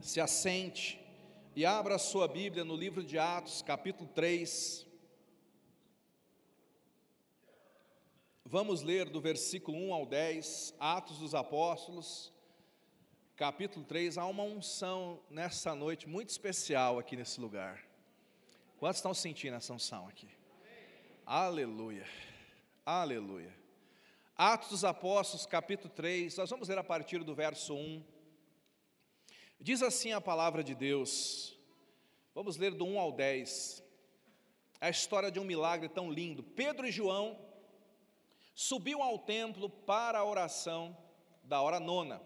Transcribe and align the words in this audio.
se 0.00 0.20
assente 0.20 1.00
e 1.54 1.66
abra 1.66 1.96
a 1.96 1.98
sua 1.98 2.28
Bíblia 2.28 2.64
no 2.64 2.76
livro 2.76 3.02
de 3.02 3.18
Atos, 3.18 3.62
capítulo 3.62 4.08
3. 4.14 4.86
Vamos 8.44 8.82
ler 8.82 9.10
do 9.10 9.20
versículo 9.20 9.76
1 9.76 9.92
ao 9.92 10.06
10, 10.06 10.74
Atos 10.78 11.18
dos 11.18 11.34
Apóstolos, 11.34 12.32
capítulo 13.36 13.84
3. 13.84 14.16
Há 14.16 14.26
uma 14.26 14.44
unção 14.44 15.20
nessa 15.28 15.74
noite 15.74 16.08
muito 16.08 16.30
especial 16.30 16.98
aqui 16.98 17.16
nesse 17.16 17.40
lugar. 17.40 17.84
Quantos 18.78 18.98
estão 18.98 19.12
sentindo 19.12 19.56
essa 19.56 19.72
unção 19.72 20.06
aqui? 20.08 20.28
Aleluia, 21.26 22.06
aleluia. 22.86 23.54
Atos 24.36 24.68
dos 24.70 24.84
Apóstolos, 24.84 25.44
capítulo 25.44 25.92
3, 25.92 26.36
nós 26.36 26.48
vamos 26.48 26.68
ler 26.68 26.78
a 26.78 26.84
partir 26.84 27.24
do 27.24 27.34
verso 27.34 27.74
1. 27.74 28.17
Diz 29.60 29.82
assim 29.82 30.12
a 30.12 30.20
palavra 30.20 30.62
de 30.62 30.72
Deus, 30.72 31.58
vamos 32.32 32.56
ler 32.56 32.74
do 32.74 32.84
1 32.84 33.00
ao 33.00 33.10
10, 33.10 33.82
a 34.80 34.88
história 34.88 35.32
de 35.32 35.40
um 35.40 35.44
milagre 35.44 35.88
tão 35.88 36.12
lindo. 36.12 36.44
Pedro 36.44 36.86
e 36.86 36.92
João 36.92 37.36
subiam 38.54 39.02
ao 39.02 39.18
templo 39.18 39.68
para 39.68 40.20
a 40.20 40.24
oração 40.24 40.96
da 41.42 41.60
hora 41.60 41.80
nona. 41.80 42.22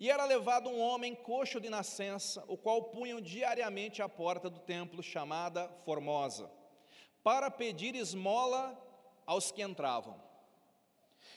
E 0.00 0.10
era 0.10 0.24
levado 0.24 0.70
um 0.70 0.80
homem 0.80 1.14
coxo 1.14 1.60
de 1.60 1.68
nascença, 1.68 2.42
o 2.48 2.56
qual 2.56 2.84
punham 2.84 3.20
diariamente 3.20 4.00
à 4.00 4.08
porta 4.08 4.48
do 4.48 4.60
templo, 4.60 5.02
chamada 5.02 5.68
Formosa, 5.84 6.50
para 7.22 7.50
pedir 7.50 7.94
esmola 7.94 8.82
aos 9.26 9.52
que 9.52 9.60
entravam. 9.60 10.18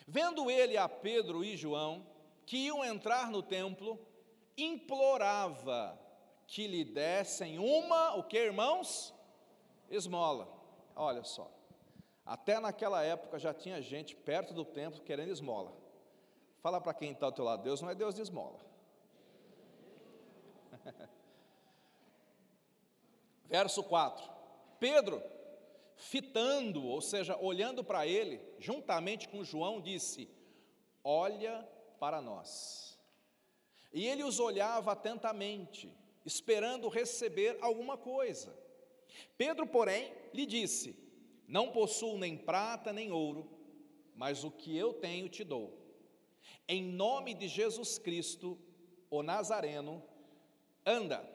Vendo 0.08 0.50
ele 0.50 0.78
a 0.78 0.88
Pedro 0.88 1.44
e 1.44 1.58
João, 1.58 2.08
que 2.46 2.58
iam 2.58 2.86
entrar 2.86 3.30
no 3.30 3.44
templo, 3.44 4.00
implorava 4.64 6.00
que 6.48 6.68
lhe 6.68 6.84
dessem 6.84 7.58
uma, 7.60 8.16
o 8.16 8.24
que 8.24 8.38
irmãos? 8.38 9.14
Esmola. 9.90 10.48
Olha 10.96 11.24
só. 11.24 11.50
Até 12.26 12.60
naquela 12.60 13.04
época 13.04 13.40
já 13.40 13.54
tinha 13.54 13.82
gente 13.82 14.16
perto 14.16 14.54
do 14.54 14.64
templo 14.64 15.02
querendo 15.02 15.32
esmola. 15.32 15.74
Fala 16.62 16.80
para 16.80 16.94
quem 16.94 17.12
está 17.12 17.26
ao 17.26 17.32
teu 17.32 17.44
lado, 17.44 17.64
Deus 17.64 17.82
não 17.82 17.90
é 17.90 17.96
Deus 17.96 18.14
de 18.16 18.22
esmola. 18.22 18.60
Verso 23.46 23.84
4. 23.84 24.30
Pedro, 24.80 25.22
fitando, 25.96 26.86
ou 26.86 27.02
seja, 27.02 27.38
olhando 27.38 27.84
para 27.84 28.08
ele, 28.08 28.42
juntamente 28.60 29.28
com 29.28 29.44
João, 29.44 29.82
disse: 29.82 30.30
Olha 31.04 31.68
para 32.00 32.22
nós. 32.22 32.91
E 33.94 34.08
ele 34.08 34.24
os 34.24 34.40
olhava 34.40 34.94
atentamente, 34.94 35.92
esperando 36.26 36.88
receber 36.88 37.58
alguma 37.62 37.98
coisa. 37.98 38.56
Pedro, 39.38 39.68
porém, 39.68 40.14
lhe 40.34 40.46
disse: 40.46 40.96
Não 41.48 41.72
possuo 41.72 42.18
nem 42.18 42.38
prata 42.38 42.94
nem 42.94 43.12
ouro, 43.12 43.50
mas 44.16 44.44
o 44.44 44.52
que 44.52 44.78
eu 44.78 44.94
tenho 44.94 45.28
te 45.28 45.44
dou. 45.44 45.78
Em 46.68 46.82
nome 46.84 47.34
de 47.34 47.48
Jesus 47.48 47.98
Cristo, 47.98 48.58
o 49.10 49.22
Nazareno, 49.22 50.02
anda. 50.86 51.30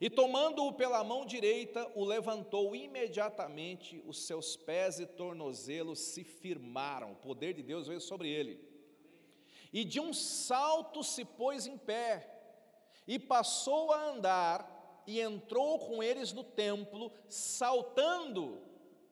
E 0.00 0.10
tomando-o 0.10 0.72
pela 0.72 1.02
mão 1.02 1.24
direita, 1.24 1.90
o 1.94 2.04
levantou 2.04 2.74
imediatamente, 2.76 4.02
os 4.06 4.26
seus 4.26 4.56
pés 4.56 5.00
e 5.00 5.06
tornozelos 5.06 5.98
se 5.98 6.22
firmaram, 6.22 7.12
o 7.12 7.16
poder 7.16 7.54
de 7.54 7.62
Deus 7.62 7.86
veio 7.88 8.00
sobre 8.00 8.28
ele 8.28 8.73
e 9.74 9.84
de 9.84 9.98
um 9.98 10.12
salto 10.12 11.02
se 11.02 11.24
pôs 11.24 11.66
em 11.66 11.76
pé, 11.76 12.30
e 13.08 13.18
passou 13.18 13.92
a 13.92 14.10
andar, 14.10 15.02
e 15.04 15.20
entrou 15.20 15.80
com 15.80 16.00
eles 16.00 16.32
no 16.32 16.44
templo, 16.44 17.10
saltando 17.28 18.62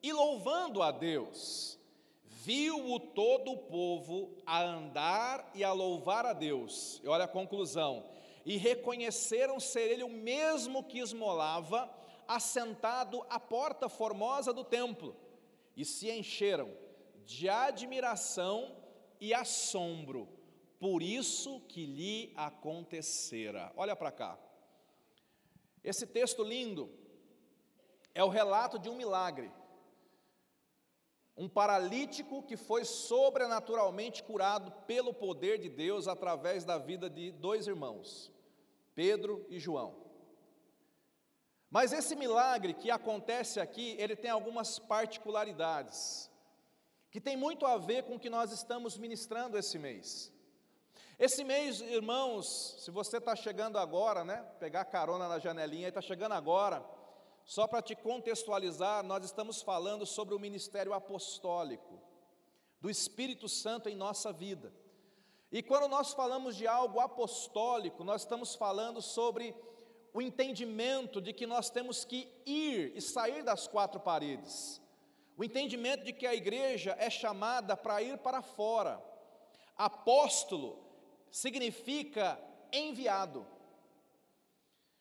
e 0.01 0.13
louvando 0.13 0.81
a 0.81 0.93
Deus. 0.93 1.81
Viu-o 2.23 3.01
todo 3.01 3.51
o 3.51 3.59
povo 3.59 4.37
a 4.47 4.63
andar 4.63 5.51
e 5.53 5.65
a 5.65 5.73
louvar 5.73 6.25
a 6.25 6.33
Deus. 6.33 7.01
E 7.05 7.09
olha 7.09 7.25
a 7.25 7.29
conclusão. 7.29 8.05
E 8.47 8.57
reconheceram 8.57 9.61
ser 9.61 9.91
ele 9.91 10.03
o 10.05 10.09
mesmo 10.09 10.85
que 10.85 10.99
esmolava, 10.99 11.93
assentado 12.27 13.23
à 13.29 13.39
porta 13.39 13.89
formosa 13.89 14.53
do 14.53 14.65
templo, 14.65 15.15
e 15.77 15.85
se 15.85 16.09
encheram 16.11 16.73
de 17.27 17.49
admiração 17.49 18.77
e 19.21 19.35
assombro 19.35 20.41
por 20.83 21.01
isso 21.01 21.61
que 21.69 21.87
lhe 21.87 22.33
acontecera. 22.35 23.73
Olha 23.77 23.95
para 23.95 24.11
cá. 24.11 24.37
Esse 25.85 26.05
texto 26.09 26.43
lindo 26.43 26.91
é 28.13 28.25
o 28.25 28.29
relato 28.29 28.81
de 28.81 28.89
um 28.89 28.97
milagre. 28.97 29.49
Um 31.37 31.49
paralítico 31.49 32.43
que 32.43 32.57
foi 32.57 32.85
sobrenaturalmente 32.85 34.25
curado 34.25 34.73
pelo 34.85 35.15
poder 35.15 35.57
de 35.59 35.69
Deus 35.69 36.09
através 36.09 36.65
da 36.65 36.79
vida 36.79 37.09
de 37.09 37.31
dois 37.31 37.69
irmãos, 37.69 38.33
Pedro 38.93 39.47
e 39.49 39.61
João. 39.61 39.95
Mas 41.71 41.93
esse 41.93 42.17
milagre 42.17 42.75
que 42.75 42.91
acontece 42.91 43.61
aqui, 43.61 43.95
ele 44.01 44.17
tem 44.17 44.33
algumas 44.33 44.81
particularidades, 44.81 46.29
que 47.09 47.21
tem 47.21 47.37
muito 47.37 47.67
a 47.67 47.79
ver 47.79 48.03
com 48.03 48.17
o 48.17 48.21
que 48.21 48.29
nós 48.29 48.51
estamos 48.51 48.99
ministrando 48.99 49.57
esse 49.57 49.79
mês. 49.79 50.32
Esse 51.19 51.45
mês, 51.45 51.81
irmãos, 51.81 52.77
se 52.79 52.91
você 52.91 53.19
está 53.19 53.37
chegando 53.37 53.79
agora, 53.79 54.25
né? 54.25 54.43
Pegar 54.59 54.85
carona 54.87 55.29
na 55.29 55.39
janelinha 55.39 55.87
e 55.87 55.89
está 55.89 56.01
chegando 56.01 56.33
agora, 56.33 56.85
só 57.45 57.67
para 57.67 57.83
te 57.83 57.95
contextualizar, 57.95 59.05
nós 59.05 59.25
estamos 59.25 59.61
falando 59.63 60.07
sobre 60.07 60.35
o 60.35 60.41
ministério 60.41 60.93
apostólico, 60.95 62.01
do 62.81 62.89
Espírito 62.89 63.49
Santo 63.49 63.89
em 63.89 63.95
nossa 63.95 64.33
vida. 64.33 64.73
E 65.51 65.63
quando 65.63 65.87
nós 65.87 66.15
falamos 66.15 66.57
de 66.57 66.67
algo 66.67 66.99
apostólico, 66.99 68.03
nós 68.03 68.23
estamos 68.23 68.55
falando 68.55 69.03
sobre 69.03 69.55
o 70.15 70.23
entendimento 70.23 71.21
de 71.21 71.33
que 71.33 71.47
nós 71.47 71.69
temos 71.69 72.05
que 72.05 72.29
ir 72.47 72.93
e 72.97 73.01
sair 73.01 73.43
das 73.43 73.69
quatro 73.69 74.01
paredes. 74.01 74.81
O 75.37 75.45
entendimento 75.45 76.05
de 76.05 76.13
que 76.13 76.27
a 76.27 76.35
igreja 76.35 76.97
é 76.99 77.11
chamada 77.11 77.77
para 77.77 78.03
ir 78.03 78.19
para 78.19 78.41
fora. 78.41 79.03
Apóstolo 79.77 80.82
significa 81.33 82.39
enviado. 82.71 83.45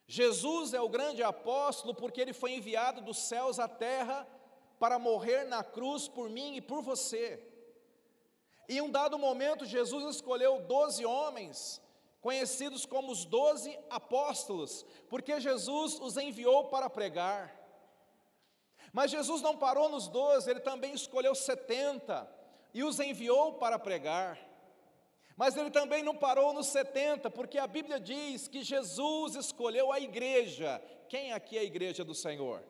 Jesus 0.07 0.73
é 0.73 0.81
o 0.81 0.89
grande 0.89 1.21
apóstolo 1.21 1.93
porque 1.93 2.19
ele 2.19 2.33
foi 2.33 2.53
enviado 2.53 3.01
dos 3.01 3.17
céus 3.17 3.59
à 3.59 3.67
terra 3.67 4.27
para 4.79 4.97
morrer 4.97 5.43
na 5.43 5.63
cruz 5.63 6.07
por 6.07 6.29
mim 6.29 6.55
e 6.55 6.61
por 6.61 6.81
você. 6.81 7.45
Em 8.67 8.81
um 8.81 8.89
dado 8.89 9.19
momento, 9.19 9.65
Jesus 9.65 10.15
escolheu 10.15 10.61
doze 10.61 11.05
homens, 11.05 11.81
conhecidos 12.21 12.85
como 12.85 13.11
os 13.11 13.25
doze 13.25 13.77
apóstolos, 13.89 14.85
porque 15.09 15.39
Jesus 15.39 15.99
os 15.99 16.15
enviou 16.17 16.65
para 16.65 16.89
pregar. 16.89 17.53
Mas 18.93 19.11
Jesus 19.11 19.41
não 19.41 19.57
parou 19.57 19.89
nos 19.89 20.07
doze, 20.07 20.49
ele 20.49 20.59
também 20.59 20.93
escolheu 20.93 21.35
setenta 21.35 22.29
e 22.73 22.83
os 22.83 22.99
enviou 22.99 23.53
para 23.53 23.77
pregar. 23.77 24.50
Mas 25.35 25.55
ele 25.55 25.71
também 25.71 26.03
não 26.03 26.15
parou 26.15 26.53
nos 26.53 26.67
70, 26.67 27.29
porque 27.29 27.57
a 27.57 27.67
Bíblia 27.67 27.99
diz 27.99 28.47
que 28.47 28.63
Jesus 28.63 29.35
escolheu 29.35 29.91
a 29.91 29.99
igreja. 29.99 30.81
Quem 31.09 31.33
aqui 31.33 31.57
é 31.57 31.61
a 31.61 31.63
igreja 31.63 32.03
do 32.03 32.13
Senhor? 32.13 32.63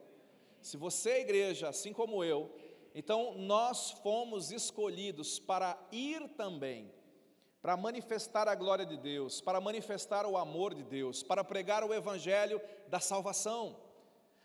Se 0.62 0.78
você 0.78 1.12
é 1.12 1.22
igreja, 1.22 1.70
assim 1.70 1.92
como 1.92 2.24
eu, 2.24 2.54
então 2.94 3.36
nós 3.38 3.92
fomos 3.92 4.52
escolhidos 4.52 5.40
para 5.40 5.78
ir 5.92 6.30
também, 6.36 6.92
para 7.62 7.78
manifestar 7.78 8.47
a 8.47 8.56
glória 8.56 8.85
de 8.85 8.97
Deus, 8.97 9.41
para 9.41 9.62
manifestar 9.62 10.26
o 10.26 10.38
amor 10.38 10.74
de 10.74 10.84
Deus, 10.84 11.24
para 11.24 11.44
pregar 11.44 11.84
o 11.84 11.94
evangelho 11.94 12.62
da 12.88 13.00
salvação. 13.00 13.78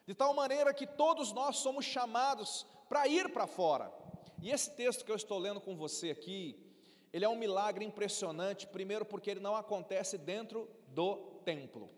De 0.06 0.14
tal 0.14 0.32
maneira 0.34 0.72
que 0.72 0.86
todos 0.86 1.32
nós 1.32 1.56
somos 1.58 1.84
chamados 1.84 2.66
para 2.88 3.06
ir 3.08 3.32
para 3.32 3.46
fora. 3.46 3.92
E 4.40 4.50
esse 4.50 4.70
texto 4.76 5.04
que 5.04 5.10
eu 5.10 5.16
estou 5.16 5.38
lendo 5.38 5.60
com 5.60 5.76
você 5.76 6.10
aqui, 6.10 6.65
ele 7.12 7.24
é 7.24 7.28
um 7.28 7.36
milagre 7.36 7.84
impressionante, 7.84 8.66
primeiro 8.66 9.04
porque 9.04 9.30
ele 9.30 9.40
não 9.40 9.56
acontece 9.56 10.18
dentro 10.18 10.68
do 10.88 11.16
templo. 11.44 11.90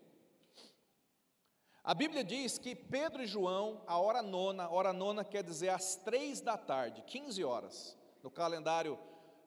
A 1.83 1.93
Bíblia 1.93 2.23
diz 2.23 2.57
que 2.57 2.75
Pedro 2.75 3.23
e 3.23 3.27
João, 3.27 3.81
a 3.87 3.97
hora 3.97 4.21
nona, 4.21 4.69
hora 4.69 4.93
nona 4.93 5.23
quer 5.23 5.43
dizer 5.43 5.69
às 5.69 5.95
três 5.95 6.41
da 6.41 6.57
tarde, 6.57 7.01
15 7.03 7.43
horas, 7.43 7.97
no 8.21 8.29
calendário, 8.29 8.99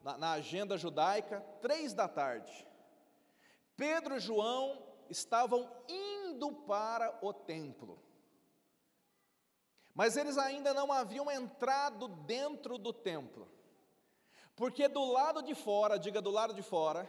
na, 0.02 0.18
na 0.18 0.32
agenda 0.32 0.76
judaica, 0.76 1.40
três 1.60 1.92
da 1.92 2.08
tarde. 2.08 2.66
Pedro 3.76 4.16
e 4.16 4.20
João 4.20 4.82
estavam 5.08 5.70
indo 5.88 6.52
para 6.52 7.18
o 7.22 7.32
templo, 7.32 7.98
mas 9.94 10.16
eles 10.16 10.38
ainda 10.38 10.72
não 10.72 10.90
haviam 10.90 11.30
entrado 11.30 12.08
dentro 12.08 12.78
do 12.78 12.92
templo. 12.92 13.48
Porque 14.54 14.86
do 14.88 15.04
lado 15.04 15.42
de 15.42 15.54
fora, 15.54 15.98
diga 15.98 16.20
do 16.20 16.30
lado 16.30 16.54
de 16.54 16.62
fora, 16.62 17.08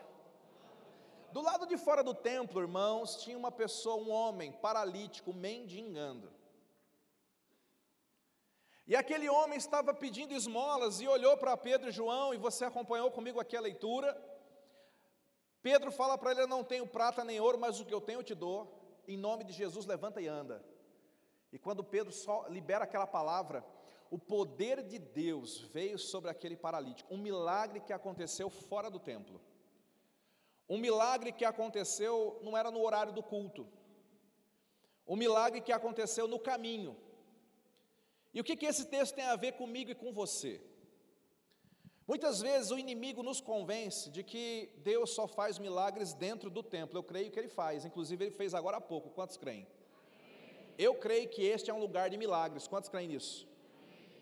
Do 1.33 1.41
lado 1.41 1.65
de 1.65 1.77
fora 1.77 2.03
do 2.03 2.13
templo, 2.13 2.61
irmãos, 2.61 3.15
tinha 3.23 3.35
uma 3.35 3.51
pessoa, 3.51 3.95
um 3.95 4.11
homem 4.11 4.51
paralítico, 4.51 5.33
mendigando. 5.33 6.31
E 8.85 8.95
aquele 8.95 9.27
homem 9.27 9.57
estava 9.57 9.95
pedindo 9.95 10.35
esmolas 10.35 11.01
e 11.01 11.07
olhou 11.07 11.35
para 11.35 11.57
Pedro 11.57 11.89
e 11.89 11.91
João, 11.91 12.35
e 12.35 12.37
você 12.37 12.65
acompanhou 12.65 13.09
comigo 13.09 13.39
aqui 13.39 13.57
a 13.57 13.61
leitura. 13.61 14.15
Pedro 15.63 15.91
fala 15.91 16.19
para 16.19 16.31
ele: 16.31 16.41
Eu 16.41 16.47
não 16.47 16.63
tenho 16.63 16.85
prata 16.85 17.23
nem 17.23 17.39
ouro, 17.39 17.57
mas 17.57 17.79
o 17.79 17.85
que 17.85 17.93
eu 17.93 18.01
tenho 18.01 18.19
eu 18.19 18.23
te 18.23 18.35
dou. 18.35 18.59
Em 19.07 19.17
nome 19.17 19.43
de 19.43 19.53
Jesus, 19.53 19.87
levanta 19.87 20.21
e 20.21 20.27
anda. 20.27 20.63
E 21.51 21.57
quando 21.57 21.83
Pedro 21.83 22.13
só 22.13 22.45
libera 22.47 22.83
aquela 22.83 23.07
palavra, 23.07 23.65
o 24.13 24.19
poder 24.19 24.83
de 24.83 24.99
Deus 24.99 25.57
veio 25.75 25.97
sobre 25.97 26.29
aquele 26.29 26.55
paralítico. 26.55 27.11
Um 27.11 27.17
milagre 27.17 27.79
que 27.79 27.91
aconteceu 27.91 28.47
fora 28.47 28.87
do 28.87 28.99
templo. 28.99 29.41
Um 30.69 30.77
milagre 30.77 31.31
que 31.31 31.43
aconteceu, 31.43 32.39
não 32.43 32.55
era 32.55 32.69
no 32.69 32.83
horário 32.85 33.11
do 33.11 33.23
culto. 33.23 33.67
Um 35.07 35.15
milagre 35.15 35.61
que 35.61 35.71
aconteceu 35.71 36.27
no 36.27 36.37
caminho. 36.37 36.95
E 38.31 38.39
o 38.39 38.43
que, 38.43 38.55
que 38.55 38.67
esse 38.67 38.85
texto 38.85 39.15
tem 39.15 39.25
a 39.25 39.35
ver 39.35 39.53
comigo 39.53 39.89
e 39.89 39.95
com 39.95 40.13
você? 40.13 40.61
Muitas 42.05 42.39
vezes 42.39 42.69
o 42.69 42.77
inimigo 42.77 43.23
nos 43.23 43.41
convence 43.41 44.11
de 44.11 44.21
que 44.21 44.69
Deus 44.83 45.09
só 45.09 45.27
faz 45.27 45.57
milagres 45.57 46.13
dentro 46.13 46.51
do 46.51 46.61
templo. 46.61 46.99
Eu 46.99 47.03
creio 47.03 47.31
que 47.31 47.39
ele 47.39 47.49
faz, 47.49 47.83
inclusive 47.83 48.25
ele 48.25 48.35
fez 48.35 48.53
agora 48.53 48.77
há 48.77 48.81
pouco. 48.81 49.09
Quantos 49.09 49.37
creem? 49.37 49.65
Eu 50.77 50.93
creio 50.93 51.27
que 51.29 51.41
este 51.41 51.71
é 51.71 51.73
um 51.73 51.79
lugar 51.79 52.11
de 52.11 52.17
milagres. 52.17 52.67
Quantos 52.67 52.91
creem 52.91 53.07
nisso? 53.07 53.51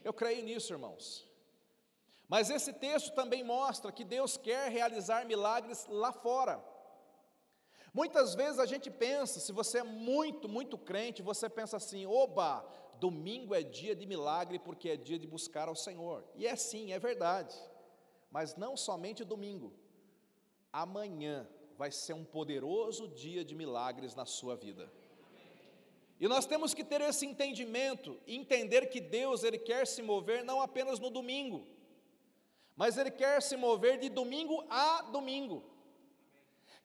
Eu 0.04 0.14
creio 0.14 0.44
nisso, 0.44 0.74
irmãos. 0.74 1.28
Mas 2.28 2.50
esse 2.50 2.72
texto 2.72 3.14
também 3.14 3.44
mostra 3.44 3.92
que 3.92 4.04
Deus 4.04 4.38
quer 4.38 4.72
realizar 4.72 5.26
milagres 5.26 5.86
lá 5.90 6.12
fora. 6.12 6.64
Muitas 7.94 8.34
vezes 8.34 8.58
a 8.58 8.66
gente 8.66 8.90
pensa, 8.90 9.40
se 9.40 9.52
você 9.52 9.80
é 9.80 9.84
muito, 9.84 10.48
muito 10.48 10.78
crente, 10.78 11.22
você 11.22 11.50
pensa 11.50 11.76
assim: 11.78 12.06
oba, 12.06 12.66
domingo 13.00 13.54
é 13.54 13.62
dia 13.62 13.94
de 13.94 14.06
milagre 14.06 14.60
porque 14.60 14.90
é 14.90 14.96
dia 14.96 15.20
de 15.20 15.28
buscar 15.28 15.68
ao 15.68 15.76
Senhor. 15.76 16.24
E 16.36 16.48
é 16.48 16.56
sim, 16.56 16.94
é 16.94 17.00
verdade. 17.00 17.56
Mas 18.30 18.56
não 18.56 18.78
somente 18.78 19.26
domingo. 19.26 19.74
Amanhã 20.72 21.46
vai 21.78 21.92
ser 21.92 22.14
um 22.14 22.24
poderoso 22.24 23.10
dia 23.10 23.44
de 23.44 23.56
milagres 23.56 24.16
na 24.16 24.26
sua 24.26 24.56
vida. 24.56 24.90
E 26.22 26.28
nós 26.28 26.46
temos 26.46 26.72
que 26.76 26.84
ter 26.84 27.02
esse 27.02 27.26
entendimento, 27.26 28.16
entender 28.28 28.86
que 28.92 29.02
Deus 29.02 29.44
ele 29.44 29.58
quer 29.58 29.88
se 29.88 30.04
mover 30.04 30.46
não 30.46 30.62
apenas 30.62 31.00
no 31.00 31.10
domingo, 31.10 31.68
mas 32.76 32.96
ele 32.96 33.10
quer 33.10 33.42
se 33.42 33.58
mover 33.58 33.98
de 33.98 34.08
domingo 34.08 34.64
a 34.70 35.02
domingo. 35.02 35.64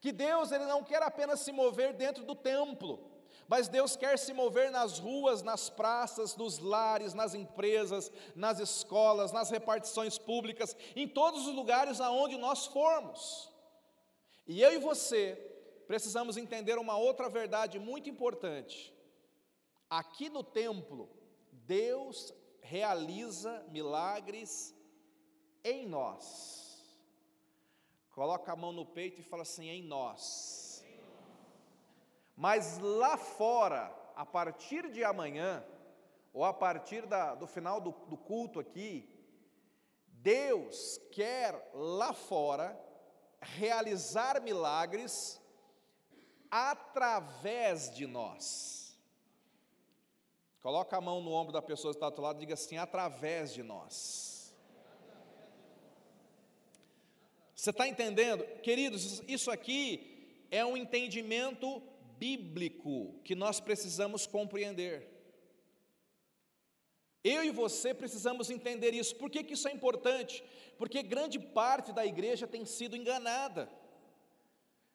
Que 0.01 0.11
Deus 0.11 0.53
ele 0.53 0.65
não 0.65 0.83
quer 0.83 1.03
apenas 1.03 1.41
se 1.41 1.53
mover 1.53 1.93
dentro 1.93 2.25
do 2.25 2.35
templo, 2.35 3.11
mas 3.47 3.69
Deus 3.69 3.95
quer 3.95 4.19
se 4.19 4.33
mover 4.33 4.71
nas 4.71 4.99
ruas, 4.99 5.43
nas 5.43 5.69
praças, 5.69 6.35
nos 6.35 6.59
lares, 6.59 7.13
nas 7.13 7.35
empresas, 7.35 8.11
nas 8.35 8.59
escolas, 8.59 9.33
nas 9.33 9.51
repartições 9.51 10.17
públicas, 10.17 10.75
em 10.97 11.07
todos 11.07 11.47
os 11.47 11.55
lugares 11.55 12.01
aonde 12.01 12.39
nós 12.39 12.65
formos. 12.65 13.53
E 14.47 14.63
eu 14.63 14.73
e 14.73 14.79
você 14.79 15.35
precisamos 15.87 16.39
entender 16.39 16.79
uma 16.79 16.97
outra 16.97 17.29
verdade 17.29 17.79
muito 17.79 18.09
importante. 18.09 18.96
Aqui 19.89 20.29
no 20.29 20.43
templo, 20.43 21.09
Deus 21.53 22.33
realiza 22.61 23.65
milagres 23.71 24.75
em 25.63 25.87
nós. 25.87 26.67
Coloca 28.11 28.53
a 28.53 28.57
mão 28.57 28.73
no 28.73 28.85
peito 28.85 29.21
e 29.21 29.25
fala 29.25 29.43
assim: 29.43 29.69
em 29.69 29.83
nós. 29.83 30.85
Mas 32.35 32.79
lá 32.79 33.17
fora, 33.17 33.95
a 34.15 34.27
partir 34.27 34.91
de 34.91 35.05
amanhã, 35.05 35.65
ou 36.33 36.45
a 36.45 36.53
partir 36.53 37.07
da, 37.07 37.35
do 37.35 37.47
final 37.47 37.81
do, 37.81 37.93
do 38.09 38.17
culto 38.17 38.61
aqui, 38.61 39.09
Deus 40.07 40.99
quer 41.13 41.71
lá 41.73 42.13
fora 42.13 42.79
realizar 43.41 44.41
milagres 44.43 45.41
através 46.51 47.95
de 47.95 48.07
nós. 48.07 48.76
Coloca 50.67 50.97
a 50.97 51.01
mão 51.01 51.23
no 51.23 51.31
ombro 51.31 51.53
da 51.53 51.63
pessoa 51.63 51.95
que 51.95 51.97
está 51.97 52.11
do 52.11 52.21
lado 52.21 52.39
e 52.39 52.41
diga 52.41 52.55
assim: 52.55 52.77
através 52.77 53.55
de 53.55 53.63
nós. 53.63 54.53
Você 57.55 57.71
está 57.71 57.87
entendendo? 57.87 58.45
Queridos, 58.63 59.23
isso 59.29 59.49
aqui 59.49 60.45
é 60.51 60.67
um 60.67 60.77
entendimento 60.77 61.81
bíblico 62.19 63.15
que 63.23 63.37
nós 63.37 63.61
precisamos 63.61 64.27
compreender. 64.27 65.09
Eu 67.23 67.45
e 67.45 67.51
você 67.53 67.95
precisamos 67.95 68.51
entender 68.51 68.93
isso. 68.93 69.15
Por 69.15 69.31
que, 69.31 69.45
que 69.45 69.55
isso 69.55 69.69
é 69.69 69.73
importante? 69.73 70.43
Porque 70.77 71.01
grande 71.01 71.39
parte 71.39 71.93
da 71.93 72.05
igreja 72.05 72.45
tem 72.45 72.65
sido 72.65 72.97
enganada. 72.97 73.71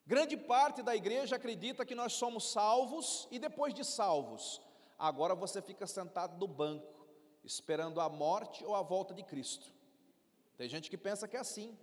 Grande 0.05 0.35
parte 0.35 0.83
da 0.83 0.93
igreja 0.93 1.37
acredita 1.37 1.85
que 1.85 1.95
nós 1.95 2.11
somos 2.11 2.51
salvos 2.51 3.25
e 3.31 3.39
depois 3.39 3.73
de 3.73 3.85
salvos, 3.85 4.59
agora 5.01 5.33
você 5.33 5.61
fica 5.61 5.87
sentado 5.87 6.37
no 6.37 6.47
banco, 6.47 7.07
esperando 7.43 7.99
a 7.99 8.07
morte 8.07 8.63
ou 8.63 8.75
a 8.75 8.83
volta 8.83 9.15
de 9.15 9.23
Cristo. 9.23 9.73
Tem 10.55 10.69
gente 10.69 10.91
que 10.91 10.97
pensa 10.97 11.27
que 11.27 11.35
é 11.35 11.39
assim. 11.39 11.75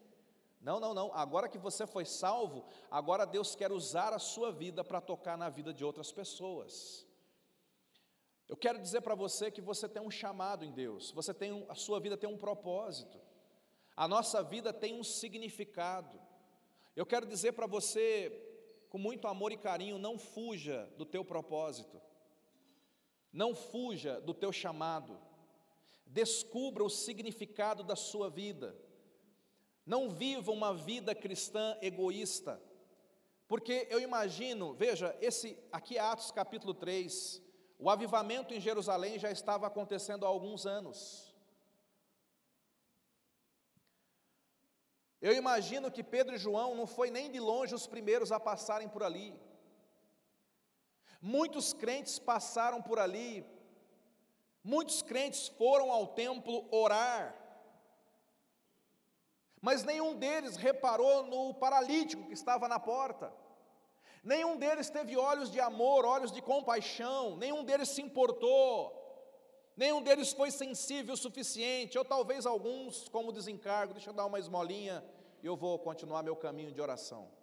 Não, 0.60 0.78
não, 0.78 0.94
não. 0.94 1.12
Agora 1.12 1.48
que 1.48 1.58
você 1.58 1.84
foi 1.84 2.04
salvo, 2.04 2.64
agora 2.88 3.26
Deus 3.26 3.56
quer 3.56 3.72
usar 3.72 4.12
a 4.12 4.20
sua 4.20 4.52
vida 4.52 4.84
para 4.84 5.00
tocar 5.00 5.36
na 5.36 5.48
vida 5.48 5.74
de 5.74 5.84
outras 5.84 6.12
pessoas. 6.12 7.04
Eu 8.48 8.56
quero 8.56 8.78
dizer 8.78 9.00
para 9.00 9.16
você 9.16 9.50
que 9.50 9.60
você 9.60 9.88
tem 9.88 10.00
um 10.00 10.10
chamado 10.10 10.64
em 10.64 10.70
Deus, 10.70 11.10
você 11.10 11.34
tem 11.34 11.52
um, 11.52 11.66
a 11.68 11.74
sua 11.74 11.98
vida 11.98 12.16
tem 12.16 12.28
um 12.28 12.38
propósito, 12.38 13.20
a 13.96 14.06
nossa 14.06 14.44
vida 14.44 14.72
tem 14.72 14.94
um 14.94 15.02
significado. 15.02 16.20
Eu 16.94 17.04
quero 17.04 17.26
dizer 17.26 17.52
para 17.52 17.66
você, 17.66 18.30
com 18.88 18.96
muito 18.96 19.26
amor 19.26 19.52
e 19.52 19.56
carinho, 19.56 19.98
não 19.98 20.18
fuja 20.18 20.88
do 20.96 21.04
teu 21.04 21.24
propósito. 21.24 22.00
Não 23.38 23.54
fuja 23.54 24.20
do 24.20 24.34
teu 24.34 24.52
chamado. 24.52 25.16
Descubra 26.04 26.82
o 26.82 26.90
significado 26.90 27.84
da 27.84 27.94
sua 27.94 28.28
vida. 28.28 28.76
Não 29.86 30.10
viva 30.10 30.50
uma 30.50 30.74
vida 30.74 31.14
cristã 31.14 31.78
egoísta. 31.80 32.60
Porque 33.46 33.86
eu 33.90 34.00
imagino, 34.00 34.74
veja, 34.74 35.16
esse 35.20 35.56
aqui 35.70 35.96
é 35.96 36.00
Atos 36.00 36.32
capítulo 36.32 36.74
3, 36.74 37.40
o 37.78 37.88
avivamento 37.88 38.52
em 38.52 38.60
Jerusalém 38.60 39.20
já 39.20 39.30
estava 39.30 39.68
acontecendo 39.68 40.26
há 40.26 40.28
alguns 40.28 40.66
anos. 40.66 41.32
Eu 45.20 45.32
imagino 45.32 45.92
que 45.92 46.02
Pedro 46.02 46.34
e 46.34 46.38
João 46.38 46.74
não 46.74 46.88
foi 46.88 47.08
nem 47.08 47.30
de 47.30 47.38
longe 47.38 47.72
os 47.72 47.86
primeiros 47.86 48.32
a 48.32 48.40
passarem 48.40 48.88
por 48.88 49.04
ali. 49.04 49.32
Muitos 51.20 51.72
crentes 51.72 52.18
passaram 52.18 52.80
por 52.80 52.98
ali, 52.98 53.44
muitos 54.62 55.02
crentes 55.02 55.48
foram 55.48 55.90
ao 55.90 56.06
templo 56.06 56.68
orar, 56.70 57.34
mas 59.60 59.82
nenhum 59.82 60.14
deles 60.14 60.56
reparou 60.56 61.24
no 61.24 61.54
paralítico 61.54 62.26
que 62.28 62.34
estava 62.34 62.68
na 62.68 62.78
porta, 62.78 63.32
nenhum 64.22 64.56
deles 64.56 64.90
teve 64.90 65.16
olhos 65.16 65.50
de 65.50 65.58
amor, 65.58 66.04
olhos 66.04 66.30
de 66.30 66.40
compaixão, 66.40 67.36
nenhum 67.36 67.64
deles 67.64 67.88
se 67.88 68.00
importou, 68.00 68.94
nenhum 69.76 70.00
deles 70.00 70.32
foi 70.32 70.52
sensível 70.52 71.14
o 71.14 71.16
suficiente, 71.16 71.98
ou 71.98 72.04
talvez 72.04 72.46
alguns, 72.46 73.08
como 73.08 73.32
desencargo, 73.32 73.92
deixa 73.92 74.10
eu 74.10 74.14
dar 74.14 74.26
uma 74.26 74.38
esmolinha 74.38 75.04
e 75.42 75.46
eu 75.46 75.56
vou 75.56 75.80
continuar 75.80 76.22
meu 76.22 76.36
caminho 76.36 76.70
de 76.72 76.80
oração. 76.80 77.37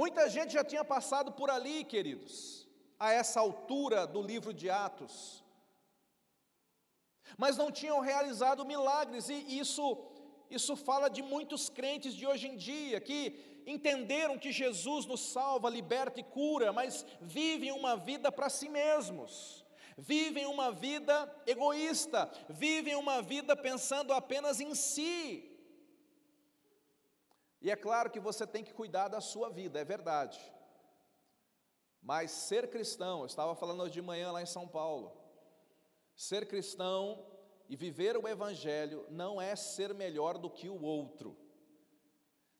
Muita 0.00 0.30
gente 0.30 0.52
já 0.52 0.62
tinha 0.62 0.84
passado 0.84 1.32
por 1.32 1.50
ali, 1.50 1.82
queridos, 1.82 2.68
a 3.00 3.12
essa 3.12 3.40
altura 3.40 4.06
do 4.06 4.22
livro 4.22 4.54
de 4.54 4.70
Atos, 4.70 5.42
mas 7.36 7.56
não 7.56 7.72
tinham 7.72 7.98
realizado 7.98 8.64
milagres, 8.64 9.28
e 9.28 9.58
isso, 9.58 9.84
isso 10.48 10.76
fala 10.76 11.08
de 11.10 11.20
muitos 11.20 11.68
crentes 11.68 12.14
de 12.14 12.24
hoje 12.24 12.46
em 12.46 12.56
dia 12.56 13.00
que 13.00 13.62
entenderam 13.66 14.38
que 14.38 14.52
Jesus 14.52 15.04
nos 15.04 15.20
salva, 15.20 15.68
liberta 15.68 16.20
e 16.20 16.22
cura, 16.22 16.72
mas 16.72 17.04
vivem 17.20 17.72
uma 17.72 17.96
vida 17.96 18.30
para 18.30 18.48
si 18.48 18.68
mesmos, 18.68 19.66
vivem 19.96 20.46
uma 20.46 20.70
vida 20.70 21.28
egoísta, 21.44 22.30
vivem 22.48 22.94
uma 22.94 23.20
vida 23.20 23.56
pensando 23.56 24.12
apenas 24.12 24.60
em 24.60 24.76
si, 24.76 25.47
e 27.60 27.70
é 27.70 27.76
claro 27.76 28.10
que 28.10 28.20
você 28.20 28.46
tem 28.46 28.62
que 28.62 28.72
cuidar 28.72 29.08
da 29.08 29.20
sua 29.20 29.50
vida, 29.50 29.80
é 29.80 29.84
verdade. 29.84 30.40
Mas 32.00 32.30
ser 32.30 32.68
cristão, 32.68 33.20
eu 33.20 33.26
estava 33.26 33.54
falando 33.54 33.82
hoje 33.82 33.94
de 33.94 34.02
manhã 34.02 34.30
lá 34.30 34.40
em 34.40 34.46
São 34.46 34.66
Paulo, 34.66 35.16
ser 36.14 36.46
cristão 36.46 37.26
e 37.68 37.76
viver 37.76 38.16
o 38.16 38.26
Evangelho 38.26 39.04
não 39.10 39.40
é 39.40 39.54
ser 39.54 39.92
melhor 39.92 40.38
do 40.38 40.48
que 40.48 40.68
o 40.68 40.80
outro. 40.80 41.36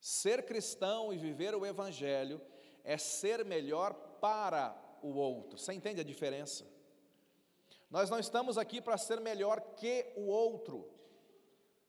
Ser 0.00 0.44
cristão 0.44 1.12
e 1.12 1.16
viver 1.16 1.54
o 1.54 1.64
Evangelho 1.64 2.40
é 2.84 2.96
ser 2.98 3.44
melhor 3.44 3.94
para 4.20 4.76
o 5.02 5.14
outro. 5.14 5.58
Você 5.58 5.72
entende 5.72 6.00
a 6.00 6.04
diferença? 6.04 6.66
Nós 7.90 8.10
não 8.10 8.18
estamos 8.18 8.58
aqui 8.58 8.80
para 8.80 8.98
ser 8.98 9.20
melhor 9.20 9.60
que 9.76 10.12
o 10.16 10.26
outro. 10.26 10.88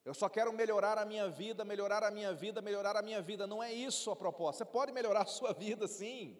Eu 0.04 0.14
só 0.14 0.28
quero 0.28 0.52
melhorar 0.52 0.96
a 0.98 1.04
minha 1.04 1.28
vida, 1.28 1.64
melhorar 1.64 2.02
a 2.02 2.10
minha 2.10 2.32
vida, 2.32 2.62
melhorar 2.62 2.96
a 2.96 3.02
minha 3.02 3.20
vida. 3.20 3.46
Não 3.46 3.62
é 3.62 3.72
isso 3.72 4.10
a 4.10 4.16
proposta. 4.16 4.64
Você 4.64 4.70
pode 4.70 4.92
melhorar 4.92 5.22
a 5.22 5.26
sua 5.26 5.52
vida, 5.52 5.86
sim. 5.86 6.38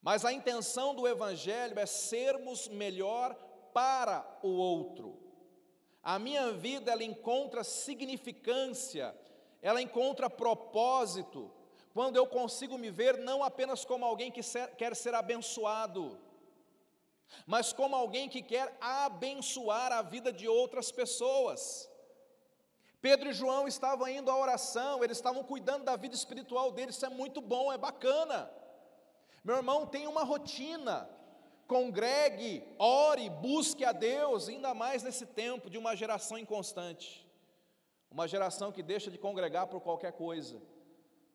Mas 0.00 0.24
a 0.24 0.32
intenção 0.32 0.94
do 0.94 1.08
Evangelho 1.08 1.78
é 1.78 1.86
sermos 1.86 2.68
melhor 2.68 3.34
para 3.72 4.24
o 4.42 4.48
outro. 4.48 5.18
A 6.02 6.18
minha 6.18 6.52
vida 6.52 6.92
ela 6.92 7.02
encontra 7.02 7.64
significância, 7.64 9.14
ela 9.60 9.82
encontra 9.82 10.30
propósito, 10.30 11.50
quando 11.92 12.16
eu 12.16 12.26
consigo 12.26 12.78
me 12.78 12.90
ver 12.90 13.18
não 13.18 13.42
apenas 13.42 13.84
como 13.84 14.04
alguém 14.04 14.30
que 14.30 14.40
quer 14.76 14.94
ser 14.94 15.14
abençoado, 15.14 16.18
mas 17.44 17.72
como 17.72 17.96
alguém 17.96 18.28
que 18.28 18.40
quer 18.40 18.76
abençoar 18.80 19.92
a 19.92 20.00
vida 20.00 20.32
de 20.32 20.46
outras 20.46 20.92
pessoas. 20.92 21.87
Pedro 23.00 23.30
e 23.30 23.32
João 23.32 23.68
estavam 23.68 24.08
indo 24.08 24.30
à 24.30 24.36
oração, 24.36 25.04
eles 25.04 25.18
estavam 25.18 25.44
cuidando 25.44 25.84
da 25.84 25.94
vida 25.96 26.14
espiritual 26.14 26.72
deles, 26.72 26.96
isso 26.96 27.06
é 27.06 27.08
muito 27.08 27.40
bom, 27.40 27.72
é 27.72 27.78
bacana. 27.78 28.50
Meu 29.44 29.56
irmão, 29.56 29.86
tem 29.86 30.06
uma 30.06 30.24
rotina, 30.24 31.08
congregue, 31.68 32.64
ore, 32.78 33.30
busque 33.30 33.84
a 33.84 33.92
Deus, 33.92 34.48
ainda 34.48 34.74
mais 34.74 35.02
nesse 35.02 35.26
tempo 35.26 35.70
de 35.70 35.78
uma 35.78 35.94
geração 35.94 36.36
inconstante, 36.36 37.24
uma 38.10 38.26
geração 38.26 38.72
que 38.72 38.82
deixa 38.82 39.10
de 39.10 39.18
congregar 39.18 39.68
por 39.68 39.80
qualquer 39.80 40.12
coisa, 40.12 40.60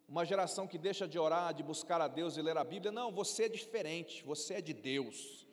uma 0.08 0.25
geração 0.25 0.67
que 0.67 0.77
deixa 0.77 1.08
de 1.08 1.17
orar, 1.17 1.53
de 1.53 1.63
buscar 1.63 2.01
a 2.01 2.10
Deus 2.10 2.36
e 2.36 2.41
ler 2.41 2.58
a 2.58 2.63
Bíblia. 2.63 2.91
Não, 2.91 3.12
você 3.12 3.46
é 3.46 3.50
diferente, 3.50 4.22
você 4.24 4.55
é 4.55 4.62
de 4.62 4.74
Deus. 4.74 5.48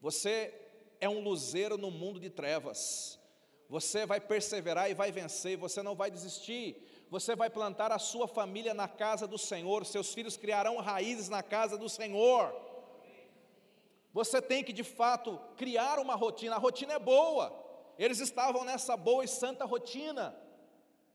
Você 0.00 0.54
é 1.00 1.08
um 1.08 1.20
luzeiro 1.20 1.76
no 1.76 1.90
mundo 1.90 2.18
de 2.18 2.30
trevas. 2.30 3.17
Você 3.68 4.06
vai 4.06 4.20
perseverar 4.20 4.90
e 4.90 4.94
vai 4.94 5.12
vencer, 5.12 5.56
você 5.56 5.82
não 5.82 5.94
vai 5.94 6.10
desistir. 6.10 6.82
Você 7.10 7.36
vai 7.36 7.50
plantar 7.50 7.92
a 7.92 7.98
sua 7.98 8.26
família 8.26 8.72
na 8.74 8.88
casa 8.88 9.26
do 9.26 9.38
Senhor, 9.38 9.84
seus 9.84 10.12
filhos 10.12 10.36
criarão 10.36 10.78
raízes 10.78 11.28
na 11.28 11.42
casa 11.42 11.76
do 11.76 11.88
Senhor. 11.88 12.54
Você 14.12 14.40
tem 14.40 14.64
que 14.64 14.72
de 14.72 14.84
fato 14.84 15.38
criar 15.56 15.98
uma 15.98 16.14
rotina, 16.14 16.56
a 16.56 16.58
rotina 16.58 16.94
é 16.94 16.98
boa. 16.98 17.52
Eles 17.98 18.20
estavam 18.20 18.64
nessa 18.64 18.96
boa 18.96 19.24
e 19.24 19.28
santa 19.28 19.64
rotina. 19.64 20.34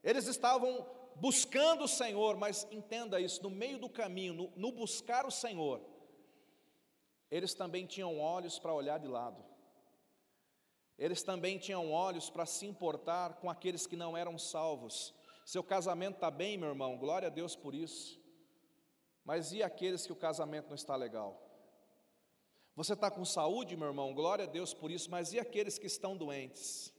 Eles 0.03 0.27
estavam 0.27 0.85
buscando 1.15 1.85
o 1.85 1.87
Senhor, 1.87 2.35
mas 2.37 2.67
entenda 2.71 3.19
isso, 3.19 3.41
no 3.41 3.49
meio 3.49 3.77
do 3.77 3.89
caminho, 3.89 4.33
no, 4.33 4.53
no 4.55 4.71
buscar 4.71 5.25
o 5.25 5.31
Senhor, 5.31 5.81
eles 7.29 7.53
também 7.53 7.85
tinham 7.85 8.19
olhos 8.19 8.59
para 8.59 8.73
olhar 8.73 8.99
de 8.99 9.07
lado. 9.07 9.43
Eles 10.97 11.23
também 11.23 11.57
tinham 11.57 11.91
olhos 11.91 12.29
para 12.29 12.45
se 12.45 12.65
importar 12.65 13.35
com 13.35 13.49
aqueles 13.49 13.87
que 13.87 13.95
não 13.95 14.15
eram 14.15 14.37
salvos. 14.37 15.13
Seu 15.45 15.63
casamento 15.63 16.15
está 16.15 16.31
bem, 16.31 16.57
meu 16.57 16.69
irmão, 16.69 16.97
glória 16.97 17.27
a 17.27 17.31
Deus 17.31 17.55
por 17.55 17.73
isso. 17.73 18.21
Mas 19.25 19.51
e 19.51 19.63
aqueles 19.63 20.05
que 20.05 20.11
o 20.11 20.17
casamento 20.17 20.67
não 20.67 20.75
está 20.75 20.95
legal? 20.95 21.41
Você 22.75 22.93
está 22.93 23.11
com 23.11 23.23
saúde, 23.23 23.77
meu 23.77 23.87
irmão, 23.87 24.13
glória 24.13 24.45
a 24.45 24.47
Deus 24.47 24.73
por 24.73 24.89
isso, 24.89 25.09
mas 25.09 25.31
e 25.31 25.39
aqueles 25.39 25.77
que 25.77 25.85
estão 25.85 26.17
doentes? 26.17 26.91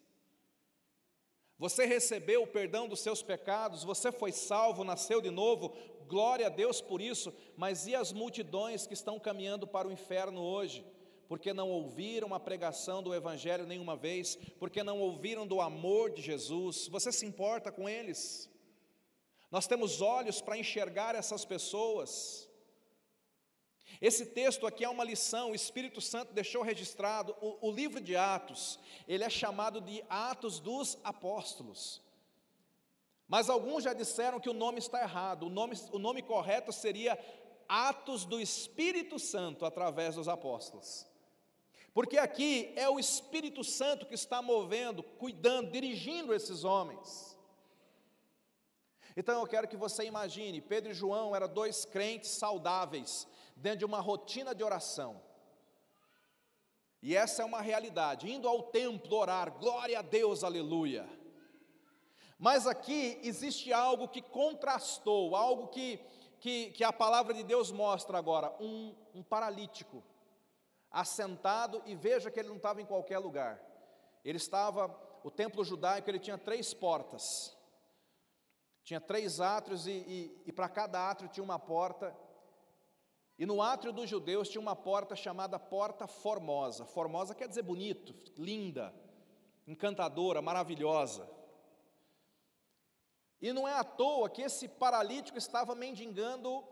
Você 1.59 1.85
recebeu 1.85 2.43
o 2.43 2.47
perdão 2.47 2.89
dos 2.89 3.01
seus 3.01 3.23
pecados, 3.23 3.85
você 3.85 4.13
foi 4.13 4.33
salvo, 4.33 4.85
nasceu 4.85 5.21
de 5.21 5.31
novo, 5.31 5.75
glória 6.07 6.47
a 6.47 6.51
Deus 6.51 6.81
por 6.81 7.01
isso, 7.01 7.33
mas 7.57 7.87
e 7.87 7.95
as 7.95 8.13
multidões 8.13 8.87
que 8.87 8.95
estão 8.95 9.19
caminhando 9.19 9.67
para 9.67 9.89
o 9.89 9.93
inferno 9.93 10.41
hoje? 10.41 10.85
Porque 11.29 11.53
não 11.53 11.71
ouviram 11.71 12.35
a 12.35 12.41
pregação 12.41 13.03
do 13.03 13.15
Evangelho 13.15 13.67
nenhuma 13.67 13.97
vez, 13.97 14.37
porque 14.59 14.83
não 14.83 15.01
ouviram 15.01 15.47
do 15.47 15.61
amor 15.61 16.11
de 16.11 16.21
Jesus, 16.21 16.89
você 16.89 17.11
se 17.11 17.25
importa 17.25 17.73
com 17.73 17.89
eles? 17.89 18.51
Nós 19.51 19.67
temos 19.67 20.01
olhos 20.01 20.41
para 20.41 20.59
enxergar 20.59 21.15
essas 21.15 21.45
pessoas. 21.45 22.49
Esse 24.01 24.27
texto 24.27 24.67
aqui 24.67 24.85
é 24.85 24.89
uma 24.89 25.05
lição, 25.05 25.53
o 25.53 25.55
Espírito 25.55 26.01
Santo 26.01 26.33
deixou 26.33 26.63
registrado, 26.63 27.37
o, 27.41 27.69
o, 27.69 27.71
livro 27.71 28.01
de 28.01 28.17
Atos, 28.17 28.79
ele 29.07 29.23
é 29.23 29.31
chamado 29.31 29.81
de 29.81 30.05
Atos 30.09 30.59
dos 30.59 30.99
Apóstolos. 31.05 32.03
Mas 33.29 33.49
alguns 33.49 33.85
já 33.85 33.93
disseram 33.93 34.41
que 34.41 34.51
o 34.51 34.55
nome 34.55 34.79
está 34.79 35.01
errado, 35.01 35.47
o 35.47 35.51
nome, 35.51 35.77
o 35.93 35.99
nome 35.99 36.23
correto 36.23 36.73
seria 36.73 37.19
Atos 37.69 38.25
do 38.25 38.41
Espírito 38.41 39.19
Santo 39.19 39.65
através 39.65 40.17
dos 40.17 40.29
apóstolos. 40.29 41.07
Porque 41.95 42.19
aqui 42.19 42.73
é 42.75 42.89
o 42.89 42.99
Espírito 42.99 43.63
Santo 43.63 44.05
que 44.05 44.17
está 44.17 44.43
movendo, 44.43 45.01
cuidando, 45.01 45.71
dirigindo 45.71 46.35
esses 46.35 46.65
homens. 46.65 47.39
Então 49.17 49.41
eu 49.41 49.47
quero 49.47 49.69
que 49.69 49.77
você 49.77 50.05
imagine, 50.05 50.61
Pedro 50.61 50.91
e 50.91 50.95
João 50.95 51.37
eram 51.37 51.49
dois 51.49 51.85
crentes 51.85 52.31
saudáveis, 52.31 53.29
dentro 53.55 53.79
de 53.79 53.85
uma 53.85 54.01
rotina 54.01 54.53
de 54.53 54.65
oração. 54.65 55.23
E 57.01 57.15
essa 57.15 57.43
é 57.43 57.45
uma 57.45 57.61
realidade, 57.61 58.29
indo 58.29 58.49
ao 58.49 58.65
templo 58.65 59.17
orar, 59.17 59.53
glória 59.53 60.01
a 60.01 60.03
Deus, 60.03 60.43
aleluia. 60.43 61.09
Mas 62.37 62.67
aqui 62.67 63.21
existe 63.23 63.73
algo 63.73 64.09
que 64.09 64.21
contrastou, 64.21 65.37
algo 65.37 65.69
que, 65.69 66.01
que, 66.41 66.73
que 66.73 66.83
a 66.83 66.93
palavra 66.93 67.33
de 67.33 67.45
Deus 67.45 67.71
mostra 67.71 68.19
agora: 68.19 68.53
um, 68.59 68.95
um 69.15 69.23
paralítico, 69.23 70.03
assentado, 70.95 71.83
e 71.85 71.95
veja 71.95 72.31
que 72.31 72.39
ele 72.39 72.49
não 72.49 72.57
estava 72.57 72.81
em 72.81 72.87
qualquer 72.87 73.19
lugar, 73.19 73.61
ele 74.25 74.39
estava, 74.39 74.89
o 75.23 75.31
templo 75.31 75.65
judaico 75.65 76.09
ele 76.09 76.21
tinha 76.21 76.39
três 76.39 76.73
portas, 76.73 77.55
tinha 78.85 79.01
três 79.01 79.41
átrios, 79.41 79.87
e, 79.87 79.91
e, 79.91 80.43
e 80.47 80.53
para 80.53 80.69
cada 80.69 81.11
átrio 81.11 81.29
tinha 81.29 81.43
uma 81.43 81.59
porta, 81.59 82.17
e 83.37 83.45
no 83.45 83.61
átrio 83.61 83.93
dos 83.93 84.09
judeus 84.09 84.49
tinha 84.49 84.61
uma 84.61 84.77
porta 84.77 85.17
chamada 85.17 85.59
Porta 85.59 86.07
Formosa. 86.07 86.85
Formosa 86.85 87.35
quer 87.35 87.49
dizer 87.49 87.63
bonito, 87.63 88.15
linda, 88.39 88.95
encantadora, 89.67 90.41
maravilhosa. 90.41 91.29
E 93.43 93.53
não 93.53 93.67
é 93.67 93.75
à 93.75 93.83
toa 93.83 94.31
que 94.31 94.43
esse 94.43 94.69
paralítico 94.69 95.37
estava 95.37 95.75
mendigando 95.75 96.65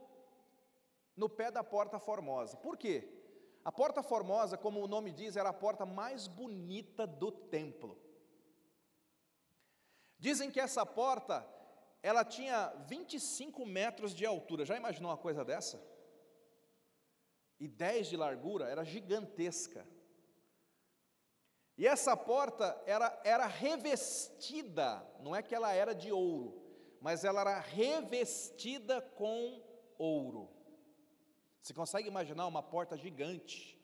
no 1.17 1.29
pé 1.29 1.51
da 1.51 1.65
Porta 1.65 1.99
Formosa. 1.99 2.57
Por 2.57 2.77
quê? 2.77 3.22
A 3.65 3.71
Porta 3.71 4.03
Formosa, 4.03 4.57
como 4.57 4.83
o 4.83 4.89
nome 4.89 5.13
diz, 5.13 5.37
era 5.37 5.51
a 5.51 5.55
porta 5.55 5.87
mais 5.87 6.27
bonita 6.27 7.07
do 7.07 7.31
templo. 7.31 7.99
Dizem 10.19 10.51
que 10.51 10.61
essa 10.61 10.85
porta, 10.85 11.47
ela 12.03 12.25
tinha 12.25 12.69
25 12.87 13.65
metros 13.65 14.15
de 14.15 14.27
altura. 14.27 14.65
Já 14.65 14.77
imaginou 14.77 15.11
uma 15.11 15.17
coisa 15.17 15.45
dessa? 15.45 15.93
e 17.63 17.69
10 17.69 18.09
de 18.09 18.17
largura, 18.17 18.69
era 18.69 18.85
gigantesca. 18.85 19.87
E 21.79 21.87
essa 21.87 22.17
porta 22.17 22.77
era, 22.87 23.21
era 23.23 23.47
revestida, 23.47 25.07
não 25.21 25.35
é 25.35 25.45
que 25.45 25.55
ela 25.55 25.73
era 25.73 25.95
de 25.95 26.11
ouro, 26.11 26.61
mas 27.01 27.23
ela 27.23 27.43
era 27.43 27.61
revestida 27.61 29.01
com 29.01 29.63
ouro. 29.97 30.51
Você 31.63 31.73
consegue 31.73 32.09
imaginar 32.09 32.49
uma 32.49 32.63
porta 32.63 32.99
gigante, 32.99 33.79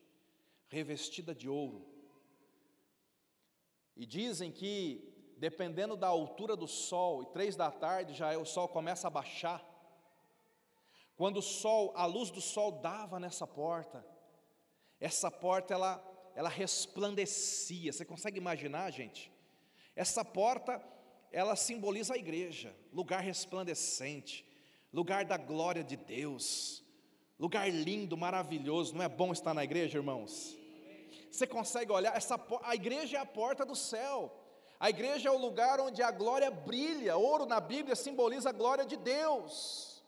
revestida 0.66 1.32
de 1.32 1.48
ouro? 1.48 1.86
E 3.96 4.04
dizem 4.04 4.50
que, 4.50 5.34
dependendo 5.36 5.96
da 5.96 6.08
altura 6.08 6.56
do 6.56 6.66
sol, 6.66 7.22
e 7.22 7.26
três 7.26 7.54
da 7.54 7.70
tarde 7.70 8.14
já 8.14 8.32
é, 8.32 8.36
o 8.36 8.44
sol 8.44 8.66
começa 8.66 9.06
a 9.06 9.10
baixar, 9.10 9.64
quando 11.16 11.36
o 11.36 11.42
sol, 11.42 11.92
a 11.94 12.04
luz 12.04 12.30
do 12.30 12.40
sol 12.40 12.72
dava 12.72 13.20
nessa 13.20 13.46
porta, 13.46 14.04
essa 15.00 15.30
porta 15.30 15.72
ela, 15.72 16.32
ela 16.34 16.48
resplandecia. 16.48 17.92
Você 17.92 18.04
consegue 18.04 18.38
imaginar, 18.38 18.90
gente? 18.90 19.32
Essa 19.94 20.24
porta, 20.24 20.84
ela 21.30 21.54
simboliza 21.54 22.14
a 22.14 22.18
igreja, 22.18 22.74
lugar 22.92 23.20
resplandecente, 23.20 24.44
lugar 24.92 25.24
da 25.24 25.36
glória 25.36 25.84
de 25.84 25.96
Deus, 25.96 26.84
lugar 27.38 27.70
lindo, 27.70 28.16
maravilhoso. 28.16 28.94
Não 28.94 29.04
é 29.04 29.08
bom 29.08 29.32
estar 29.32 29.54
na 29.54 29.64
igreja, 29.64 29.98
irmãos? 29.98 30.56
Você 31.30 31.46
consegue 31.46 31.92
olhar, 31.92 32.16
essa, 32.16 32.40
a 32.62 32.74
igreja 32.74 33.18
é 33.18 33.20
a 33.20 33.26
porta 33.26 33.64
do 33.64 33.76
céu. 33.76 34.32
A 34.80 34.90
igreja 34.90 35.28
é 35.28 35.32
o 35.32 35.38
lugar 35.38 35.80
onde 35.80 36.02
a 36.02 36.10
glória 36.10 36.50
brilha. 36.50 37.16
Ouro 37.16 37.46
na 37.46 37.60
Bíblia 37.60 37.96
simboliza 37.96 38.50
a 38.50 38.52
glória 38.52 38.84
de 38.84 38.96
Deus. 38.96 40.02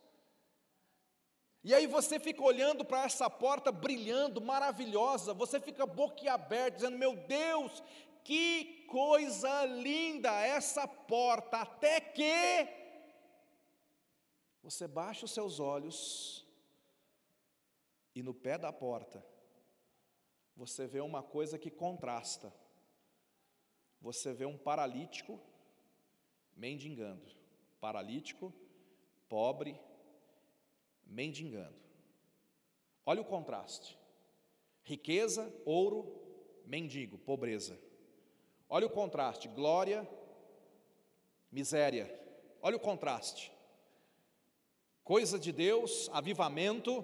E 1.63 1.73
aí 1.75 1.85
você 1.85 2.19
fica 2.19 2.41
olhando 2.41 2.83
para 2.83 3.03
essa 3.03 3.29
porta 3.29 3.71
brilhando, 3.71 4.41
maravilhosa, 4.41 5.31
você 5.33 5.59
fica 5.59 5.85
boquiaberto, 5.85 6.77
dizendo: 6.77 6.97
Meu 6.97 7.15
Deus, 7.15 7.83
que 8.23 8.85
coisa 8.87 9.65
linda 9.65 10.31
essa 10.41 10.87
porta, 10.87 11.57
até 11.57 11.99
que 11.99 12.67
Você 14.63 14.87
baixa 14.87 15.25
os 15.25 15.31
seus 15.31 15.59
olhos 15.59 16.40
e 18.13 18.21
no 18.21 18.33
pé 18.33 18.57
da 18.57 18.71
porta 18.71 19.25
você 20.55 20.85
vê 20.85 20.99
uma 20.99 21.23
coisa 21.23 21.57
que 21.57 21.71
contrasta. 21.71 22.53
Você 24.01 24.33
vê 24.33 24.45
um 24.45 24.57
paralítico 24.57 25.39
mendigando, 26.55 27.25
paralítico, 27.79 28.53
pobre, 29.29 29.79
mendigando. 31.05 31.79
Olha 33.05 33.21
o 33.21 33.25
contraste: 33.25 33.97
riqueza, 34.83 35.51
ouro, 35.65 36.21
mendigo, 36.65 37.17
pobreza. 37.17 37.79
Olha 38.67 38.87
o 38.87 38.89
contraste: 38.89 39.47
glória, 39.47 40.07
miséria. 41.51 42.19
Olha 42.61 42.77
o 42.77 42.79
contraste. 42.79 43.51
Coisa 45.03 45.39
de 45.39 45.51
Deus, 45.51 46.09
avivamento, 46.13 47.03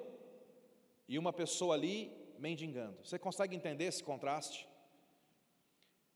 e 1.07 1.17
uma 1.17 1.31
pessoa 1.31 1.75
ali 1.75 2.11
mendigando. 2.37 2.97
Você 3.03 3.17
consegue 3.17 3.55
entender 3.55 3.85
esse 3.85 4.03
contraste? 4.03 4.67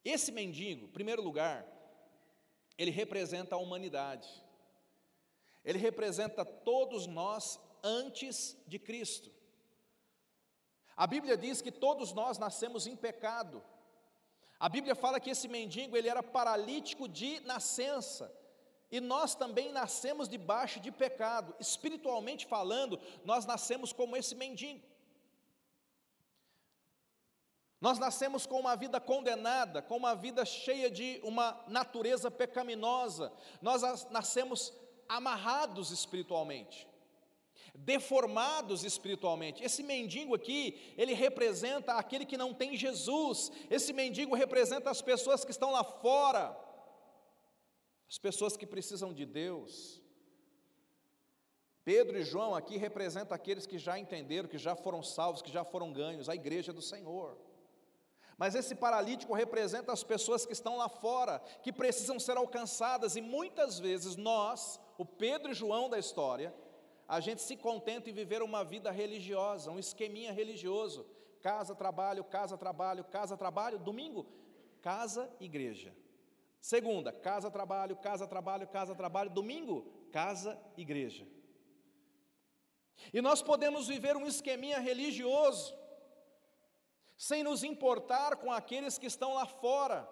Esse 0.03 0.31
mendigo, 0.31 0.85
em 0.85 0.91
primeiro 0.91 1.21
lugar, 1.21 1.65
ele 2.77 2.91
representa 2.91 3.55
a 3.55 3.59
humanidade. 3.59 4.27
Ele 5.63 5.77
representa 5.77 6.43
todos 6.43 7.05
nós 7.05 7.59
antes 7.83 8.57
de 8.67 8.79
Cristo. 8.79 9.31
A 10.95 11.07
Bíblia 11.07 11.37
diz 11.37 11.61
que 11.61 11.71
todos 11.71 12.13
nós 12.13 12.37
nascemos 12.37 12.87
em 12.87 12.95
pecado. 12.95 13.63
A 14.59 14.69
Bíblia 14.69 14.93
fala 14.93 15.19
que 15.19 15.29
esse 15.29 15.47
mendigo 15.47 15.95
ele 15.95 16.09
era 16.09 16.21
paralítico 16.21 17.07
de 17.07 17.39
nascença. 17.41 18.31
E 18.91 18.99
nós 18.99 19.33
também 19.33 19.71
nascemos 19.71 20.27
debaixo 20.27 20.79
de 20.79 20.91
pecado. 20.91 21.55
Espiritualmente 21.59 22.45
falando, 22.45 22.99
nós 23.23 23.45
nascemos 23.45 23.93
como 23.93 24.17
esse 24.17 24.35
mendigo. 24.35 24.91
Nós 27.79 27.97
nascemos 27.97 28.45
com 28.45 28.59
uma 28.59 28.75
vida 28.75 28.99
condenada, 28.99 29.81
com 29.81 29.97
uma 29.97 30.13
vida 30.13 30.45
cheia 30.45 30.91
de 30.91 31.19
uma 31.23 31.59
natureza 31.67 32.29
pecaminosa. 32.29 33.33
Nós 33.59 33.81
nascemos 34.11 34.71
amarrados 35.09 35.89
espiritualmente, 35.89 36.87
deformados 37.73 38.83
espiritualmente. 38.83 39.63
Esse 39.63 39.81
mendigo 39.81 40.35
aqui, 40.35 40.93
ele 40.95 41.13
representa 41.13 41.93
aquele 41.93 42.25
que 42.25 42.37
não 42.37 42.53
tem 42.53 42.77
Jesus. 42.77 43.51
Esse 43.67 43.93
mendigo 43.93 44.35
representa 44.35 44.91
as 44.91 45.01
pessoas 45.01 45.43
que 45.43 45.51
estão 45.51 45.71
lá 45.71 45.83
fora, 45.83 46.55
as 48.11 48.17
pessoas 48.17 48.57
que 48.57 48.67
precisam 48.67 49.13
de 49.13 49.25
Deus. 49.25 50.01
Pedro 51.85 52.19
e 52.19 52.25
João 52.25 52.53
aqui 52.53 52.75
representam 52.75 53.33
aqueles 53.33 53.65
que 53.65 53.77
já 53.77 53.97
entenderam, 53.97 54.49
que 54.49 54.57
já 54.57 54.75
foram 54.75 55.01
salvos, 55.01 55.41
que 55.41 55.49
já 55.49 55.63
foram 55.63 55.93
ganhos, 55.93 56.27
a 56.27 56.35
igreja 56.35 56.73
do 56.73 56.81
Senhor. 56.81 57.37
Mas 58.37 58.53
esse 58.53 58.75
paralítico 58.75 59.33
representa 59.33 59.93
as 59.93 60.03
pessoas 60.03 60.45
que 60.45 60.51
estão 60.51 60.75
lá 60.75 60.89
fora, 60.89 61.39
que 61.63 61.71
precisam 61.71 62.19
ser 62.19 62.35
alcançadas, 62.35 63.15
e 63.15 63.21
muitas 63.21 63.79
vezes 63.79 64.17
nós, 64.17 64.77
o 64.97 65.05
Pedro 65.05 65.51
e 65.51 65.55
João 65.55 65.89
da 65.89 65.97
história, 65.97 66.53
a 67.07 67.21
gente 67.21 67.41
se 67.41 67.55
contenta 67.55 68.09
em 68.09 68.13
viver 68.13 68.41
uma 68.41 68.61
vida 68.61 68.91
religiosa, 68.91 69.71
um 69.71 69.79
esqueminha 69.79 70.33
religioso. 70.33 71.05
Casa, 71.41 71.73
trabalho, 71.73 72.25
casa, 72.25 72.57
trabalho, 72.57 73.05
casa, 73.05 73.37
trabalho. 73.37 73.79
Domingo, 73.79 74.25
casa, 74.81 75.33
igreja. 75.39 75.95
Segunda, 76.61 77.11
casa, 77.11 77.49
trabalho, 77.49 77.97
casa, 77.97 78.27
trabalho, 78.27 78.67
casa, 78.67 78.93
trabalho. 78.93 79.31
Domingo, 79.31 79.91
casa, 80.11 80.57
igreja. 80.77 81.27
E 83.11 83.19
nós 83.19 83.41
podemos 83.41 83.87
viver 83.87 84.15
um 84.15 84.27
esqueminha 84.27 84.79
religioso, 84.79 85.75
sem 87.17 87.41
nos 87.41 87.63
importar 87.63 88.35
com 88.35 88.51
aqueles 88.51 88.99
que 88.99 89.07
estão 89.07 89.33
lá 89.33 89.47
fora, 89.47 90.07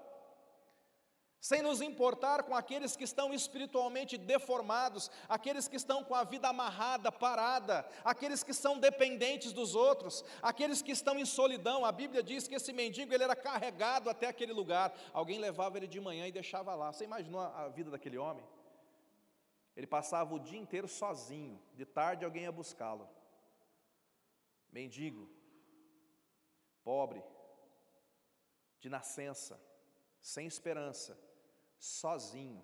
sem 1.39 1.61
nos 1.61 1.81
importar 1.81 2.43
com 2.43 2.53
aqueles 2.53 2.95
que 2.95 3.05
estão 3.05 3.33
espiritualmente 3.33 4.17
deformados, 4.17 5.09
aqueles 5.27 5.67
que 5.67 5.77
estão 5.77 6.03
com 6.03 6.13
a 6.13 6.23
vida 6.23 6.49
amarrada, 6.49 7.11
parada, 7.11 7.87
aqueles 8.03 8.43
que 8.43 8.53
são 8.53 8.77
dependentes 8.77 9.53
dos 9.53 9.73
outros, 9.73 10.25
aqueles 10.41 10.81
que 10.81 10.91
estão 10.91 11.17
em 11.17 11.25
solidão. 11.25 11.85
A 11.85 11.91
Bíblia 11.91 12.21
diz 12.21 12.47
que 12.47 12.55
esse 12.55 12.73
mendigo 12.73 13.13
ele 13.13 13.23
era 13.23 13.35
carregado 13.35 14.09
até 14.09 14.27
aquele 14.27 14.51
lugar. 14.51 14.93
Alguém 15.13 15.39
levava 15.39 15.77
ele 15.77 15.87
de 15.87 15.99
manhã 15.99 16.27
e 16.27 16.31
deixava 16.31 16.75
lá. 16.75 16.91
Você 16.91 17.05
imaginou 17.05 17.39
a 17.39 17.69
vida 17.69 17.89
daquele 17.89 18.17
homem? 18.17 18.45
Ele 19.77 19.87
passava 19.87 20.35
o 20.35 20.39
dia 20.39 20.59
inteiro 20.59 20.89
sozinho, 20.89 21.57
de 21.73 21.85
tarde 21.85 22.25
alguém 22.25 22.43
ia 22.43 22.51
buscá-lo. 22.51 23.07
Mendigo, 24.73 25.29
pobre, 26.83 27.23
de 28.81 28.89
nascença, 28.89 29.57
sem 30.19 30.45
esperança, 30.45 31.17
sozinho, 31.79 32.63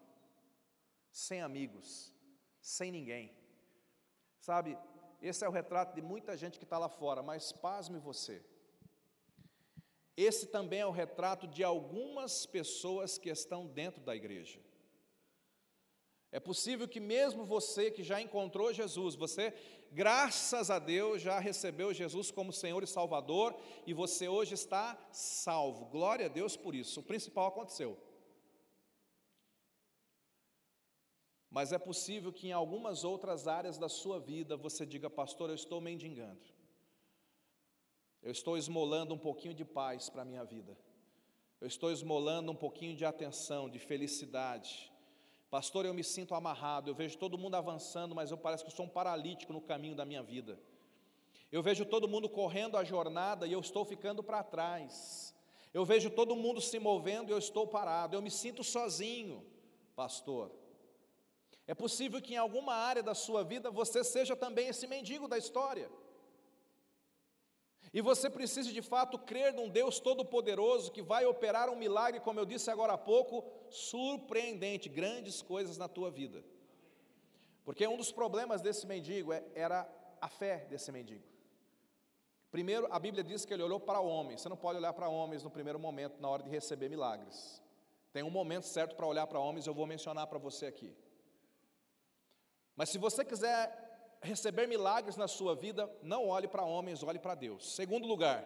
sem 1.10 1.42
amigos, 1.42 2.14
sem 2.60 2.92
ninguém. 2.92 3.34
Sabe, 4.40 4.78
esse 5.22 5.44
é 5.44 5.50
o 5.50 5.52
retrato 5.52 5.96
de 5.96 6.02
muita 6.02 6.36
gente 6.36 6.60
que 6.60 6.66
está 6.66 6.78
lá 6.78 6.90
fora, 6.90 7.24
mas 7.24 7.52
pasme 7.52 7.98
você. 7.98 8.44
Esse 10.18 10.48
também 10.48 10.82
é 10.82 10.86
o 10.86 10.92
retrato 10.92 11.48
de 11.48 11.64
algumas 11.64 12.46
pessoas 12.46 13.18
que 13.18 13.30
estão 13.30 13.66
dentro 13.66 14.02
da 14.02 14.16
igreja. 14.16 14.60
É 16.32 16.40
possível 16.40 16.88
que 16.88 17.00
mesmo 17.00 17.46
você 17.46 17.90
que 17.90 18.04
já 18.04 18.22
encontrou 18.22 18.74
Jesus, 18.74 19.16
você, 19.16 19.54
graças 19.92 20.70
a 20.70 20.80
Deus, 20.80 21.22
já 21.22 21.40
recebeu 21.40 21.94
Jesus 21.94 22.30
como 22.30 22.52
Senhor 22.52 22.84
e 22.84 22.88
Salvador 22.88 23.56
e 23.88 23.94
você 23.94 24.28
hoje 24.28 24.54
está 24.54 24.98
salvo. 25.12 25.86
Glória 25.86 26.26
a 26.26 26.30
Deus 26.30 26.58
por 26.58 26.76
isso. 26.76 27.00
O 27.00 27.04
principal 27.04 27.48
aconteceu. 27.48 27.98
Mas 31.56 31.72
é 31.72 31.80
possível 31.90 32.32
que 32.38 32.48
em 32.50 32.52
algumas 32.62 33.04
outras 33.12 33.48
áreas 33.48 33.78
da 33.84 33.90
sua 33.90 34.18
vida 34.20 34.58
você 34.66 34.86
diga, 34.86 35.10
pastor, 35.10 35.50
eu 35.50 35.56
estou 35.56 35.80
mendigando. 35.90 36.46
Eu 38.22 38.32
estou 38.32 38.58
esmolando 38.58 39.14
um 39.14 39.22
pouquinho 39.28 39.56
de 39.60 39.66
paz 39.80 40.10
para 40.10 40.24
a 40.24 40.30
minha 40.32 40.44
vida. 40.44 40.74
Eu 41.62 41.68
estou 41.68 41.90
esmolando 41.92 42.52
um 42.52 42.60
pouquinho 42.66 42.96
de 42.96 43.06
atenção, 43.06 43.70
de 43.70 43.80
felicidade 43.80 44.92
Pastor, 45.56 45.86
eu 45.86 45.94
me 45.94 46.04
sinto 46.04 46.36
amarrado, 46.36 46.90
eu 46.90 46.94
vejo 46.94 47.18
todo 47.18 47.38
mundo 47.38 47.56
avançando, 47.56 48.14
mas 48.14 48.30
eu 48.30 48.38
parece 48.38 48.62
que 48.62 48.70
eu 48.70 48.76
sou 48.76 48.88
um 48.88 48.90
paralítico 48.90 49.54
no 49.54 49.62
caminho 49.62 49.96
da 49.96 50.04
minha 50.04 50.22
vida. 50.22 50.60
Eu 51.50 51.64
vejo 51.64 51.86
todo 51.86 52.10
mundo 52.10 52.28
correndo 52.28 52.76
a 52.76 52.84
jornada 52.84 53.48
e 53.48 53.54
eu 53.54 53.62
estou 53.62 53.86
ficando 53.86 54.22
para 54.22 54.44
trás. 54.44 55.34
Eu 55.74 55.86
vejo 55.86 56.10
todo 56.10 56.36
mundo 56.36 56.60
se 56.60 56.78
movendo 56.78 57.30
e 57.30 57.32
eu 57.32 57.38
estou 57.38 57.66
parado. 57.66 58.16
Eu 58.16 58.22
me 58.22 58.30
sinto 58.30 58.66
sozinho, 58.66 59.46
pastor. 59.96 60.52
É 61.68 61.74
possível 61.74 62.22
que 62.22 62.34
em 62.34 62.38
alguma 62.38 62.74
área 62.74 63.02
da 63.02 63.16
sua 63.16 63.44
vida 63.44 63.72
você 63.72 64.04
seja 64.04 64.36
também 64.36 64.68
esse 64.68 64.86
mendigo 64.86 65.28
da 65.28 65.38
história. 65.38 65.90
E 67.94 68.02
você 68.02 68.30
precisa 68.30 68.72
de 68.72 68.82
fato 68.82 69.18
crer 69.18 69.54
num 69.54 69.70
Deus 69.70 70.00
todo-poderoso 70.00 70.92
que 70.92 71.02
vai 71.02 71.26
operar 71.26 71.70
um 71.70 71.76
milagre, 71.76 72.20
como 72.20 72.40
eu 72.40 72.46
disse 72.46 72.70
agora 72.70 72.94
há 72.94 72.98
pouco, 72.98 73.44
surpreendente, 73.70 74.90
grandes 74.90 75.42
coisas 75.42 75.78
na 75.78 75.88
tua 75.88 76.12
vida. 76.12 76.44
Porque 77.64 77.88
um 77.88 77.98
dos 77.98 78.12
problemas 78.12 78.62
desse 78.62 78.86
mendigo 78.86 79.34
é, 79.34 79.44
era 79.56 79.90
a 80.22 80.28
fé 80.28 80.66
desse 80.70 80.92
mendigo. 80.92 81.24
Primeiro, 82.52 82.88
a 82.92 83.00
Bíblia 83.00 83.24
diz 83.24 83.44
que 83.44 83.54
ele 83.54 83.64
olhou 83.64 83.80
para 83.80 84.00
homens. 84.00 84.42
Você 84.42 84.50
não 84.50 84.58
pode 84.58 84.78
olhar 84.78 84.94
para 84.94 85.10
homens 85.10 85.44
no 85.44 85.50
primeiro 85.50 85.80
momento, 85.80 86.22
na 86.22 86.30
hora 86.30 86.44
de 86.44 86.50
receber 86.50 86.90
milagres. 86.90 87.62
Tem 88.14 88.24
um 88.24 88.30
momento 88.30 88.66
certo 88.66 88.96
para 88.96 89.06
olhar 89.06 89.26
para 89.28 89.40
homens, 89.40 89.68
eu 89.68 89.74
vou 89.74 89.88
mencionar 89.88 90.28
para 90.28 90.38
você 90.38 90.68
aqui. 90.68 90.96
Mas 92.76 92.90
se 92.90 92.98
você 92.98 93.24
quiser 93.24 93.84
receber 94.22 94.68
milagres 94.68 95.16
na 95.16 95.28
sua 95.28 95.56
vida, 95.56 95.90
não 96.02 96.28
olhe 96.28 96.48
para 96.48 96.64
homens, 96.64 97.04
olhe 97.04 97.20
para 97.20 97.36
Deus. 97.36 97.76
Segundo 97.76 98.08
lugar, 98.08 98.46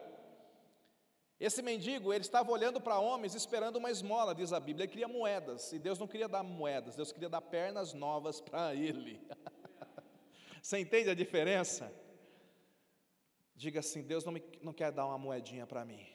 esse 1.39 1.61
mendigo, 1.61 2.13
ele 2.13 2.23
estava 2.23 2.51
olhando 2.51 2.81
para 2.81 2.99
homens 2.99 3.33
esperando 3.33 3.77
uma 3.77 3.89
esmola, 3.89 4.35
diz 4.35 4.51
a 4.51 4.59
Bíblia, 4.59 4.83
ele 4.83 4.91
queria 4.91 5.07
moedas, 5.07 5.71
e 5.71 5.79
Deus 5.79 5.97
não 5.97 6.07
queria 6.07 6.27
dar 6.27 6.43
moedas, 6.43 6.95
Deus 6.95 7.11
queria 7.11 7.29
dar 7.29 7.41
pernas 7.41 7.93
novas 7.93 8.41
para 8.41 8.75
ele. 8.75 9.25
Você 10.61 10.77
entende 10.79 11.09
a 11.09 11.15
diferença? 11.15 11.91
Diga 13.55 13.79
assim: 13.79 14.01
Deus 14.01 14.25
não, 14.25 14.33
me, 14.33 14.43
não 14.61 14.73
quer 14.73 14.91
dar 14.91 15.05
uma 15.05 15.17
moedinha 15.17 15.65
para 15.65 15.85
mim. 15.85 16.05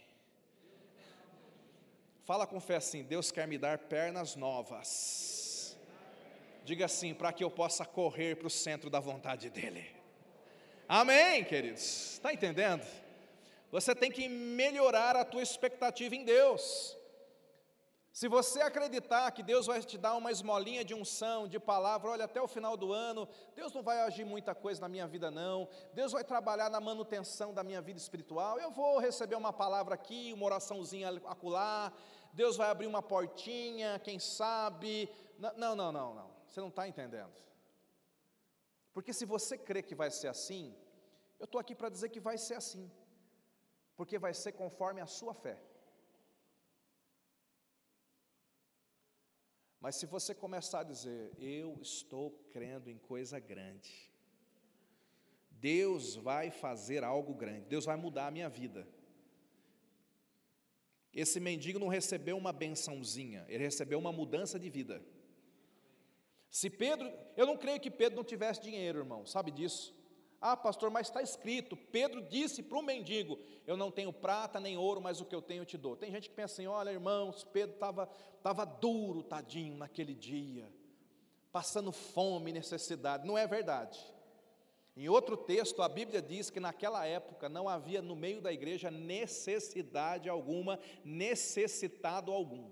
Fala 2.24 2.46
com 2.46 2.60
fé 2.60 2.76
assim: 2.76 3.02
Deus 3.02 3.30
quer 3.30 3.48
me 3.48 3.58
dar 3.58 3.78
pernas 3.78 4.36
novas. 4.36 5.43
Diga 6.64 6.86
assim, 6.86 7.12
para 7.12 7.32
que 7.32 7.44
eu 7.44 7.50
possa 7.50 7.84
correr 7.84 8.36
para 8.36 8.46
o 8.46 8.50
centro 8.50 8.88
da 8.88 8.98
vontade 8.98 9.50
dEle. 9.50 9.86
Amém, 10.88 11.44
queridos? 11.44 12.14
Está 12.14 12.32
entendendo? 12.32 12.86
Você 13.70 13.94
tem 13.94 14.10
que 14.10 14.28
melhorar 14.28 15.14
a 15.14 15.24
tua 15.24 15.42
expectativa 15.42 16.14
em 16.14 16.24
Deus. 16.24 16.96
Se 18.14 18.28
você 18.28 18.62
acreditar 18.62 19.30
que 19.32 19.42
Deus 19.42 19.66
vai 19.66 19.82
te 19.82 19.98
dar 19.98 20.14
uma 20.14 20.30
esmolinha 20.30 20.84
de 20.84 20.94
unção, 20.94 21.48
de 21.48 21.58
palavra, 21.58 22.10
olha, 22.10 22.24
até 22.24 22.40
o 22.40 22.46
final 22.46 22.76
do 22.76 22.92
ano, 22.92 23.28
Deus 23.56 23.72
não 23.72 23.82
vai 23.82 24.00
agir 24.00 24.24
muita 24.24 24.54
coisa 24.54 24.80
na 24.80 24.88
minha 24.88 25.06
vida, 25.06 25.30
não. 25.32 25.68
Deus 25.92 26.12
vai 26.12 26.22
trabalhar 26.22 26.70
na 26.70 26.80
manutenção 26.80 27.52
da 27.52 27.64
minha 27.64 27.82
vida 27.82 27.98
espiritual. 27.98 28.58
Eu 28.58 28.70
vou 28.70 29.00
receber 29.00 29.34
uma 29.34 29.52
palavra 29.52 29.96
aqui, 29.96 30.32
uma 30.32 30.46
oraçãozinha 30.46 31.08
acolá. 31.26 31.92
Deus 32.32 32.56
vai 32.56 32.70
abrir 32.70 32.86
uma 32.86 33.02
portinha, 33.02 33.98
quem 33.98 34.18
sabe. 34.18 35.10
Não, 35.38 35.74
não, 35.74 35.92
não, 35.92 36.14
não. 36.14 36.33
Você 36.54 36.60
não 36.60 36.68
está 36.68 36.86
entendendo. 36.86 37.34
Porque 38.92 39.12
se 39.12 39.24
você 39.24 39.58
crê 39.58 39.82
que 39.82 39.92
vai 39.92 40.08
ser 40.08 40.28
assim, 40.28 40.72
eu 41.36 41.46
estou 41.46 41.60
aqui 41.60 41.74
para 41.74 41.88
dizer 41.88 42.10
que 42.10 42.20
vai 42.20 42.38
ser 42.38 42.54
assim. 42.54 42.88
Porque 43.96 44.20
vai 44.20 44.32
ser 44.32 44.52
conforme 44.52 45.00
a 45.00 45.06
sua 45.06 45.34
fé. 45.34 45.60
Mas 49.80 49.96
se 49.96 50.06
você 50.06 50.32
começar 50.32 50.82
a 50.82 50.84
dizer, 50.84 51.32
eu 51.38 51.76
estou 51.82 52.30
crendo 52.52 52.88
em 52.88 52.98
coisa 52.98 53.40
grande, 53.40 54.12
Deus 55.50 56.14
vai 56.14 56.52
fazer 56.52 57.02
algo 57.02 57.34
grande, 57.34 57.66
Deus 57.66 57.84
vai 57.84 57.96
mudar 57.96 58.28
a 58.28 58.30
minha 58.30 58.48
vida. 58.48 58.86
Esse 61.12 61.40
mendigo 61.40 61.80
não 61.80 61.88
recebeu 61.88 62.38
uma 62.38 62.52
bençãozinha, 62.52 63.44
ele 63.48 63.64
recebeu 63.64 63.98
uma 63.98 64.12
mudança 64.12 64.56
de 64.56 64.70
vida. 64.70 65.04
Se 66.54 66.70
Pedro, 66.70 67.12
eu 67.36 67.46
não 67.46 67.56
creio 67.56 67.80
que 67.80 67.90
Pedro 67.90 68.14
não 68.14 68.22
tivesse 68.22 68.62
dinheiro, 68.62 69.00
irmão, 69.00 69.26
sabe 69.26 69.50
disso? 69.50 69.92
Ah, 70.40 70.56
pastor, 70.56 70.88
mas 70.88 71.08
está 71.08 71.20
escrito: 71.20 71.76
Pedro 71.76 72.22
disse 72.22 72.62
para 72.62 72.78
o 72.78 72.82
mendigo: 72.82 73.40
Eu 73.66 73.76
não 73.76 73.90
tenho 73.90 74.12
prata 74.12 74.60
nem 74.60 74.76
ouro, 74.76 75.00
mas 75.00 75.20
o 75.20 75.24
que 75.24 75.34
eu 75.34 75.42
tenho 75.42 75.62
eu 75.62 75.66
te 75.66 75.76
dou. 75.76 75.96
Tem 75.96 76.12
gente 76.12 76.28
que 76.28 76.34
pensa 76.36 76.54
assim: 76.54 76.68
olha, 76.68 76.92
irmãos, 76.92 77.42
Pedro 77.42 77.74
estava 77.74 78.06
tava 78.40 78.64
duro, 78.64 79.24
tadinho, 79.24 79.76
naquele 79.76 80.14
dia, 80.14 80.72
passando 81.50 81.90
fome 81.90 82.52
necessidade. 82.52 83.26
Não 83.26 83.36
é 83.36 83.48
verdade. 83.48 83.98
Em 84.96 85.08
outro 85.08 85.36
texto, 85.36 85.82
a 85.82 85.88
Bíblia 85.88 86.22
diz 86.22 86.50
que 86.50 86.60
naquela 86.60 87.04
época 87.04 87.48
não 87.48 87.68
havia 87.68 88.00
no 88.00 88.14
meio 88.14 88.40
da 88.40 88.52
igreja 88.52 88.92
necessidade 88.92 90.28
alguma, 90.28 90.78
necessitado 91.04 92.30
algum. 92.30 92.70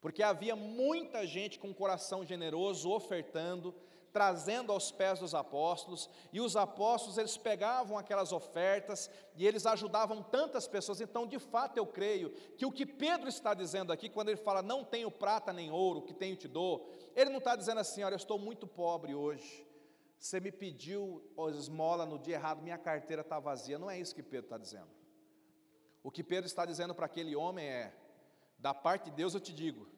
Porque 0.00 0.22
havia 0.22 0.56
muita 0.56 1.26
gente 1.26 1.58
com 1.58 1.74
coração 1.74 2.24
generoso 2.24 2.90
ofertando, 2.90 3.74
trazendo 4.12 4.72
aos 4.72 4.90
pés 4.90 5.18
dos 5.20 5.34
apóstolos, 5.34 6.10
e 6.32 6.40
os 6.40 6.56
apóstolos 6.56 7.18
eles 7.18 7.36
pegavam 7.36 7.96
aquelas 7.96 8.32
ofertas 8.32 9.10
e 9.36 9.46
eles 9.46 9.66
ajudavam 9.66 10.22
tantas 10.22 10.66
pessoas. 10.66 11.00
Então, 11.00 11.26
de 11.26 11.38
fato, 11.38 11.76
eu 11.76 11.86
creio 11.86 12.30
que 12.56 12.66
o 12.66 12.72
que 12.72 12.84
Pedro 12.84 13.28
está 13.28 13.54
dizendo 13.54 13.92
aqui, 13.92 14.08
quando 14.08 14.28
ele 14.28 14.36
fala 14.36 14.62
não 14.62 14.84
tenho 14.84 15.10
prata 15.10 15.52
nem 15.52 15.70
ouro, 15.70 16.02
que 16.02 16.14
tenho 16.14 16.34
te 16.34 16.48
dou, 16.48 16.90
ele 17.14 17.30
não 17.30 17.38
está 17.38 17.54
dizendo 17.54 17.78
assim, 17.78 18.02
olha, 18.02 18.14
eu 18.14 18.16
estou 18.16 18.38
muito 18.38 18.66
pobre 18.66 19.14
hoje. 19.14 19.66
Você 20.18 20.38
me 20.38 20.52
pediu 20.52 21.22
esmola 21.50 22.04
no 22.04 22.18
dia 22.18 22.34
errado, 22.34 22.62
minha 22.62 22.76
carteira 22.76 23.22
está 23.22 23.38
vazia. 23.38 23.78
Não 23.78 23.90
é 23.90 23.98
isso 23.98 24.14
que 24.14 24.22
Pedro 24.22 24.46
está 24.46 24.58
dizendo. 24.58 24.90
O 26.02 26.10
que 26.10 26.22
Pedro 26.22 26.46
está 26.46 26.66
dizendo 26.66 26.94
para 26.94 27.06
aquele 27.06 27.34
homem 27.34 27.66
é: 27.66 27.94
da 28.60 28.72
parte 28.72 29.06
de 29.06 29.16
Deus 29.16 29.34
eu 29.34 29.40
te 29.40 29.52
digo, 29.52 29.90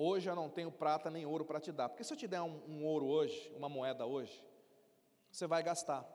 Hoje 0.00 0.30
eu 0.30 0.36
não 0.36 0.48
tenho 0.48 0.70
prata 0.70 1.10
nem 1.10 1.26
ouro 1.26 1.44
para 1.44 1.58
te 1.58 1.72
dar. 1.72 1.88
Porque 1.88 2.04
se 2.04 2.12
eu 2.12 2.16
te 2.16 2.28
der 2.28 2.40
um, 2.40 2.62
um 2.68 2.84
ouro 2.84 3.08
hoje, 3.08 3.52
uma 3.56 3.68
moeda 3.68 4.06
hoje, 4.06 4.46
você 5.28 5.44
vai 5.44 5.60
gastar. 5.60 6.06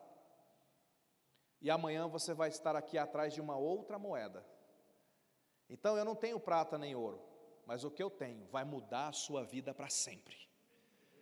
E 1.61 1.69
amanhã 1.69 2.07
você 2.07 2.33
vai 2.33 2.47
estar 2.47 2.77
aqui 2.77 2.97
atrás 2.97 3.33
de 3.33 3.41
uma 3.41 3.57
outra 3.57 3.99
moeda. 3.99 4.45
Então 5.69 5.97
eu 5.97 6.05
não 6.05 6.15
tenho 6.15 6.39
prata 6.39 6.77
nem 6.77 6.95
ouro, 6.95 7.21
mas 7.65 7.83
o 7.83 7.91
que 7.91 8.01
eu 8.01 8.09
tenho 8.09 8.45
vai 8.45 8.63
mudar 8.63 9.09
a 9.09 9.11
sua 9.11 9.43
vida 9.43 9.73
para 9.73 9.89
sempre. 9.89 10.37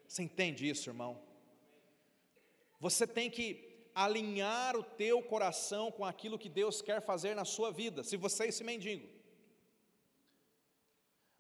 Você 0.08 0.22
entende 0.22 0.70
isso, 0.70 0.88
irmão? 0.88 1.20
Você 2.80 3.08
tem 3.08 3.32
que 3.32 3.90
alinhar 3.96 4.76
o 4.78 4.84
teu 4.84 5.24
coração 5.24 5.92
com 5.92 6.06
aquilo 6.06 6.38
que 6.38 6.48
Deus 6.48 6.80
quer 6.80 7.02
fazer 7.02 7.36
na 7.36 7.44
sua 7.44 7.72
vida. 7.72 8.04
Se 8.04 8.16
você 8.18 8.44
é 8.44 8.48
esse 8.50 8.64
mendigo, 8.64 9.10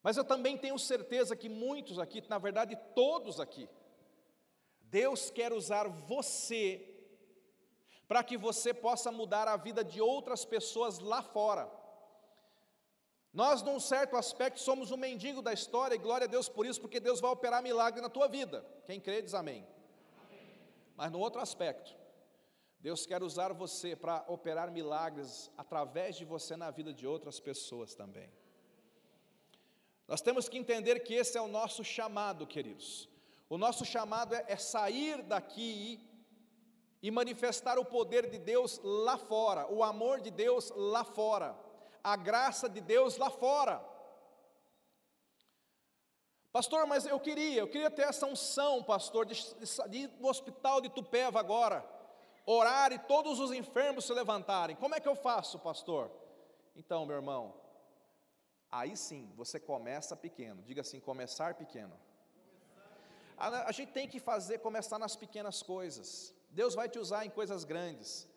mas 0.04 0.18
eu 0.18 0.24
também 0.24 0.58
tenho 0.58 0.78
certeza 0.80 1.36
que 1.36 1.50
muitos 1.50 2.00
aqui, 2.00 2.24
na 2.28 2.38
verdade 2.38 2.78
todos 2.96 3.40
aqui, 3.40 3.70
Deus 4.82 5.30
quer 5.30 5.54
usar 5.54 5.88
você 5.88 6.88
para 8.08 8.24
que 8.24 8.38
você 8.38 8.74
possa 8.74 9.10
mudar 9.12 9.48
a 9.48 9.56
vida 9.56 9.84
de 9.84 10.02
outras 10.02 10.44
pessoas 10.44 11.00
lá 11.00 11.22
fora. 11.22 11.72
Nós, 13.34 13.62
num 13.62 13.80
certo 13.80 14.18
aspecto, 14.18 14.60
somos 14.60 14.92
o 14.92 14.98
mendigo 14.98 15.42
da 15.42 15.54
história, 15.54 15.96
e 15.96 15.98
glória 15.98 16.26
a 16.26 16.30
Deus 16.30 16.50
por 16.50 16.66
isso, 16.66 16.82
porque 16.82 17.00
Deus 17.00 17.22
vai 17.22 17.32
operar 17.32 17.64
milagre 17.64 18.02
na 18.02 18.10
tua 18.10 18.28
vida. 18.28 18.66
Quem 18.86 19.00
crê, 19.00 19.22
diz 19.22 19.34
amém. 19.34 19.66
amém. 20.26 20.46
Mas 20.98 21.10
no 21.10 21.20
outro 21.20 21.40
aspecto, 21.40 21.96
Deus 22.82 23.06
quer 23.06 23.24
usar 23.24 23.54
você 23.54 23.96
para 23.96 24.26
operar 24.28 24.70
milagres 24.70 25.50
através 25.58 26.18
de 26.18 26.26
você 26.26 26.58
na 26.58 26.70
vida 26.70 26.94
de 26.94 27.08
outras 27.08 27.40
pessoas 27.40 27.96
também. 27.96 28.30
Nós 30.12 30.20
temos 30.20 30.50
que 30.50 30.58
entender 30.58 31.00
que 31.06 31.14
esse 31.14 31.38
é 31.38 31.42
o 31.42 31.48
nosso 31.48 31.86
chamado, 31.86 32.46
queridos. 32.46 33.08
O 33.48 33.58
nosso 33.58 33.86
chamado 33.86 34.36
é, 34.36 34.44
é 34.46 34.58
sair 34.58 35.24
daqui 35.24 36.06
e 37.02 37.10
manifestar 37.10 37.80
o 37.80 37.86
poder 37.86 38.30
de 38.30 38.38
Deus 38.38 38.78
lá 38.84 39.18
fora, 39.18 39.72
o 39.72 39.82
amor 39.82 40.20
de 40.20 40.30
Deus 40.30 40.70
lá 40.76 41.06
fora, 41.06 41.58
a 42.04 42.18
graça 42.18 42.68
de 42.68 42.82
Deus 42.82 43.16
lá 43.16 43.30
fora. 43.30 43.82
Pastor, 46.52 46.86
mas 46.86 47.06
eu 47.06 47.18
queria, 47.18 47.62
eu 47.62 47.70
queria 47.70 47.90
ter 47.90 48.02
essa 48.02 48.26
unção, 48.26 48.84
pastor, 48.84 49.26
de, 49.26 49.34
de 49.90 50.08
no 50.20 50.28
hospital 50.28 50.82
de 50.82 50.90
Tupéva 50.90 51.40
agora, 51.40 51.86
orar 52.46 52.92
e 52.92 53.00
todos 53.00 53.40
os 53.40 53.54
enfermos 53.54 54.04
se 54.04 54.14
levantarem. 54.14 54.76
Como 54.76 54.94
é 54.94 55.00
que 55.00 55.08
eu 55.08 55.16
faço, 55.16 55.58
pastor? 55.58 56.12
Então, 56.76 57.06
meu 57.06 57.16
irmão, 57.16 57.61
Aí 58.72 58.96
sim, 58.96 59.32
você 59.36 59.60
começa 59.60 60.16
pequeno. 60.16 60.62
Diga 60.64 60.82
assim: 60.82 61.00
começar 61.00 61.56
pequeno. 61.56 61.98
A, 63.38 63.72
gente 63.72 63.92
tem 63.92 64.08
que 64.08 64.20
fazer 64.20 64.60
começar 64.60 65.00
nas 65.00 65.16
pequenas 65.16 65.64
coisas. 65.64 66.34
Deus 66.52 66.76
vai 66.76 66.88
te 66.88 67.00
usar 67.00 67.26
em 67.26 67.30
coisas 67.30 67.64
grandes. 67.64 68.30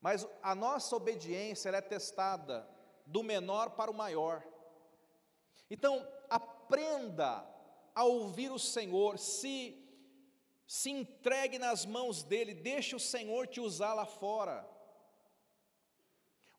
Mas 0.00 0.26
a 0.42 0.54
nossa 0.54 0.94
obediência 0.94 1.70
é 1.70 1.80
testada 1.80 2.68
do 3.04 3.24
menor 3.24 3.70
para 3.70 3.90
o 3.90 3.94
maior. 3.94 4.46
Então, 5.68 6.06
aprenda 6.30 7.44
a 7.94 8.04
ouvir 8.04 8.52
o 8.52 8.60
Senhor, 8.60 9.18
se 9.18 9.84
se 10.68 10.90
entregue 10.90 11.58
nas 11.58 11.86
mãos 11.86 12.22
dele, 12.22 12.52
deixe 12.52 12.94
o 12.94 13.00
Senhor 13.00 13.46
te 13.46 13.58
usar 13.58 13.94
lá 13.94 14.04
fora. 14.04 14.68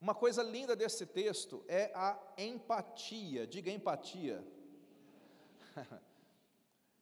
Uma 0.01 0.15
coisa 0.15 0.41
linda 0.41 0.75
desse 0.75 1.05
texto 1.05 1.63
é 1.67 1.91
a 1.93 2.17
empatia. 2.37 3.45
Diga 3.45 3.71
empatia. 3.71 4.45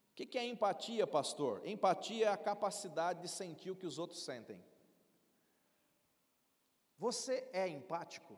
O 0.10 0.26
que, 0.26 0.36
é 0.36 0.44
empatia, 0.48 1.06
pastor? 1.06 1.62
Empatia 1.64 2.26
é 2.26 2.28
a 2.28 2.36
capacidade 2.36 3.22
de 3.22 3.28
sentir 3.28 3.70
o 3.70 3.76
que 3.76 3.86
os 3.86 4.00
outros 4.00 4.26
sentem. 4.26 4.60
Você 6.98 7.48
é 7.54 7.68
empático? 7.68 8.36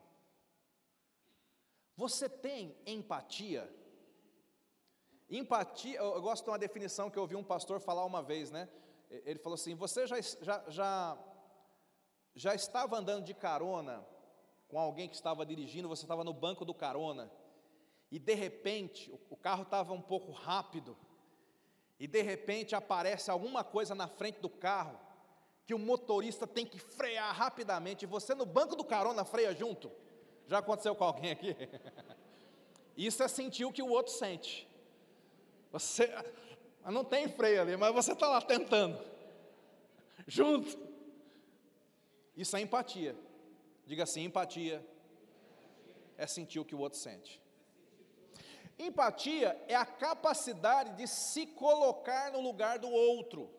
Você 1.96 2.28
tem 2.28 2.76
empatia? 2.84 3.74
Empatia, 5.30 5.98
eu 6.00 6.20
gosto 6.20 6.44
de 6.44 6.50
uma 6.50 6.58
definição 6.58 7.08
que 7.08 7.18
eu 7.18 7.22
ouvi 7.22 7.34
um 7.34 7.42
pastor 7.42 7.80
falar 7.80 8.04
uma 8.04 8.22
vez, 8.22 8.50
né? 8.50 8.68
Ele 9.08 9.38
falou 9.38 9.54
assim: 9.54 9.74
Você 9.74 10.06
já, 10.06 10.20
já, 10.20 10.64
já, 10.68 11.18
já 12.34 12.54
estava 12.54 12.98
andando 12.98 13.24
de 13.24 13.32
carona 13.32 14.06
com 14.70 14.78
alguém 14.78 15.08
que 15.08 15.16
estava 15.16 15.44
dirigindo, 15.44 15.88
você 15.88 16.04
estava 16.04 16.22
no 16.22 16.32
banco 16.32 16.64
do 16.64 16.72
carona, 16.72 17.30
e 18.10 18.18
de 18.18 18.34
repente 18.34 19.12
o 19.28 19.36
carro 19.36 19.62
estava 19.62 19.92
um 19.92 20.00
pouco 20.00 20.30
rápido, 20.30 20.96
e 21.98 22.06
de 22.06 22.22
repente 22.22 22.74
aparece 22.74 23.30
alguma 23.30 23.64
coisa 23.64 23.94
na 23.94 24.06
frente 24.06 24.40
do 24.40 24.48
carro, 24.48 24.98
que 25.66 25.74
o 25.74 25.78
motorista 25.78 26.46
tem 26.46 26.64
que 26.64 26.78
frear 26.78 27.34
rapidamente, 27.34 28.04
e 28.04 28.06
você 28.06 28.34
no 28.34 28.46
banco 28.46 28.76
do 28.76 28.84
carona 28.84 29.24
freia 29.24 29.54
junto. 29.54 29.90
Já 30.46 30.58
aconteceu 30.58 30.94
com 30.94 31.04
alguém 31.04 31.32
aqui? 31.32 31.56
Isso 32.96 33.22
é 33.22 33.28
sentir 33.28 33.64
o 33.64 33.72
que 33.72 33.82
o 33.82 33.88
outro 33.88 34.12
sente. 34.12 34.68
Você 35.70 36.12
não 36.86 37.04
tem 37.04 37.28
freio 37.28 37.60
ali, 37.60 37.76
mas 37.76 37.94
você 37.94 38.12
está 38.12 38.28
lá 38.28 38.40
tentando, 38.40 39.00
junto. 40.26 40.78
Isso 42.36 42.56
é 42.56 42.60
empatia. 42.60 43.16
Diga 43.90 44.04
assim: 44.04 44.22
empatia 44.22 44.78
é 46.16 46.24
sentir 46.24 46.60
o 46.60 46.64
que 46.64 46.76
o 46.76 46.78
outro 46.78 46.96
sente. 46.96 47.42
Empatia 48.78 49.48
é 49.66 49.74
a 49.74 49.84
capacidade 49.84 50.96
de 50.96 51.08
se 51.08 51.44
colocar 51.62 52.30
no 52.30 52.40
lugar 52.40 52.78
do 52.78 52.88
outro. 52.88 53.50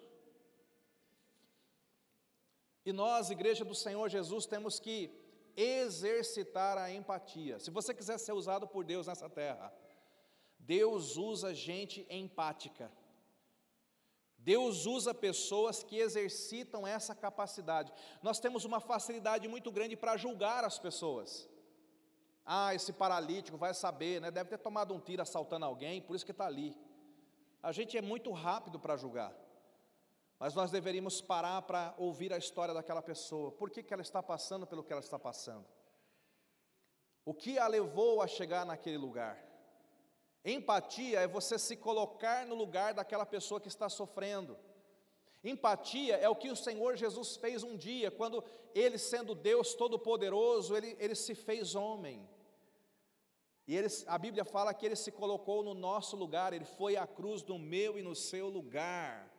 E 2.86 2.94
nós, 2.94 3.30
Igreja 3.30 3.66
do 3.66 3.76
Senhor 3.76 4.08
Jesus, 4.08 4.46
temos 4.46 4.80
que 4.80 4.98
exercitar 5.58 6.78
a 6.78 6.90
empatia. 6.90 7.60
Se 7.60 7.70
você 7.70 7.94
quiser 7.94 8.18
ser 8.18 8.32
usado 8.32 8.66
por 8.66 8.86
Deus 8.86 9.08
nessa 9.08 9.30
terra, 9.30 9.68
Deus 10.58 11.18
usa 11.18 11.54
gente 11.54 12.08
empática. 12.10 12.90
Deus 14.44 14.86
usa 14.86 15.14
pessoas 15.14 15.84
que 15.84 15.98
exercitam 15.98 16.86
essa 16.86 17.14
capacidade. 17.14 17.94
Nós 18.24 18.40
temos 18.40 18.66
uma 18.66 18.80
facilidade 18.80 19.48
muito 19.48 19.72
grande 19.72 19.96
para 19.96 20.18
julgar 20.18 20.64
as 20.64 20.80
pessoas. 20.80 21.48
Ah, 22.44 22.74
esse 22.74 22.92
paralítico 22.92 23.58
vai 23.58 23.74
saber, 23.74 24.20
né? 24.20 24.32
deve 24.32 24.50
ter 24.50 24.58
tomado 24.58 24.94
um 24.94 25.00
tiro 25.00 25.22
assaltando 25.22 25.66
alguém, 25.66 26.02
por 26.02 26.16
isso 26.16 26.26
que 26.26 26.32
está 26.32 26.48
ali. 26.48 26.76
A 27.62 27.72
gente 27.72 27.96
é 27.96 28.02
muito 28.02 28.32
rápido 28.32 28.80
para 28.80 28.98
julgar, 28.98 29.32
mas 30.40 30.56
nós 30.56 30.72
deveríamos 30.72 31.22
parar 31.22 31.62
para 31.62 31.94
ouvir 32.00 32.34
a 32.34 32.38
história 32.38 32.74
daquela 32.74 33.02
pessoa. 33.02 33.52
Por 33.52 33.70
que, 33.70 33.84
que 33.84 33.94
ela 33.94 34.02
está 34.02 34.24
passando 34.24 34.66
pelo 34.66 34.84
que 34.84 34.92
ela 34.92 35.02
está 35.02 35.20
passando? 35.20 35.68
O 37.24 37.32
que 37.36 37.60
a 37.60 37.68
levou 37.68 38.24
a 38.24 38.28
chegar 38.28 38.66
naquele 38.66 38.98
lugar? 38.98 39.51
Empatia 40.44 41.20
é 41.20 41.28
você 41.28 41.60
se 41.60 41.76
colocar 41.76 42.46
no 42.48 42.56
lugar 42.56 42.94
daquela 42.94 43.26
pessoa 43.26 43.62
que 43.62 43.68
está 43.68 43.88
sofrendo. 43.90 44.58
Empatia 45.44 46.16
é 46.18 46.28
o 46.30 46.36
que 46.36 46.50
o 46.50 46.56
Senhor 46.56 46.96
Jesus 46.96 47.36
fez 47.36 47.64
um 47.64 47.76
dia, 47.76 48.12
quando 48.12 48.44
Ele, 48.74 48.98
sendo 48.98 49.36
Deus 49.36 49.74
Todo-Poderoso, 49.74 50.76
ele, 50.76 50.96
ele 51.00 51.16
se 51.16 51.36
fez 51.36 51.76
homem. 51.76 52.28
E 53.68 53.76
ele, 53.76 53.88
a 54.08 54.18
Bíblia 54.18 54.44
fala 54.44 54.74
que 54.74 54.86
Ele 54.86 54.96
se 54.96 55.12
colocou 55.12 55.64
no 55.64 55.74
nosso 55.74 56.16
lugar, 56.16 56.54
Ele 56.54 56.66
foi 56.66 56.96
à 56.98 57.08
cruz 57.08 57.44
no 57.44 57.58
meu 57.58 57.98
e 57.98 58.02
no 58.02 58.16
seu 58.16 58.50
lugar. 58.50 59.32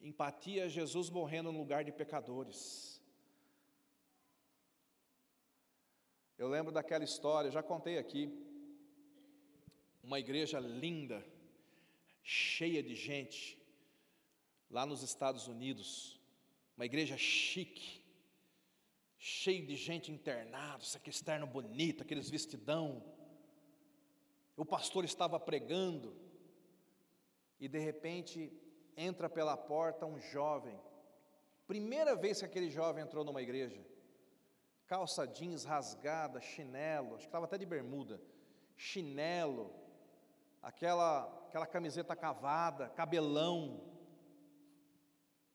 Empatia 0.00 0.66
é 0.66 0.68
Jesus 0.68 1.10
morrendo 1.10 1.50
no 1.50 1.58
lugar 1.58 1.84
de 1.84 1.90
pecadores. 1.90 3.00
Eu 6.36 6.48
lembro 6.48 6.70
daquela 6.70 7.02
história, 7.02 7.50
já 7.50 7.62
contei 7.62 7.98
aqui, 7.98 8.30
uma 10.08 10.18
igreja 10.18 10.58
linda, 10.58 11.22
cheia 12.22 12.82
de 12.82 12.94
gente, 12.94 13.62
lá 14.70 14.86
nos 14.86 15.02
Estados 15.02 15.46
Unidos, 15.48 16.18
uma 16.78 16.86
igreja 16.86 17.18
chique, 17.18 18.02
cheio 19.18 19.66
de 19.66 19.76
gente 19.76 20.10
internada, 20.10 20.82
aquele 20.96 21.14
externo 21.14 21.46
bonito, 21.46 22.02
aqueles 22.02 22.30
vestidão. 22.30 23.04
O 24.56 24.64
pastor 24.64 25.04
estava 25.04 25.38
pregando 25.38 26.16
e 27.60 27.68
de 27.68 27.78
repente 27.78 28.50
entra 28.96 29.28
pela 29.28 29.58
porta 29.58 30.06
um 30.06 30.18
jovem. 30.18 30.80
Primeira 31.66 32.16
vez 32.16 32.38
que 32.38 32.46
aquele 32.46 32.70
jovem 32.70 33.04
entrou 33.04 33.26
numa 33.26 33.42
igreja, 33.42 33.84
calça 34.86 35.26
jeans 35.26 35.64
rasgada, 35.64 36.40
chinelo, 36.40 37.08
acho 37.08 37.24
que 37.24 37.28
estava 37.28 37.44
até 37.44 37.58
de 37.58 37.66
bermuda, 37.66 38.18
chinelo, 38.74 39.86
aquela, 40.62 41.24
aquela 41.46 41.66
camiseta 41.66 42.14
cavada, 42.16 42.88
cabelão. 42.90 43.80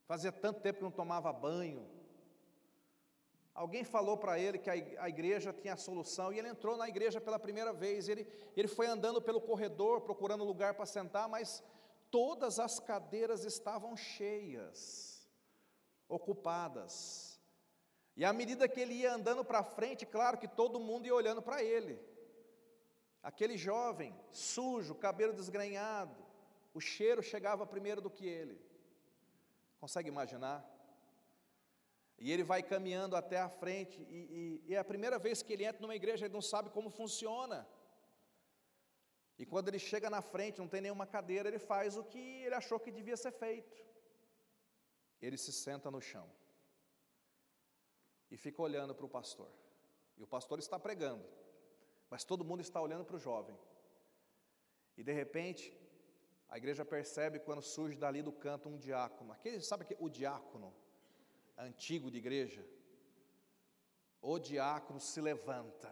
Fazia 0.05 0.31
tanto 0.31 0.61
tempo 0.61 0.79
que 0.79 0.83
não 0.83 0.91
tomava 0.91 1.31
banho. 1.31 1.89
Alguém 3.53 3.83
falou 3.83 4.17
para 4.17 4.39
ele 4.39 4.57
que 4.57 4.69
a 4.69 5.07
igreja 5.07 5.53
tinha 5.53 5.75
a 5.75 5.77
solução 5.77 6.33
e 6.33 6.39
ele 6.39 6.47
entrou 6.47 6.75
na 6.75 6.89
igreja 6.89 7.21
pela 7.21 7.37
primeira 7.37 7.71
vez. 7.71 8.09
Ele, 8.09 8.27
ele 8.57 8.67
foi 8.67 8.87
andando 8.87 9.21
pelo 9.21 9.39
corredor 9.39 10.01
procurando 10.01 10.43
lugar 10.43 10.73
para 10.73 10.87
sentar, 10.87 11.29
mas 11.29 11.63
todas 12.09 12.59
as 12.59 12.79
cadeiras 12.79 13.45
estavam 13.45 13.95
cheias, 13.95 15.29
ocupadas. 16.09 17.39
E 18.15 18.25
à 18.25 18.33
medida 18.33 18.67
que 18.67 18.79
ele 18.79 18.95
ia 18.95 19.13
andando 19.13 19.45
para 19.45 19.63
frente, 19.63 20.05
claro 20.05 20.37
que 20.37 20.47
todo 20.47 20.79
mundo 20.79 21.05
ia 21.05 21.15
olhando 21.15 21.41
para 21.41 21.63
ele. 21.63 21.99
Aquele 23.23 23.57
jovem, 23.57 24.13
sujo, 24.29 24.93
cabelo 24.93 25.33
desgrenhado, 25.33 26.13
o 26.73 26.81
cheiro 26.81 27.23
chegava 27.23 27.65
primeiro 27.65 28.01
do 28.01 28.09
que 28.09 28.27
ele. 28.27 28.59
Consegue 29.79 30.09
imaginar? 30.09 30.59
E 32.19 32.31
ele 32.33 32.43
vai 32.43 32.61
caminhando 32.61 33.15
até 33.15 33.39
a 33.39 33.47
frente, 33.47 34.01
e, 34.09 34.15
e, 34.15 34.63
e, 34.67 34.75
é 34.75 34.77
a 34.77 34.83
primeira 34.83 35.17
vez 35.17 35.41
que 35.41 35.53
ele 35.53 35.63
entra 35.63 35.81
numa 35.81 35.95
igreja, 35.95 36.25
ele 36.25 36.33
não 36.33 36.41
sabe 36.41 36.69
como 36.69 36.89
funciona. 36.89 37.65
E 39.39 39.45
quando 39.45 39.69
ele 39.69 39.79
chega 39.79 40.09
na 40.09 40.21
frente, 40.21 40.59
não 40.59 40.67
tem 40.67 40.81
nenhuma 40.81 41.07
cadeira, 41.07 41.47
ele 41.47 41.59
faz 41.59 41.95
o 41.97 42.03
que 42.03 42.43
ele 42.43 42.55
achou 42.55 42.77
que 42.79 42.91
devia 42.91 43.15
ser 43.15 43.31
feito. 43.31 43.81
Ele 45.21 45.37
se 45.37 45.53
senta 45.53 45.89
no 45.89 46.01
chão 46.01 46.29
e 48.29 48.35
fica 48.35 48.61
olhando 48.61 48.93
para 48.93 49.05
o 49.05 49.09
pastor. 49.09 49.49
E 50.17 50.23
o 50.23 50.27
pastor 50.27 50.59
está 50.59 50.77
pregando 50.77 51.25
mas 52.13 52.23
todo 52.23 52.45
mundo 52.45 52.61
está 52.61 52.79
olhando 52.79 53.03
para 53.03 53.15
o 53.15 53.19
jovem. 53.19 53.57
E 54.95 55.03
de 55.03 55.11
repente, 55.11 55.75
a 56.47 56.59
igreja 56.59 56.85
percebe 56.85 57.39
quando 57.39 57.63
surge 57.63 57.97
dali 57.97 58.21
do 58.21 58.31
canto 58.31 58.69
um 58.69 58.77
diácono. 58.77 59.31
Aquele, 59.31 59.59
sabe 59.61 59.83
que 59.83 59.97
o 59.99 60.07
diácono 60.07 60.71
antigo 61.57 62.11
de 62.11 62.19
igreja? 62.19 62.63
O 64.21 64.37
diácono 64.37 64.99
se 64.99 65.19
levanta 65.19 65.91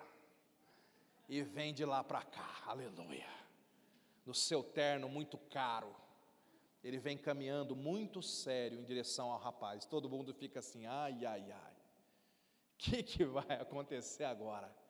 e 1.27 1.41
vem 1.41 1.73
de 1.73 1.85
lá 1.85 2.03
para 2.03 2.21
cá. 2.21 2.65
Aleluia. 2.67 3.33
No 4.23 4.35
seu 4.35 4.61
terno 4.61 5.09
muito 5.09 5.39
caro. 5.39 5.95
Ele 6.83 6.99
vem 6.99 7.17
caminhando 7.17 7.75
muito 7.75 8.21
sério 8.21 8.79
em 8.79 8.83
direção 8.83 9.31
ao 9.31 9.39
rapaz. 9.39 9.85
Todo 9.85 10.07
mundo 10.07 10.35
fica 10.35 10.59
assim: 10.59 10.85
ai, 10.85 11.25
ai, 11.25 11.51
ai. 11.51 11.73
O 11.73 12.77
que, 12.77 13.01
que 13.01 13.25
vai 13.25 13.59
acontecer 13.59 14.25
agora? 14.25 14.80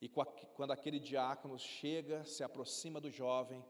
E 0.00 0.08
quando 0.08 0.72
aquele 0.72 1.00
diácono 1.00 1.58
chega, 1.58 2.24
se 2.24 2.44
aproxima 2.44 3.00
do 3.00 3.10
jovem, 3.10 3.64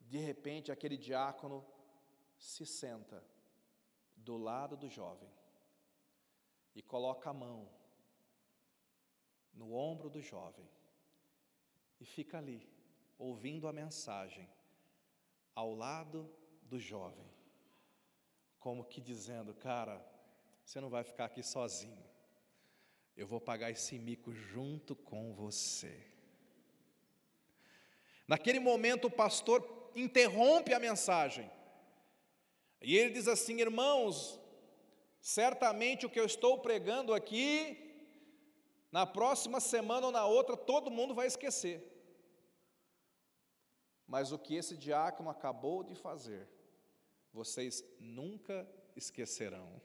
de 0.00 0.18
repente 0.18 0.70
aquele 0.70 0.96
diácono 0.96 1.66
se 2.38 2.64
senta 2.64 3.24
do 4.16 4.36
lado 4.36 4.76
do 4.76 4.88
jovem 4.88 5.28
e 6.74 6.82
coloca 6.82 7.30
a 7.30 7.34
mão 7.34 7.68
no 9.52 9.72
ombro 9.72 10.08
do 10.08 10.20
jovem 10.20 10.68
e 12.00 12.04
fica 12.04 12.38
ali, 12.38 12.68
ouvindo 13.18 13.66
a 13.66 13.72
mensagem, 13.72 14.48
ao 15.54 15.72
lado 15.72 16.30
do 16.62 16.78
jovem, 16.78 17.28
como 18.58 18.84
que 18.84 19.00
dizendo: 19.00 19.54
Cara, 19.54 20.04
você 20.64 20.80
não 20.80 20.90
vai 20.90 21.04
ficar 21.04 21.26
aqui 21.26 21.42
sozinho 21.42 22.13
eu 23.16 23.26
vou 23.26 23.40
pagar 23.40 23.70
esse 23.70 23.98
mico 23.98 24.32
junto 24.32 24.96
com 24.96 25.32
você. 25.32 26.04
Naquele 28.26 28.58
momento, 28.58 29.06
o 29.06 29.10
pastor 29.10 29.92
interrompe 29.94 30.74
a 30.74 30.80
mensagem. 30.80 31.48
E 32.80 32.96
ele 32.96 33.10
diz 33.10 33.28
assim: 33.28 33.60
Irmãos, 33.60 34.40
certamente 35.20 36.06
o 36.06 36.10
que 36.10 36.18
eu 36.18 36.26
estou 36.26 36.58
pregando 36.58 37.14
aqui, 37.14 37.78
na 38.90 39.06
próxima 39.06 39.60
semana 39.60 40.06
ou 40.06 40.12
na 40.12 40.26
outra, 40.26 40.56
todo 40.56 40.90
mundo 40.90 41.14
vai 41.14 41.26
esquecer. 41.26 41.90
Mas 44.06 44.32
o 44.32 44.38
que 44.38 44.56
esse 44.56 44.76
diácono 44.76 45.30
acabou 45.30 45.82
de 45.82 45.94
fazer, 45.94 46.48
vocês 47.32 47.84
nunca 47.98 48.68
esquecerão. 48.96 49.80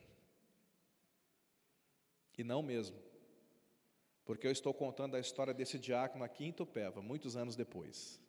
E 2.38 2.44
não 2.44 2.62
mesmo 2.62 3.09
porque 4.30 4.46
eu 4.46 4.52
estou 4.52 4.72
contando 4.72 5.16
a 5.16 5.20
história 5.20 5.56
desse 5.56 5.80
diácono 5.80 6.24
aqui 6.24 6.46
em 6.46 6.52
Tupéva, 6.52 7.02
muitos 7.02 7.36
anos 7.36 7.56
depois. 7.56 8.22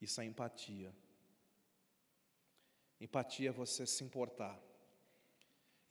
Isso 0.00 0.22
é 0.22 0.24
empatia. 0.24 0.90
Empatia 2.98 3.50
é 3.50 3.52
você 3.52 3.86
se 3.86 4.02
importar. 4.02 4.58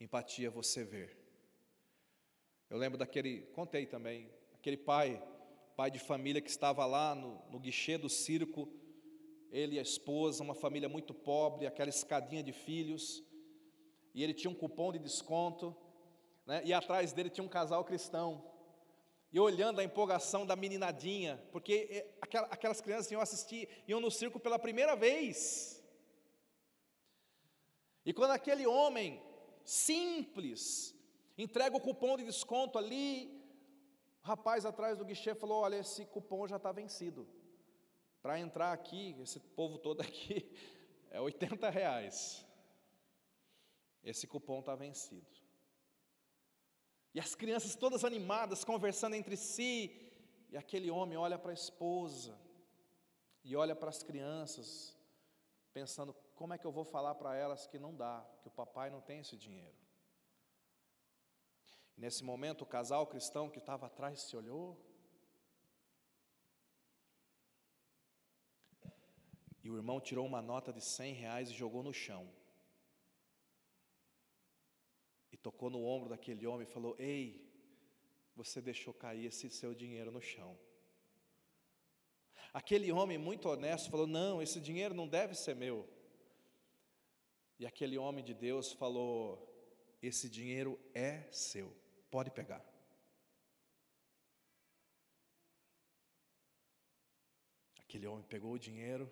Empatia 0.00 0.48
é 0.48 0.50
você 0.50 0.82
ver. 0.82 1.16
Eu 2.68 2.78
lembro 2.78 2.98
daquele, 2.98 3.42
contei 3.52 3.86
também, 3.86 4.28
aquele 4.54 4.76
pai, 4.76 5.22
pai 5.76 5.88
de 5.88 6.00
família 6.00 6.40
que 6.40 6.50
estava 6.50 6.84
lá 6.86 7.14
no, 7.14 7.40
no 7.48 7.60
guichê 7.60 7.96
do 7.96 8.08
circo, 8.08 8.68
ele 9.52 9.76
e 9.76 9.78
a 9.78 9.82
esposa, 9.82 10.42
uma 10.42 10.56
família 10.56 10.88
muito 10.88 11.14
pobre, 11.14 11.64
aquela 11.64 11.90
escadinha 11.90 12.42
de 12.42 12.52
filhos, 12.52 13.22
e 14.12 14.24
ele 14.24 14.34
tinha 14.34 14.50
um 14.50 14.54
cupom 14.62 14.90
de 14.90 14.98
desconto, 14.98 15.76
né? 16.50 16.62
e 16.64 16.72
atrás 16.72 17.12
dele 17.12 17.30
tinha 17.30 17.44
um 17.44 17.48
casal 17.48 17.84
cristão. 17.84 18.44
E 19.32 19.38
olhando 19.38 19.78
a 19.78 19.84
empolgação 19.84 20.44
da 20.44 20.56
meninadinha, 20.56 21.40
porque 21.52 21.86
eh, 21.88 22.14
aquelas 22.50 22.80
crianças 22.80 23.12
iam 23.12 23.20
assistir, 23.20 23.68
iam 23.86 24.00
no 24.00 24.10
circo 24.10 24.40
pela 24.40 24.58
primeira 24.58 24.96
vez. 24.96 25.80
E 28.04 28.12
quando 28.12 28.32
aquele 28.32 28.66
homem 28.66 29.22
simples 29.64 30.92
entrega 31.38 31.76
o 31.76 31.80
cupom 31.80 32.16
de 32.16 32.24
desconto 32.24 32.76
ali, 32.76 33.40
o 34.20 34.26
rapaz 34.26 34.66
atrás 34.66 34.98
do 34.98 35.04
guichê 35.04 35.32
falou: 35.36 35.60
Olha, 35.60 35.76
esse 35.76 36.04
cupom 36.06 36.48
já 36.48 36.56
está 36.56 36.72
vencido. 36.72 37.28
Para 38.20 38.40
entrar 38.40 38.72
aqui, 38.72 39.14
esse 39.22 39.38
povo 39.38 39.78
todo 39.78 40.00
aqui, 40.00 40.52
é 41.12 41.20
80 41.20 41.70
reais. 41.70 42.44
Esse 44.02 44.26
cupom 44.26 44.58
está 44.58 44.74
vencido. 44.74 45.39
E 47.14 47.18
as 47.18 47.34
crianças 47.34 47.74
todas 47.74 48.04
animadas, 48.04 48.64
conversando 48.64 49.16
entre 49.16 49.36
si, 49.36 49.74
e 50.50 50.56
aquele 50.56 50.90
homem 50.90 51.18
olha 51.18 51.38
para 51.38 51.50
a 51.50 51.54
esposa 51.54 52.38
e 53.42 53.56
olha 53.56 53.74
para 53.74 53.90
as 53.90 54.02
crianças, 54.02 54.96
pensando: 55.72 56.14
como 56.34 56.54
é 56.54 56.58
que 56.58 56.66
eu 56.66 56.72
vou 56.72 56.84
falar 56.84 57.14
para 57.14 57.34
elas 57.34 57.66
que 57.66 57.78
não 57.78 57.94
dá, 57.94 58.24
que 58.42 58.48
o 58.48 58.50
papai 58.50 58.90
não 58.90 59.00
tem 59.00 59.20
esse 59.20 59.36
dinheiro? 59.36 59.76
E 61.96 62.00
nesse 62.00 62.22
momento, 62.24 62.62
o 62.62 62.66
casal 62.66 63.06
cristão 63.06 63.50
que 63.50 63.58
estava 63.58 63.86
atrás 63.86 64.22
se 64.22 64.36
olhou. 64.36 64.78
E 69.62 69.70
o 69.70 69.76
irmão 69.76 70.00
tirou 70.00 70.26
uma 70.26 70.40
nota 70.40 70.72
de 70.72 70.80
cem 70.80 71.12
reais 71.12 71.50
e 71.50 71.54
jogou 71.54 71.82
no 71.82 71.92
chão. 71.92 72.26
E 75.29 75.29
tocou 75.42 75.70
no 75.70 75.84
ombro 75.84 76.08
daquele 76.08 76.46
homem 76.46 76.66
e 76.66 76.70
falou: 76.70 76.94
Ei, 76.98 77.48
você 78.34 78.60
deixou 78.60 78.92
cair 78.94 79.26
esse 79.26 79.50
seu 79.50 79.74
dinheiro 79.74 80.10
no 80.10 80.20
chão. 80.20 80.58
Aquele 82.52 82.90
homem 82.90 83.18
muito 83.18 83.48
honesto 83.48 83.90
falou: 83.90 84.06
Não, 84.06 84.42
esse 84.42 84.60
dinheiro 84.60 84.94
não 84.94 85.08
deve 85.08 85.34
ser 85.34 85.54
meu. 85.54 85.88
E 87.58 87.66
aquele 87.66 87.98
homem 87.98 88.24
de 88.24 88.34
Deus 88.34 88.72
falou: 88.72 89.18
Esse 90.02 90.28
dinheiro 90.28 90.78
é 90.94 91.30
seu, 91.30 91.74
pode 92.10 92.30
pegar. 92.30 92.64
Aquele 97.78 98.06
homem 98.06 98.24
pegou 98.24 98.52
o 98.52 98.58
dinheiro 98.58 99.10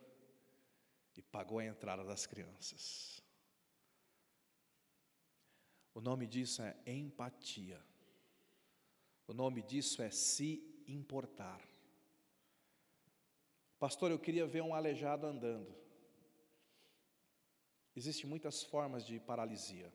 e 1.17 1.23
pagou 1.23 1.59
a 1.59 1.65
entrada 1.65 2.05
das 2.05 2.27
crianças. 2.27 3.21
O 5.95 6.01
nome 6.01 6.27
disso 6.27 6.63
é 6.63 6.77
empatia. 6.87 7.83
O 9.27 9.35
nome 9.35 9.63
disso 9.63 10.03
é 10.03 10.11
se 10.11 10.83
importar. 10.87 11.61
Pastor, 13.79 14.11
eu 14.11 14.19
queria 14.19 14.47
ver 14.47 14.63
um 14.63 14.75
aleijado 14.75 15.27
andando. 15.27 15.75
Existem 17.95 18.29
muitas 18.29 18.63
formas 18.63 19.05
de 19.05 19.21
paralisia. 19.21 19.93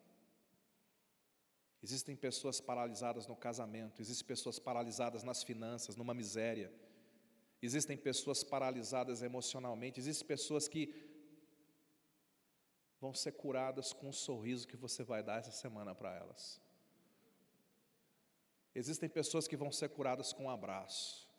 Existem 1.82 2.16
pessoas 2.16 2.62
paralisadas 2.62 3.28
no 3.28 3.36
casamento, 3.36 4.02
existem 4.02 4.26
pessoas 4.26 4.58
paralisadas 4.58 5.22
nas 5.22 5.44
finanças, 5.44 5.98
numa 5.98 6.14
miséria. 6.14 6.72
Existem 7.62 7.98
pessoas 7.98 8.44
paralisadas 8.44 9.22
emocionalmente, 9.22 10.00
existem 10.00 10.26
pessoas 10.26 10.68
que 10.68 11.13
vão 13.04 13.14
ser 13.14 13.34
curadas 13.34 13.92
com 13.92 14.08
o 14.08 14.14
sorriso 14.14 14.66
que 14.66 14.78
você 14.78 15.04
vai 15.04 15.22
dar 15.22 15.40
essa 15.40 15.52
semana 15.52 15.94
para 15.94 16.16
elas. 16.16 16.62
Existem 18.74 19.10
pessoas 19.10 19.46
que 19.46 19.58
vão 19.58 19.74
ser 19.74 19.90
curadas 19.90 20.32
com 20.32 20.46
um 20.46 20.50
abraço, 20.50 21.30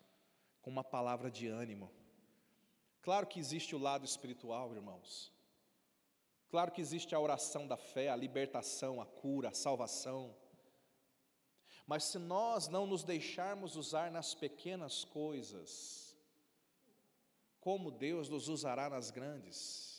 com 0.61 0.69
uma 0.69 0.83
palavra 0.83 1.31
de 1.31 1.47
ânimo. 1.47 1.91
Claro 3.01 3.25
que 3.25 3.39
existe 3.39 3.75
o 3.75 3.79
lado 3.79 4.05
espiritual, 4.05 4.75
irmãos. 4.75 5.33
Claro 6.49 6.71
que 6.71 6.81
existe 6.81 7.15
a 7.15 7.19
oração 7.19 7.67
da 7.67 7.77
fé, 7.77 8.09
a 8.09 8.15
libertação, 8.15 9.01
a 9.01 9.05
cura, 9.07 9.49
a 9.49 9.53
salvação. 9.55 10.35
Mas 11.87 12.03
se 12.03 12.19
nós 12.19 12.67
não 12.67 12.85
nos 12.85 13.03
deixarmos 13.03 13.75
usar 13.75 14.11
nas 14.11 14.35
pequenas 14.35 15.03
coisas, 15.03 16.15
como 17.59 17.89
Deus 17.89 18.29
nos 18.29 18.49
usará 18.49 18.87
nas 18.87 19.09
grandes? 19.09 19.94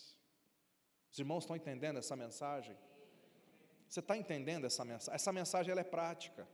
Os 1.16 1.20
irmãos 1.20 1.44
estão 1.44 1.56
entendendo 1.56 1.96
essa 1.96 2.14
mensagem? 2.14 2.76
Você 3.88 4.00
está 4.00 4.14
entendendo 4.18 4.66
essa 4.66 4.84
mensagem? 4.84 5.14
Essa 5.14 5.32
mensagem 5.32 5.72
ela 5.72 5.80
é 5.80 5.92
prática. 5.98 6.46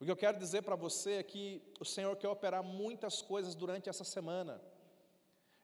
O 0.00 0.04
que 0.04 0.10
eu 0.10 0.16
quero 0.16 0.36
dizer 0.36 0.62
para 0.62 0.74
você 0.74 1.12
é 1.12 1.22
que 1.22 1.62
o 1.78 1.84
Senhor 1.84 2.16
quer 2.16 2.28
operar 2.28 2.64
muitas 2.64 3.22
coisas 3.22 3.54
durante 3.54 3.88
essa 3.88 4.02
semana. 4.02 4.60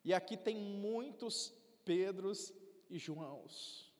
E 0.05 0.14
aqui 0.14 0.37
tem 0.37 0.57
muitos 0.57 1.53
Pedros 1.85 2.53
e 2.88 3.01
Joãos 3.01 3.92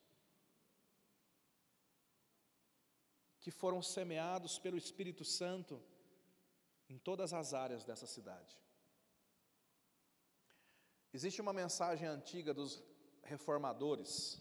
que 3.41 3.51
foram 3.51 3.83
semeados 3.83 4.61
pelo 4.61 4.79
Espírito 4.79 5.25
Santo 5.25 5.83
em 6.89 6.99
todas 6.99 7.33
as 7.35 7.53
áreas 7.53 7.85
dessa 7.85 8.07
cidade. 8.07 8.57
Existe 11.13 11.41
uma 11.41 11.53
mensagem 11.53 12.07
antiga 12.07 12.55
dos 12.55 12.94
reformadores 13.25 14.41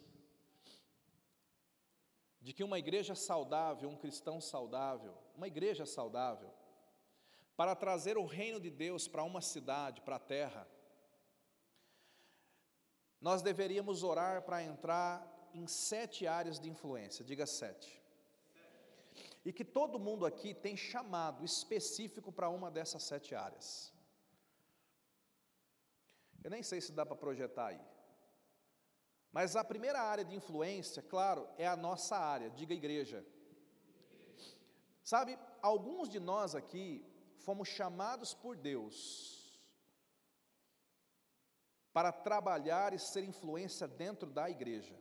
de 2.44 2.52
que 2.52 2.64
uma 2.64 2.78
igreja 2.78 3.16
saudável, 3.16 3.90
um 3.90 3.96
cristão 3.96 4.42
saudável, 4.42 5.18
uma 5.36 5.48
igreja 5.48 5.86
saudável, 5.86 6.54
para 7.56 7.74
trazer 7.76 8.18
o 8.18 8.26
reino 8.26 8.60
de 8.60 8.70
Deus 8.70 9.08
para 9.08 9.24
uma 9.24 9.42
cidade, 9.42 10.02
para 10.02 10.18
a 10.18 10.20
terra, 10.20 10.68
nós 13.22 13.42
deveríamos 13.42 14.04
orar 14.04 14.42
para 14.42 14.62
entrar 14.62 15.50
em 15.54 15.66
sete 15.68 16.28
áreas 16.28 16.60
de 16.60 16.70
influência, 16.70 17.24
diga 17.24 17.46
sete. 17.46 18.02
E 19.46 19.54
que 19.54 19.64
todo 19.64 20.00
mundo 20.00 20.26
aqui 20.26 20.54
tem 20.54 20.76
chamado 20.76 21.46
específico 21.46 22.32
para 22.32 22.50
uma 22.50 22.70
dessas 22.70 23.04
sete 23.04 23.34
áreas. 23.36 23.94
Eu 26.44 26.50
nem 26.52 26.62
sei 26.62 26.82
se 26.82 26.92
dá 26.92 27.06
para 27.06 27.16
projetar 27.16 27.68
aí. 27.68 27.93
Mas 29.34 29.56
a 29.56 29.64
primeira 29.64 30.00
área 30.00 30.24
de 30.24 30.36
influência, 30.36 31.02
claro, 31.02 31.50
é 31.58 31.68
a 31.68 31.76
nossa 31.76 32.16
área, 32.16 32.52
diga 32.52 32.74
igreja. 32.74 33.26
Sabe, 35.04 35.38
alguns 35.60 36.08
de 36.08 36.20
nós 36.20 36.54
aqui 36.54 37.04
fomos 37.40 37.68
chamados 37.68 38.36
por 38.36 38.56
Deus 38.56 39.60
para 41.92 42.12
trabalhar 42.12 42.94
e 42.94 43.00
ser 43.00 43.24
influência 43.24 43.88
dentro 43.88 44.30
da 44.30 44.50
igreja. 44.50 44.96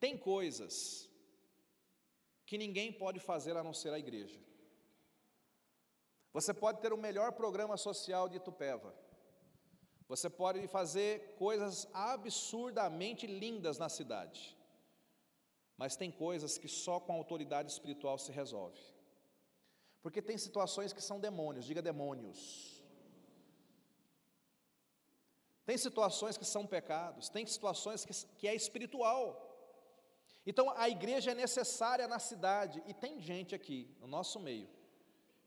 Tem 0.00 0.18
coisas 0.18 1.08
que 2.44 2.58
ninguém 2.58 2.92
pode 2.92 3.20
fazer 3.20 3.56
a 3.56 3.62
não 3.62 3.72
ser 3.72 3.92
a 3.92 3.98
igreja. 3.98 4.40
Você 6.32 6.52
pode 6.52 6.80
ter 6.80 6.92
o 6.92 6.98
melhor 6.98 7.32
programa 7.32 7.76
social 7.76 8.28
de 8.28 8.36
Itupeva. 8.36 8.94
Você 10.08 10.30
pode 10.30 10.66
fazer 10.68 11.34
coisas 11.36 11.86
absurdamente 11.92 13.26
lindas 13.26 13.78
na 13.78 13.90
cidade, 13.90 14.56
mas 15.76 15.96
tem 15.96 16.10
coisas 16.10 16.56
que 16.56 16.66
só 16.66 16.98
com 16.98 17.12
autoridade 17.12 17.70
espiritual 17.70 18.16
se 18.18 18.32
resolve. 18.32 18.80
Porque 20.02 20.22
tem 20.22 20.38
situações 20.38 20.94
que 20.94 21.02
são 21.02 21.20
demônios, 21.20 21.66
diga 21.66 21.82
demônios. 21.82 22.82
Tem 25.66 25.76
situações 25.76 26.38
que 26.38 26.46
são 26.46 26.66
pecados, 26.66 27.28
tem 27.28 27.46
situações 27.46 28.02
que, 28.06 28.14
que 28.38 28.48
é 28.48 28.54
espiritual. 28.54 29.44
Então 30.46 30.70
a 30.70 30.88
igreja 30.88 31.32
é 31.32 31.34
necessária 31.34 32.08
na 32.08 32.18
cidade, 32.18 32.82
e 32.86 32.94
tem 32.94 33.20
gente 33.20 33.54
aqui, 33.54 33.94
no 34.00 34.06
nosso 34.06 34.40
meio, 34.40 34.70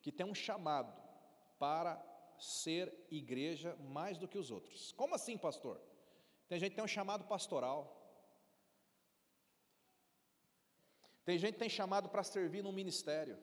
que 0.03 0.11
tem 0.11 0.23
um 0.23 0.35
chamado 0.35 0.93
para 1.57 1.99
ser 2.41 2.93
igreja 3.09 3.75
mais 3.75 4.17
do 4.17 4.27
que 4.27 4.37
os 4.37 4.49
outros. 4.51 4.91
Como 4.93 5.15
assim, 5.15 5.37
pastor? 5.37 5.79
Tem 6.47 6.59
gente 6.59 6.71
que 6.71 6.75
tem 6.75 6.83
um 6.83 6.87
chamado 6.87 7.23
pastoral. 7.25 7.97
Tem 11.23 11.37
gente 11.37 11.53
que 11.53 11.59
tem 11.59 11.69
chamado 11.69 12.09
para 12.09 12.23
servir 12.23 12.63
no 12.63 12.71
ministério. 12.71 13.37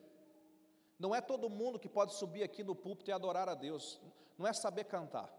Não 0.98 1.14
é 1.14 1.20
todo 1.20 1.48
mundo 1.48 1.78
que 1.78 1.88
pode 1.88 2.14
subir 2.14 2.42
aqui 2.42 2.64
no 2.64 2.74
púlpito 2.74 3.10
e 3.10 3.12
adorar 3.12 3.48
a 3.48 3.54
Deus. 3.54 4.00
Não 4.36 4.46
é 4.46 4.52
saber 4.52 4.84
cantar. 4.84 5.32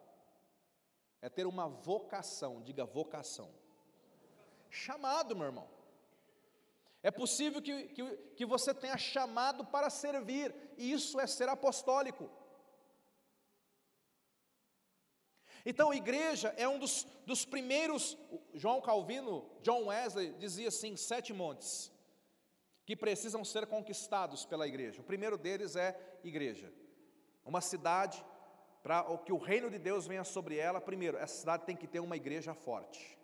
É 1.21 1.27
ter 1.27 1.45
uma 1.45 1.67
vocação, 1.67 2.61
diga 2.61 2.85
vocação. 2.85 3.53
Chamado, 4.69 5.35
meu 5.35 5.47
irmão. 5.47 5.67
É 7.03 7.11
possível 7.11 7.61
que, 7.61 7.89
que, 7.89 8.17
que 8.37 8.45
você 8.45 8.73
tenha 8.73 8.97
chamado 8.97 9.65
para 9.65 9.89
servir, 9.89 10.55
e 10.77 10.91
isso 10.91 11.19
é 11.19 11.27
ser 11.27 11.49
apostólico. 11.49 12.29
Então, 15.65 15.93
igreja 15.93 16.53
é 16.57 16.67
um 16.67 16.79
dos, 16.79 17.05
dos 17.25 17.45
primeiros, 17.45 18.17
João 18.53 18.81
Calvino, 18.81 19.45
John 19.61 19.85
Wesley 19.85 20.33
dizia 20.33 20.69
assim: 20.69 20.95
sete 20.95 21.33
montes 21.33 21.91
que 22.85 22.95
precisam 22.95 23.45
ser 23.45 23.67
conquistados 23.67 24.45
pela 24.45 24.67
igreja. 24.67 24.99
O 24.99 25.03
primeiro 25.03 25.37
deles 25.37 25.75
é 25.75 25.95
igreja. 26.23 26.73
Uma 27.45 27.61
cidade, 27.61 28.25
para 28.81 29.03
que 29.19 29.31
o 29.31 29.37
reino 29.37 29.69
de 29.69 29.77
Deus 29.77 30.07
venha 30.07 30.23
sobre 30.23 30.57
ela, 30.57 30.81
primeiro, 30.81 31.15
essa 31.17 31.35
cidade 31.35 31.65
tem 31.65 31.75
que 31.75 31.87
ter 31.87 31.99
uma 31.99 32.15
igreja 32.15 32.53
forte. 32.53 33.19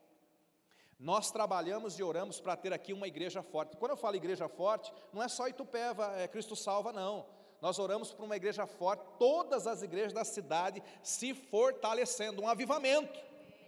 Nós 1.00 1.32
trabalhamos 1.32 1.98
e 2.00 2.04
oramos 2.04 2.40
para 2.40 2.56
ter 2.56 2.72
aqui 2.74 2.94
uma 2.94 3.08
igreja 3.08 3.42
forte. 3.42 3.76
Quando 3.76 3.92
eu 3.92 3.98
falo 3.98 4.16
igreja 4.16 4.48
forte, 4.48 4.94
não 5.12 5.22
é 5.22 5.28
só 5.28 5.48
Itupeva, 5.48 6.14
é 6.16 6.28
Cristo 6.28 6.56
Salva, 6.56 6.94
não. 6.94 7.26
Nós 7.66 7.80
oramos 7.80 8.14
por 8.14 8.26
uma 8.26 8.36
igreja 8.36 8.68
forte, 8.68 9.04
todas 9.18 9.66
as 9.66 9.82
igrejas 9.82 10.14
da 10.14 10.24
cidade 10.24 10.84
se 11.02 11.34
fortalecendo, 11.34 12.44
um 12.44 12.48
avivamento. 12.48 13.20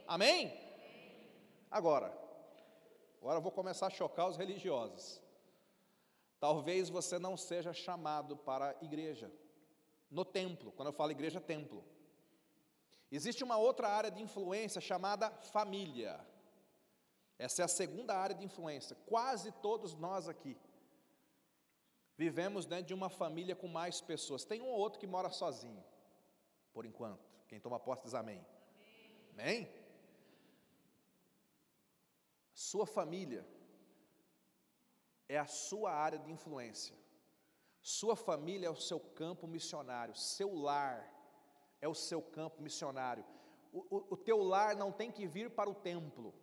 Amém? 0.08 0.56
Agora, 1.72 2.16
agora 3.20 3.40
eu 3.40 3.42
vou 3.42 3.52
começar 3.52 3.88
a 3.88 3.90
chocar 3.90 4.30
os 4.30 4.38
religiosos. 4.38 5.20
Talvez 6.40 6.90
você 6.90 7.18
não 7.18 7.36
seja 7.36 7.74
chamado 7.74 8.38
para 8.38 8.70
a 8.70 8.86
igreja, 8.86 9.32
no 10.12 10.24
templo, 10.24 10.72
quando 10.74 10.90
eu 10.90 10.94
falo 10.94 11.10
igreja, 11.10 11.42
templo. 11.42 11.84
Existe 13.12 13.44
uma 13.44 13.58
outra 13.58 13.90
área 13.90 14.12
de 14.12 14.22
influência 14.22 14.80
chamada 14.80 15.32
família. 15.32 16.24
Essa 17.40 17.64
é 17.64 17.66
a 17.66 17.68
segunda 17.68 18.16
área 18.16 18.36
de 18.36 18.46
influência. 18.46 18.96
Quase 19.08 19.52
todos 19.54 19.96
nós 19.96 20.30
aqui 20.30 20.56
vivemos 22.18 22.66
dentro 22.66 22.86
de 22.86 22.94
uma 22.94 23.10
família 23.10 23.56
com 23.56 23.68
mais 23.68 24.02
pessoas. 24.02 24.44
Tem 24.44 24.62
um 24.62 24.68
ou 24.68 24.80
outro 24.80 25.00
que 25.00 25.08
mora 25.08 25.30
sozinho, 25.30 25.84
por 26.74 26.86
enquanto. 26.86 27.26
Quem 27.48 27.60
toma 27.60 27.80
posse 27.80 28.04
diz 28.04 28.14
amém. 28.14 28.46
Amém? 29.34 29.64
amém? 29.64 29.88
Sua 32.54 32.88
família 32.88 33.48
é 35.30 35.38
a 35.38 35.46
sua 35.46 35.92
área 35.92 36.18
de 36.18 36.32
influência. 36.32 36.96
Sua 37.82 38.16
família 38.16 38.68
é 38.68 38.70
o 38.70 38.76
seu 38.76 39.00
campo 39.00 39.48
missionário, 39.48 40.14
seu 40.16 40.54
lar 40.54 41.08
é 41.80 41.88
o 41.88 41.94
seu 41.94 42.22
campo 42.22 42.62
missionário. 42.62 43.24
O, 43.72 43.80
o, 43.96 44.08
o, 44.14 44.18
teu 44.18 44.42
lar 44.42 44.76
não 44.76 44.92
tem 44.92 45.12
que 45.12 45.28
vir 45.28 45.52
para 45.52 45.70
o 45.70 45.76
templo, 45.76 46.34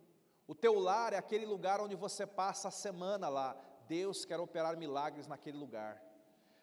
o 0.47 0.55
teu 0.55 0.79
lar 0.79 1.13
é 1.13 1.17
aquele 1.17 1.45
lugar 1.45 1.81
onde 1.81 1.95
você 1.95 2.25
passa 2.25 2.69
a 2.69 2.71
semana 2.71 3.27
lá. 3.29 3.55
Deus 3.87 4.25
quer 4.25 4.39
operar 4.39 4.77
milagres 4.77 5.27
naquele 5.27 5.57
lugar. 5.57 6.01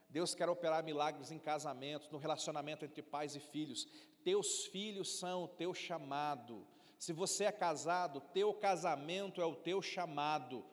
Deus 0.09 0.35
quer 0.35 0.49
operar 0.49 0.85
milagres 0.85 1.31
em 1.31 1.39
casamentos, 1.39 2.11
no 2.11 2.19
relacionamento 2.19 2.85
entre 2.85 3.03
pais 3.03 3.35
e 3.35 3.41
filhos. 3.41 3.89
Teus 4.23 4.67
filhos 4.67 5.19
são 5.19 5.45
o 5.45 5.49
teu 5.49 5.73
chamado. 5.73 6.67
Se 6.99 7.13
você 7.13 7.45
é 7.45 7.53
casado, 7.53 8.21
teu 8.33 8.53
casamento 8.53 9.41
é 9.41 9.45
o 9.45 9.57
teu 9.57 9.81
chamado. 9.81 10.65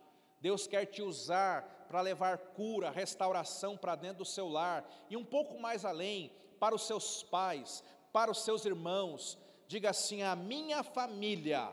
Deus 0.42 0.68
quer 0.68 0.86
te 0.86 1.02
usar 1.02 1.86
para 1.88 2.02
levar 2.02 2.38
cura, 2.38 2.92
restauração 2.92 3.78
para 3.78 3.96
dentro 3.96 4.20
do 4.20 4.26
seu 4.26 4.48
lar 4.48 4.88
e 5.10 5.18
um 5.18 5.26
pouco 5.26 5.60
mais 5.60 5.84
além, 5.86 6.32
para 6.60 6.76
os 6.76 6.86
seus 6.86 7.24
pais, 7.24 7.84
para 8.12 8.30
os 8.30 8.44
seus 8.44 8.66
irmãos. 8.66 9.38
Diga 9.68 9.90
assim: 9.92 10.22
a 10.22 10.36
minha 10.36 10.84
família 10.84 11.70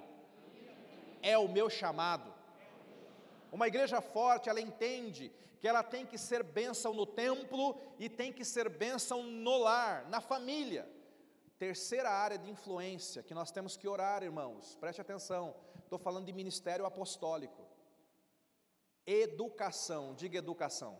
é 1.21 1.37
o 1.37 1.49
meu 1.49 1.69
chamado. 1.69 2.36
Uma 3.53 3.69
igreja 3.69 4.01
forte, 4.01 4.49
ela 4.49 4.61
entende 4.61 5.33
que 5.61 5.69
ela 5.69 5.83
tem 5.83 6.05
que 6.05 6.19
ser 6.19 6.43
bênção 6.43 6.93
no 6.93 7.07
templo 7.07 7.79
e 7.99 8.09
tem 8.09 8.33
que 8.33 8.45
ser 8.45 8.69
bênção 8.69 9.23
no 9.23 9.57
lar, 9.59 10.09
na 10.09 10.21
família. 10.21 10.89
Terceira 11.59 12.11
área 12.11 12.37
de 12.37 12.51
influência 12.51 13.23
que 13.23 13.33
nós 13.33 13.51
temos 13.51 13.77
que 13.77 13.89
orar, 13.89 14.23
irmãos, 14.23 14.77
preste 14.77 15.01
atenção, 15.01 15.55
estou 15.79 15.99
falando 15.99 16.27
de 16.27 16.33
ministério 16.33 16.85
apostólico. 16.85 17.67
Educação, 19.07 20.15
diga 20.15 20.39
educação. 20.39 20.99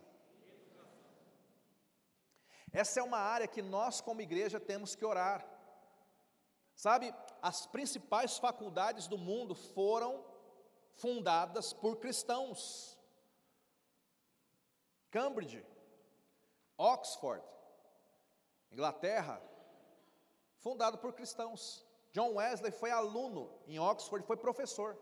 Essa 2.71 2.99
é 2.99 3.03
uma 3.03 3.19
área 3.19 3.47
que 3.47 3.61
nós, 3.61 4.01
como 4.01 4.21
igreja, 4.21 4.59
temos 4.59 4.95
que 4.95 5.05
orar. 5.05 5.45
Sabe, 6.75 7.13
as 7.41 7.65
principais 7.65 8.37
faculdades 8.37 9.07
do 9.07 9.17
mundo 9.17 9.55
foram 9.55 10.23
fundadas 10.97 11.73
por 11.73 11.97
cristãos. 11.97 12.97
Cambridge, 15.09 15.65
Oxford, 16.77 17.43
Inglaterra, 18.71 19.41
fundado 20.59 20.97
por 20.97 21.13
cristãos. 21.13 21.85
John 22.11 22.35
Wesley 22.35 22.71
foi 22.71 22.91
aluno 22.91 23.57
em 23.67 23.79
Oxford, 23.79 24.25
foi 24.25 24.37
professor. 24.37 24.97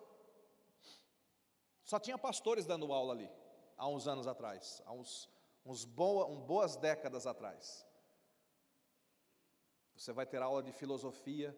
Só 1.84 2.00
tinha 2.00 2.18
pastores 2.18 2.66
dando 2.66 2.92
aula 2.92 3.14
ali, 3.14 3.30
há 3.78 3.88
uns 3.88 4.08
anos 4.08 4.28
atrás, 4.28 4.82
há 4.86 4.92
uns, 4.92 5.30
uns 5.66 5.86
boa, 5.86 6.26
um, 6.26 6.42
boas 6.42 6.76
décadas 6.76 7.26
atrás. 7.28 7.86
Você 9.96 10.12
vai 10.12 10.26
ter 10.26 10.42
aula 10.42 10.62
de 10.62 10.72
filosofia 10.72 11.58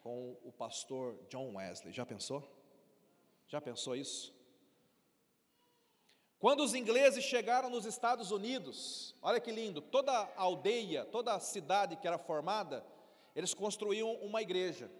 com 0.00 0.38
o 0.42 0.52
pastor 0.52 1.18
John 1.28 1.56
Wesley. 1.56 1.92
Já 1.92 2.06
pensou? 2.06 2.61
Já 3.46 3.60
pensou 3.60 3.94
isso? 3.94 4.34
Quando 6.38 6.64
os 6.64 6.74
ingleses 6.74 7.22
chegaram 7.22 7.70
nos 7.70 7.84
Estados 7.84 8.32
Unidos, 8.32 9.14
olha 9.22 9.40
que 9.40 9.52
lindo, 9.52 9.80
toda 9.80 10.10
a 10.12 10.40
aldeia, 10.40 11.04
toda 11.04 11.32
a 11.34 11.38
cidade 11.38 11.94
que 11.94 12.06
era 12.06 12.18
formada, 12.18 12.84
eles 13.36 13.54
construíam 13.54 14.12
uma 14.14 14.42
igreja. 14.42 14.90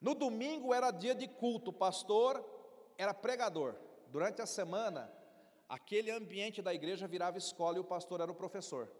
No 0.00 0.14
domingo 0.14 0.74
era 0.74 0.90
dia 0.90 1.14
de 1.14 1.28
culto, 1.28 1.70
o 1.70 1.72
pastor 1.72 2.44
era 2.98 3.14
pregador. 3.14 3.76
Durante 4.08 4.42
a 4.42 4.46
semana, 4.46 5.12
aquele 5.68 6.10
ambiente 6.10 6.60
da 6.60 6.74
igreja 6.74 7.06
virava 7.06 7.38
escola 7.38 7.76
e 7.76 7.80
o 7.80 7.84
pastor 7.84 8.20
era 8.20 8.32
o 8.32 8.34
professor. 8.34 8.90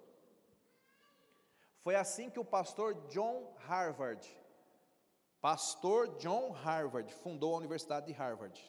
Foi 1.81 1.97
assim 1.97 2.31
que 2.31 2.39
o 2.39 2.45
pastor 2.45 2.95
John 3.09 3.57
Harvard, 3.67 4.23
pastor 5.41 6.19
John 6.19 6.51
Harvard, 6.51 7.13
fundou 7.15 7.55
a 7.55 7.59
Universidade 7.59 8.07
de 8.07 8.13
Harvard. 8.13 8.61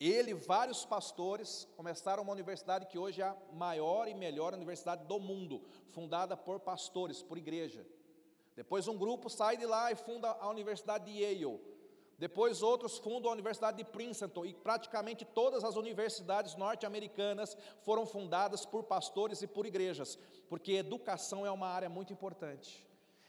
Ele 0.00 0.32
e 0.32 0.34
vários 0.34 0.84
pastores 0.84 1.68
começaram 1.76 2.22
uma 2.24 2.32
universidade 2.32 2.86
que 2.86 2.98
hoje 2.98 3.22
é 3.22 3.24
a 3.24 3.36
maior 3.52 4.08
e 4.08 4.14
melhor 4.14 4.52
universidade 4.52 5.04
do 5.06 5.20
mundo, 5.20 5.64
fundada 5.90 6.36
por 6.36 6.60
pastores, 6.60 7.22
por 7.22 7.38
igreja. 7.38 7.86
Depois 8.56 8.88
um 8.88 8.98
grupo 8.98 9.30
sai 9.30 9.56
de 9.56 9.64
lá 9.64 9.92
e 9.92 9.96
funda 9.96 10.30
a 10.30 10.48
Universidade 10.48 11.04
de 11.04 11.22
Yale, 11.22 11.60
depois 12.18 12.62
outros 12.62 12.98
fundam 12.98 13.30
a 13.30 13.34
Universidade 13.34 13.76
de 13.76 13.84
Princeton 13.84 14.44
e 14.44 14.54
praticamente 14.54 15.24
todas 15.24 15.64
as 15.64 15.76
universidades 15.76 16.54
norte-americanas 16.54 17.56
foram 17.82 18.06
fundadas 18.06 18.64
por 18.64 18.84
pastores 18.84 19.42
e 19.42 19.46
por 19.46 19.66
igrejas, 19.66 20.18
porque 20.48 20.72
educação 20.72 21.44
é 21.44 21.50
uma 21.50 21.68
área 21.68 21.88
muito 21.88 22.12
importante. 22.12 22.86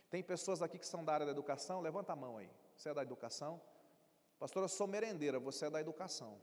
Tem 0.09 0.23
pessoas 0.23 0.61
aqui 0.61 0.77
que 0.77 0.87
são 0.87 1.03
da 1.03 1.13
área 1.13 1.25
da 1.25 1.31
educação, 1.31 1.81
levanta 1.81 2.13
a 2.13 2.15
mão 2.15 2.37
aí. 2.37 2.49
Você 2.75 2.89
é 2.89 2.93
da 2.93 3.01
educação? 3.01 3.61
Pastora, 4.39 4.65
eu 4.65 4.69
sou 4.69 4.87
merendeira, 4.87 5.39
você 5.39 5.65
é 5.65 5.69
da 5.69 5.79
educação. 5.79 6.39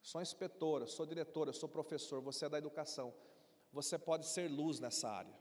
Sou 0.00 0.20
inspetora, 0.20 0.86
sou 0.86 1.06
diretora, 1.06 1.52
sou 1.52 1.68
professor, 1.68 2.20
você 2.20 2.46
é 2.46 2.48
da 2.48 2.58
educação. 2.58 3.14
Você 3.72 3.98
pode 3.98 4.26
ser 4.26 4.50
luz 4.50 4.78
nessa 4.78 5.08
área. 5.08 5.34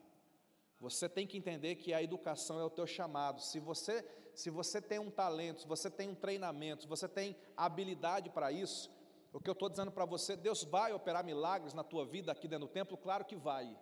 Você 0.80 1.07
tem 1.07 1.26
que 1.28 1.38
entender 1.38 1.76
que 1.76 1.93
a 1.93 2.01
educação 2.01 2.59
é 2.59 2.63
o 2.63 2.69
teu 2.69 2.86
chamado. 2.86 3.41
Se 3.41 3.59
você, 3.59 4.03
se 4.34 4.49
você 4.49 4.82
tem 4.82 4.99
um 4.99 5.11
talento, 5.11 5.61
se 5.61 5.67
você 5.67 5.89
tem 5.89 6.09
um 6.09 6.15
treinamento, 6.15 6.84
se 6.84 6.88
você 6.88 7.07
tem 7.07 7.38
habilidade 7.55 8.30
para 8.30 8.51
isso, 8.51 8.89
o 9.32 9.39
que 9.39 9.49
eu 9.49 9.53
estou 9.53 9.69
dizendo 9.69 9.91
para 9.91 10.05
você, 10.05 10.36
Deus 10.36 10.63
vai 10.63 10.93
operar 10.93 11.24
milagres 11.24 11.74
na 11.74 11.84
tua 11.84 12.05
vida 12.05 12.32
aqui 12.32 12.47
dentro 12.47 12.67
do 12.67 12.71
templo? 12.71 12.97
Claro 12.97 13.26
que 13.26 13.36
vai. 13.36 13.78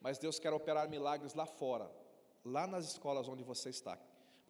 Mas 0.00 0.18
Deus 0.18 0.38
quer 0.38 0.52
operar 0.52 0.88
milagres 0.88 1.34
lá 1.34 1.46
fora, 1.46 1.90
lá 2.44 2.66
nas 2.66 2.84
escolas 2.86 3.28
onde 3.28 3.42
você 3.42 3.70
está. 3.70 3.98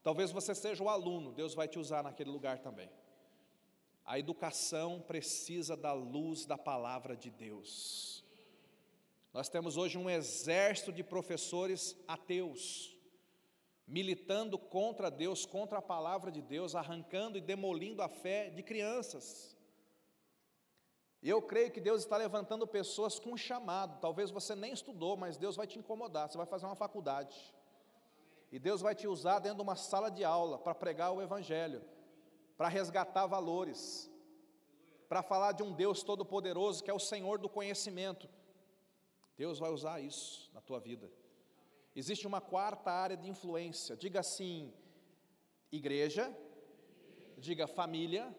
Talvez 0.03 0.31
você 0.31 0.55
seja 0.55 0.83
o 0.83 0.89
aluno, 0.89 1.33
Deus 1.33 1.55
vai 1.55 1.67
te 1.69 1.79
usar 1.79 2.03
naquele 2.03 2.31
lugar 2.31 2.59
também. 2.59 2.91
A 4.05 4.19
educação 4.19 5.01
precisa 5.01 5.77
da 5.77 5.93
luz 5.93 6.47
da 6.47 6.57
palavra 6.57 7.17
de 7.17 7.31
Deus. 7.31 8.25
Nós 9.33 9.49
temos 9.49 9.77
hoje 9.77 9.99
um 9.99 10.09
exército 10.09 10.93
de 10.93 11.05
professores 11.05 11.95
ateus, 12.07 12.97
militando 13.87 14.59
contra 14.59 15.11
Deus, 15.11 15.45
contra 15.45 15.79
a 15.79 15.83
palavra 15.83 16.31
de 16.31 16.41
Deus, 16.41 16.75
arrancando 16.75 17.37
e 17.37 17.43
demolindo 17.43 18.03
a 18.03 18.09
fé 18.09 18.49
de 18.49 18.63
crianças. 18.63 19.58
Eu 21.23 21.43
creio 21.43 21.71
que 21.71 21.81
Deus 21.81 22.03
está 22.03 22.17
levantando 22.17 22.67
pessoas 22.67 23.19
com 23.19 23.37
chamado. 23.37 23.99
Talvez 24.01 24.31
você 24.31 24.55
nem 24.55 24.73
estudou, 24.73 25.17
mas 25.17 25.37
Deus 25.37 25.57
vai 25.57 25.67
te 25.67 25.79
incomodar. 25.79 26.31
Você 26.31 26.37
vai 26.37 26.47
fazer 26.47 26.67
uma 26.67 26.77
faculdade. 26.77 27.37
E 28.53 28.59
Deus 28.59 28.81
vai 28.81 28.95
te 28.95 29.07
usar 29.07 29.41
dentro 29.41 29.59
de 29.59 29.63
uma 29.63 29.77
sala 29.77 30.11
de 30.11 30.25
aula 30.25 30.59
para 30.59 30.75
pregar 30.75 31.13
o 31.13 31.21
Evangelho, 31.21 31.83
para 32.57 32.69
resgatar 32.69 33.27
valores, 33.27 34.11
para 35.09 35.23
falar 35.23 35.53
de 35.53 35.63
um 35.63 35.73
Deus 35.73 36.03
todo-poderoso 36.03 36.85
que 36.85 36.91
é 36.91 36.95
o 36.95 36.99
Senhor 36.99 37.39
do 37.39 37.49
conhecimento, 37.49 38.29
Deus 39.39 39.59
vai 39.59 39.71
usar 39.71 40.01
isso 40.01 40.51
na 40.53 40.61
tua 40.61 40.81
vida. 40.81 41.09
Existe 41.95 42.27
uma 42.27 42.41
quarta 42.41 42.91
área 42.91 43.17
de 43.17 43.29
influência. 43.29 43.97
Diga 43.97 44.21
assim: 44.21 44.73
igreja, 45.71 46.37
diga 47.37 47.67
família, 47.67 48.35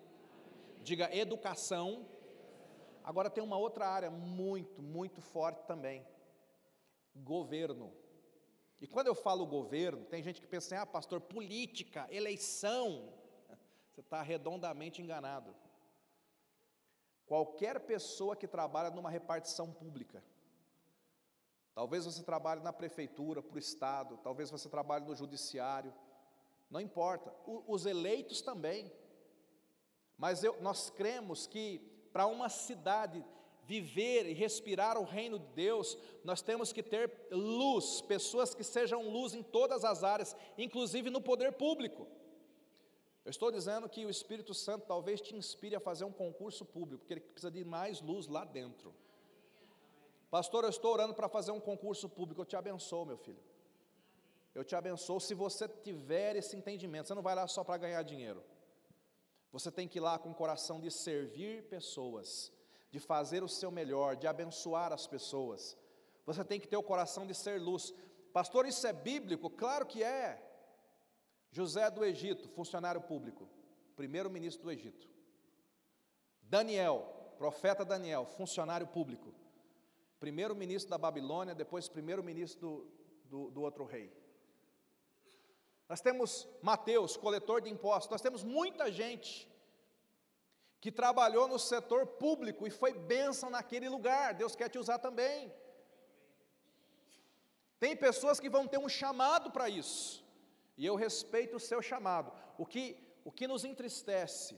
diga 0.84 1.14
educação. 1.16 2.06
Agora 3.10 3.28
tem 3.28 3.44
uma 3.44 3.58
outra 3.58 3.88
área 3.88 4.12
muito, 4.12 4.84
muito 4.84 5.20
forte 5.20 5.66
também: 5.66 6.06
governo. 7.16 7.92
E 8.80 8.86
quando 8.86 9.08
eu 9.08 9.16
falo 9.16 9.48
governo, 9.48 10.06
tem 10.06 10.22
gente 10.22 10.40
que 10.40 10.46
pensa 10.46 10.68
assim, 10.68 10.84
ah, 10.84 10.86
pastor, 10.86 11.20
política, 11.20 12.08
eleição. 12.12 13.12
Você 13.90 14.02
está 14.02 14.22
redondamente 14.22 15.02
enganado. 15.02 15.56
Qualquer 17.26 17.80
pessoa 17.80 18.36
que 18.36 18.48
trabalha 18.48 18.92
numa 18.92 19.10
repartição 19.10 19.74
pública, 19.74 20.24
Talvez 21.74 22.04
você 22.04 22.22
trabalhe 22.22 22.62
na 22.62 22.74
prefeitura, 22.74 23.42
para 23.42 23.56
o 23.56 23.60
Estado, 23.60 24.20
talvez 24.22 24.52
você 24.52 24.68
trabalhe 24.68 25.06
no 25.06 25.16
judiciário, 25.16 25.94
não 26.70 26.82
importa. 26.82 27.34
O, 27.46 27.64
os 27.74 27.86
eleitos 27.86 28.42
também. 28.42 28.92
Mas 30.18 30.44
eu, 30.44 30.62
nós 30.62 30.90
cremos 30.90 31.48
que 31.48 31.99
para 32.12 32.26
uma 32.28 32.50
cidade 32.50 33.24
viver 33.64 34.26
e 34.26 34.34
respirar 34.34 34.98
o 34.98 35.04
reino 35.04 35.38
de 35.38 35.46
Deus, 35.50 35.96
nós 36.24 36.42
temos 36.42 36.74
que 36.74 36.82
ter 36.82 37.12
luz, 37.30 38.02
pessoas 38.02 38.56
que 38.56 38.64
sejam 38.64 39.08
luz 39.08 39.36
em 39.36 39.44
todas 39.44 39.86
as 39.86 40.04
áreas, 40.04 40.36
inclusive 40.58 41.12
no 41.12 41.22
poder 41.22 41.52
público. 41.54 42.08
Eu 43.24 43.30
estou 43.30 43.52
dizendo 43.52 43.88
que 43.88 44.06
o 44.08 44.10
Espírito 44.10 44.56
Santo 44.56 44.88
talvez 44.88 45.22
te 45.22 45.36
inspire 45.36 45.76
a 45.76 45.80
fazer 45.80 46.04
um 46.04 46.12
concurso 46.12 46.66
público, 46.66 47.02
porque 47.02 47.14
ele 47.14 47.22
precisa 47.22 47.52
de 47.52 47.64
mais 47.64 48.02
luz 48.02 48.28
lá 48.28 48.44
dentro. 48.44 48.92
Pastor, 50.32 50.64
eu 50.64 50.70
estou 50.72 50.92
orando 50.92 51.14
para 51.14 51.30
fazer 51.30 51.52
um 51.52 51.60
concurso 51.60 52.10
público, 52.10 52.42
eu 52.42 52.46
te 52.46 52.56
abençoo, 52.56 53.06
meu 53.06 53.18
filho. 53.18 53.44
Eu 54.56 54.64
te 54.64 54.76
abençoo 54.76 55.20
se 55.20 55.36
você 55.36 55.68
tiver 55.68 56.36
esse 56.36 56.56
entendimento. 56.58 57.08
Você 57.08 57.14
não 57.14 57.22
vai 57.22 57.36
lá 57.36 57.48
só 57.48 57.64
para 57.64 57.78
ganhar 57.78 58.02
dinheiro. 58.02 58.44
Você 59.52 59.72
tem 59.72 59.88
que 59.88 59.98
ir 59.98 60.02
lá 60.02 60.20
com 60.20 60.30
o 60.30 60.36
coração 60.36 60.80
de 60.80 60.92
servir 60.92 61.64
pessoas, 61.64 62.52
de 62.92 63.00
fazer 63.00 63.44
o 63.44 63.48
seu 63.48 63.72
melhor, 63.72 64.16
de 64.16 64.28
abençoar 64.28 64.94
as 64.94 65.08
pessoas. 65.08 65.78
Você 66.26 66.44
tem 66.44 66.60
que 66.60 66.68
ter 66.68 66.78
o 66.78 66.84
coração 66.84 67.26
de 67.26 67.34
ser 67.34 67.60
luz. 67.60 67.94
Pastor, 68.32 68.66
isso 68.68 68.86
é 68.86 68.94
bíblico? 68.94 69.50
Claro 69.50 69.86
que 69.86 70.04
é. 70.04 70.46
José 71.52 71.90
do 71.90 72.06
Egito, 72.06 72.48
funcionário 72.50 73.02
público, 73.02 73.50
primeiro 73.96 74.30
ministro 74.30 74.66
do 74.66 74.72
Egito. 74.72 75.10
Daniel, 76.44 77.34
profeta 77.38 77.84
Daniel, 77.84 78.26
funcionário 78.26 78.86
público. 78.86 79.34
Primeiro 80.20 80.56
ministro 80.56 80.92
da 80.92 80.98
Babilônia, 80.98 81.56
depois 81.56 81.88
primeiro 81.88 82.24
ministro 82.24 82.92
do, 83.28 83.46
do, 83.48 83.52
do 83.52 83.62
outro 83.62 83.86
rei. 83.86 84.12
Nós 85.90 86.02
temos 86.02 86.48
Mateus, 86.62 87.18
coletor 87.18 87.62
de 87.62 87.70
impostos, 87.70 88.12
nós 88.12 88.22
temos 88.22 88.44
muita 88.44 88.92
gente 88.92 89.50
que 90.80 90.92
trabalhou 90.92 91.48
no 91.48 91.58
setor 91.58 92.06
público 92.06 92.68
e 92.68 92.70
foi 92.70 92.94
bênção 92.94 93.50
naquele 93.50 93.90
lugar, 93.90 94.36
Deus 94.36 94.56
quer 94.56 94.70
te 94.70 94.78
usar 94.78 95.00
também. 95.00 95.52
Tem 97.80 97.98
pessoas 97.98 98.40
que 98.40 98.50
vão 98.50 98.68
ter 98.68 98.78
um 98.78 98.88
chamado 98.88 99.52
para 99.52 99.68
isso, 99.68 100.24
e 100.78 100.86
eu 100.86 100.96
respeito 100.96 101.58
o 101.58 101.60
seu 101.60 101.82
chamado. 101.82 102.32
O 102.58 102.66
que, 102.66 102.96
o 103.26 103.32
que 103.32 103.48
nos 103.48 103.66
entristece 103.66 104.58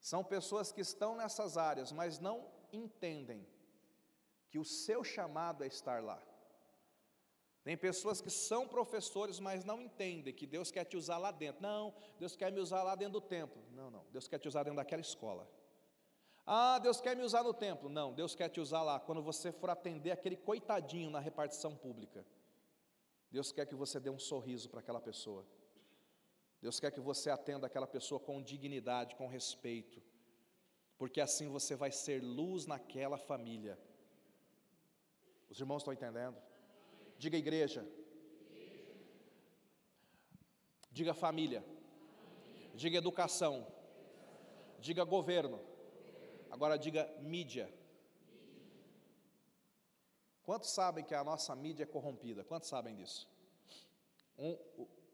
são 0.00 0.24
pessoas 0.24 0.72
que 0.72 0.80
estão 0.80 1.14
nessas 1.14 1.58
áreas, 1.58 1.92
mas 1.92 2.18
não 2.18 2.50
entendem 2.72 3.46
que 4.48 4.58
o 4.58 4.64
seu 4.64 5.04
chamado 5.04 5.62
é 5.62 5.66
estar 5.66 6.02
lá. 6.02 6.22
Tem 7.64 7.78
pessoas 7.78 8.20
que 8.20 8.28
são 8.28 8.68
professores, 8.68 9.40
mas 9.40 9.64
não 9.64 9.80
entendem 9.80 10.34
que 10.34 10.46
Deus 10.46 10.70
quer 10.70 10.84
te 10.84 10.98
usar 10.98 11.16
lá 11.16 11.30
dentro. 11.30 11.62
Não, 11.62 11.94
Deus 12.18 12.36
quer 12.36 12.52
me 12.52 12.60
usar 12.60 12.82
lá 12.82 12.94
dentro 12.94 13.14
do 13.14 13.20
templo. 13.22 13.62
Não, 13.72 13.90
não, 13.90 14.04
Deus 14.12 14.28
quer 14.28 14.38
te 14.38 14.46
usar 14.46 14.64
dentro 14.64 14.76
daquela 14.76 15.00
escola. 15.00 15.48
Ah, 16.46 16.78
Deus 16.78 17.00
quer 17.00 17.16
me 17.16 17.22
usar 17.22 17.42
no 17.42 17.54
templo. 17.54 17.88
Não, 17.88 18.12
Deus 18.12 18.34
quer 18.34 18.50
te 18.50 18.60
usar 18.60 18.82
lá 18.82 19.00
quando 19.00 19.22
você 19.22 19.50
for 19.50 19.70
atender 19.70 20.10
aquele 20.10 20.36
coitadinho 20.36 21.08
na 21.08 21.18
repartição 21.18 21.74
pública. 21.74 22.22
Deus 23.30 23.50
quer 23.50 23.66
que 23.66 23.74
você 23.74 23.98
dê 23.98 24.10
um 24.10 24.18
sorriso 24.18 24.68
para 24.68 24.80
aquela 24.80 25.00
pessoa. 25.00 25.46
Deus 26.60 26.78
quer 26.78 26.90
que 26.90 27.00
você 27.00 27.30
atenda 27.30 27.66
aquela 27.66 27.86
pessoa 27.86 28.20
com 28.20 28.42
dignidade, 28.42 29.16
com 29.16 29.26
respeito, 29.26 30.02
porque 30.98 31.20
assim 31.20 31.48
você 31.48 31.74
vai 31.74 31.90
ser 31.90 32.22
luz 32.22 32.66
naquela 32.66 33.16
família. 33.16 33.78
Os 35.48 35.58
irmãos 35.58 35.78
estão 35.78 35.92
entendendo? 35.92 36.36
Diga 37.24 37.38
igreja. 37.38 37.82
Diga 40.92 41.14
família. 41.14 41.64
Diga 42.74 42.98
educação. 42.98 43.66
Diga 44.78 45.04
governo. 45.04 45.58
Agora 46.50 46.76
diga 46.76 47.02
mídia. 47.22 47.66
Quantos 50.42 50.68
sabem 50.68 51.02
que 51.02 51.14
a 51.14 51.24
nossa 51.24 51.56
mídia 51.56 51.84
é 51.84 51.86
corrompida? 51.86 52.44
Quantos 52.44 52.68
sabem 52.68 52.94
disso? 52.94 53.26
Um, 54.36 54.58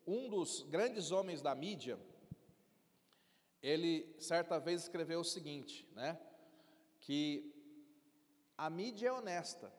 um 0.05 0.29
dos 0.29 0.63
grandes 0.63 1.13
homens 1.13 1.41
da 1.41 1.55
mídia, 1.55 1.97
ele 3.63 4.17
certa 4.19 4.59
vez 4.59 4.83
escreveu 4.83 5.21
o 5.21 5.31
seguinte, 5.37 5.89
né? 5.95 6.19
Que 6.99 7.55
a 8.59 8.69
mídia 8.69 9.11
é 9.11 9.13
honesta, 9.13 9.73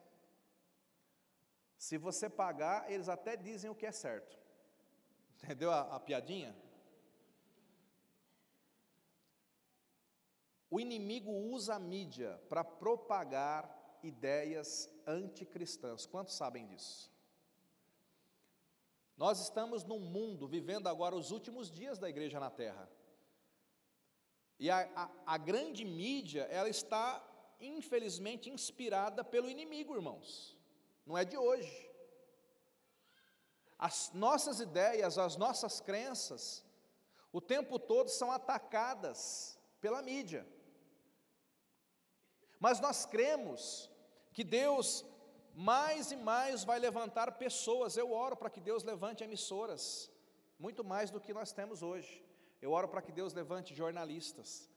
se 1.82 1.98
você 1.98 2.30
pagar, 2.30 2.88
eles 2.88 3.08
até 3.08 3.36
dizem 3.36 3.68
o 3.68 3.74
que 3.74 3.84
é 3.84 3.90
certo. 3.90 4.38
Entendeu 5.34 5.68
a, 5.72 5.96
a 5.96 5.98
piadinha? 5.98 6.56
O 10.70 10.78
inimigo 10.78 11.32
usa 11.32 11.74
a 11.74 11.80
mídia 11.80 12.40
para 12.48 12.62
propagar 12.62 13.98
ideias 14.00 14.88
anticristãs. 15.04 16.06
Quantos 16.06 16.36
sabem 16.36 16.68
disso? 16.68 17.10
Nós 19.16 19.40
estamos 19.40 19.82
num 19.82 19.98
mundo 19.98 20.46
vivendo 20.46 20.86
agora 20.86 21.16
os 21.16 21.32
últimos 21.32 21.68
dias 21.68 21.98
da 21.98 22.08
igreja 22.08 22.38
na 22.38 22.48
terra. 22.48 22.88
E 24.56 24.70
a, 24.70 24.88
a, 24.94 25.10
a 25.34 25.36
grande 25.36 25.84
mídia, 25.84 26.42
ela 26.44 26.68
está, 26.68 27.20
infelizmente, 27.60 28.48
inspirada 28.48 29.24
pelo 29.24 29.50
inimigo, 29.50 29.96
irmãos 29.96 30.61
não 31.06 31.16
é 31.16 31.24
de 31.24 31.36
hoje. 31.36 31.90
As 33.78 34.12
nossas 34.12 34.60
ideias, 34.60 35.18
as 35.18 35.36
nossas 35.36 35.80
crenças, 35.80 36.64
o 37.32 37.40
tempo 37.40 37.78
todo 37.78 38.08
são 38.08 38.30
atacadas 38.30 39.58
pela 39.80 40.02
mídia. 40.02 40.46
Mas 42.60 42.78
nós 42.78 43.04
cremos 43.04 43.90
que 44.32 44.44
Deus 44.44 45.04
mais 45.54 46.12
e 46.12 46.16
mais 46.16 46.64
vai 46.64 46.78
levantar 46.78 47.38
pessoas. 47.38 47.96
Eu 47.96 48.12
oro 48.12 48.36
para 48.36 48.50
que 48.50 48.60
Deus 48.60 48.84
levante 48.84 49.24
emissoras, 49.24 50.10
muito 50.58 50.84
mais 50.84 51.10
do 51.10 51.20
que 51.20 51.34
nós 51.34 51.52
temos 51.52 51.82
hoje. 51.82 52.24
Eu 52.60 52.70
oro 52.70 52.88
para 52.88 53.02
que 53.02 53.10
Deus 53.10 53.34
levante 53.34 53.74
jornalistas. 53.74 54.70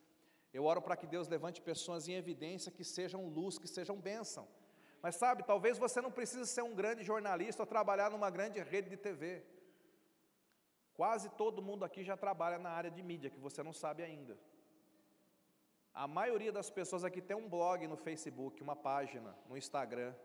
Eu 0.52 0.64
oro 0.66 0.82
para 0.82 0.98
que 0.98 1.06
Deus 1.06 1.28
levante 1.28 1.62
pessoas 1.62 2.08
em 2.08 2.14
evidência 2.14 2.72
que 2.72 2.84
sejam 2.84 3.28
luz, 3.28 3.60
que 3.60 3.68
sejam 3.68 4.00
bênção. 4.00 4.48
Mas 5.06 5.18
sabe, 5.18 5.43
talvez 5.43 5.78
você 5.78 6.01
não 6.01 6.10
precise 6.10 6.47
ser 6.47 6.64
um 6.64 6.74
grande 6.74 7.03
jornalista 7.03 7.62
ou 7.62 7.68
trabalhar 7.68 8.10
numa 8.10 8.32
grande 8.32 8.60
rede 8.60 8.89
de 8.89 8.97
TV. 8.97 9.43
Quase 10.95 11.30
todo 11.41 11.62
mundo 11.62 11.86
aqui 11.86 12.03
já 12.03 12.18
trabalha 12.18 12.58
na 12.58 12.72
área 12.72 12.89
de 12.89 13.03
mídia, 13.03 13.30
que 13.30 13.39
você 13.39 13.62
não 13.62 13.72
sabe 13.72 14.01
ainda. 14.01 14.36
A 15.93 16.08
maioria 16.08 16.51
das 16.51 16.72
pessoas 16.72 17.03
aqui 17.03 17.22
tem 17.22 17.38
um 17.38 17.47
blog 17.47 17.86
no 17.86 17.95
Facebook, 17.95 18.64
uma 18.64 18.76
página 18.76 19.38
no 19.47 19.56
Instagram. 19.56 20.16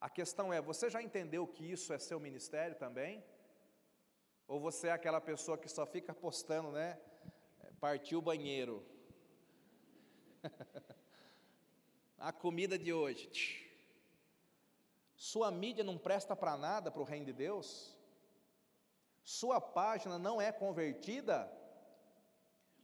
A 0.00 0.08
questão 0.08 0.52
é: 0.52 0.60
você 0.60 0.88
já 0.88 1.02
entendeu 1.02 1.44
que 1.44 1.68
isso 1.68 1.92
é 1.92 1.98
seu 1.98 2.20
ministério 2.20 2.76
também? 2.76 3.24
Ou 4.46 4.60
você 4.60 4.86
é 4.86 4.92
aquela 4.92 5.20
pessoa 5.20 5.58
que 5.58 5.68
só 5.68 5.84
fica 5.84 6.14
postando, 6.14 6.70
né? 6.70 6.96
Partiu 7.80 8.20
o 8.20 8.22
banheiro. 8.22 8.86
a 12.18 12.32
comida 12.32 12.78
de 12.78 12.92
hoje. 12.92 13.30
Sua 15.16 15.50
mídia 15.50 15.84
não 15.84 15.98
presta 15.98 16.34
para 16.36 16.56
nada 16.56 16.90
para 16.90 17.02
o 17.02 17.04
reino 17.04 17.26
de 17.26 17.32
Deus? 17.32 17.96
Sua 19.22 19.60
página 19.60 20.18
não 20.18 20.40
é 20.40 20.50
convertida? 20.50 21.50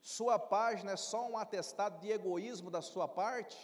Sua 0.01 0.39
página 0.39 0.93
é 0.93 0.97
só 0.97 1.27
um 1.27 1.39
atestado 1.39 2.01
de 2.01 2.11
egoísmo 2.11 2.71
da 2.71 2.83
sua 2.83 3.09
parte? 3.09 3.57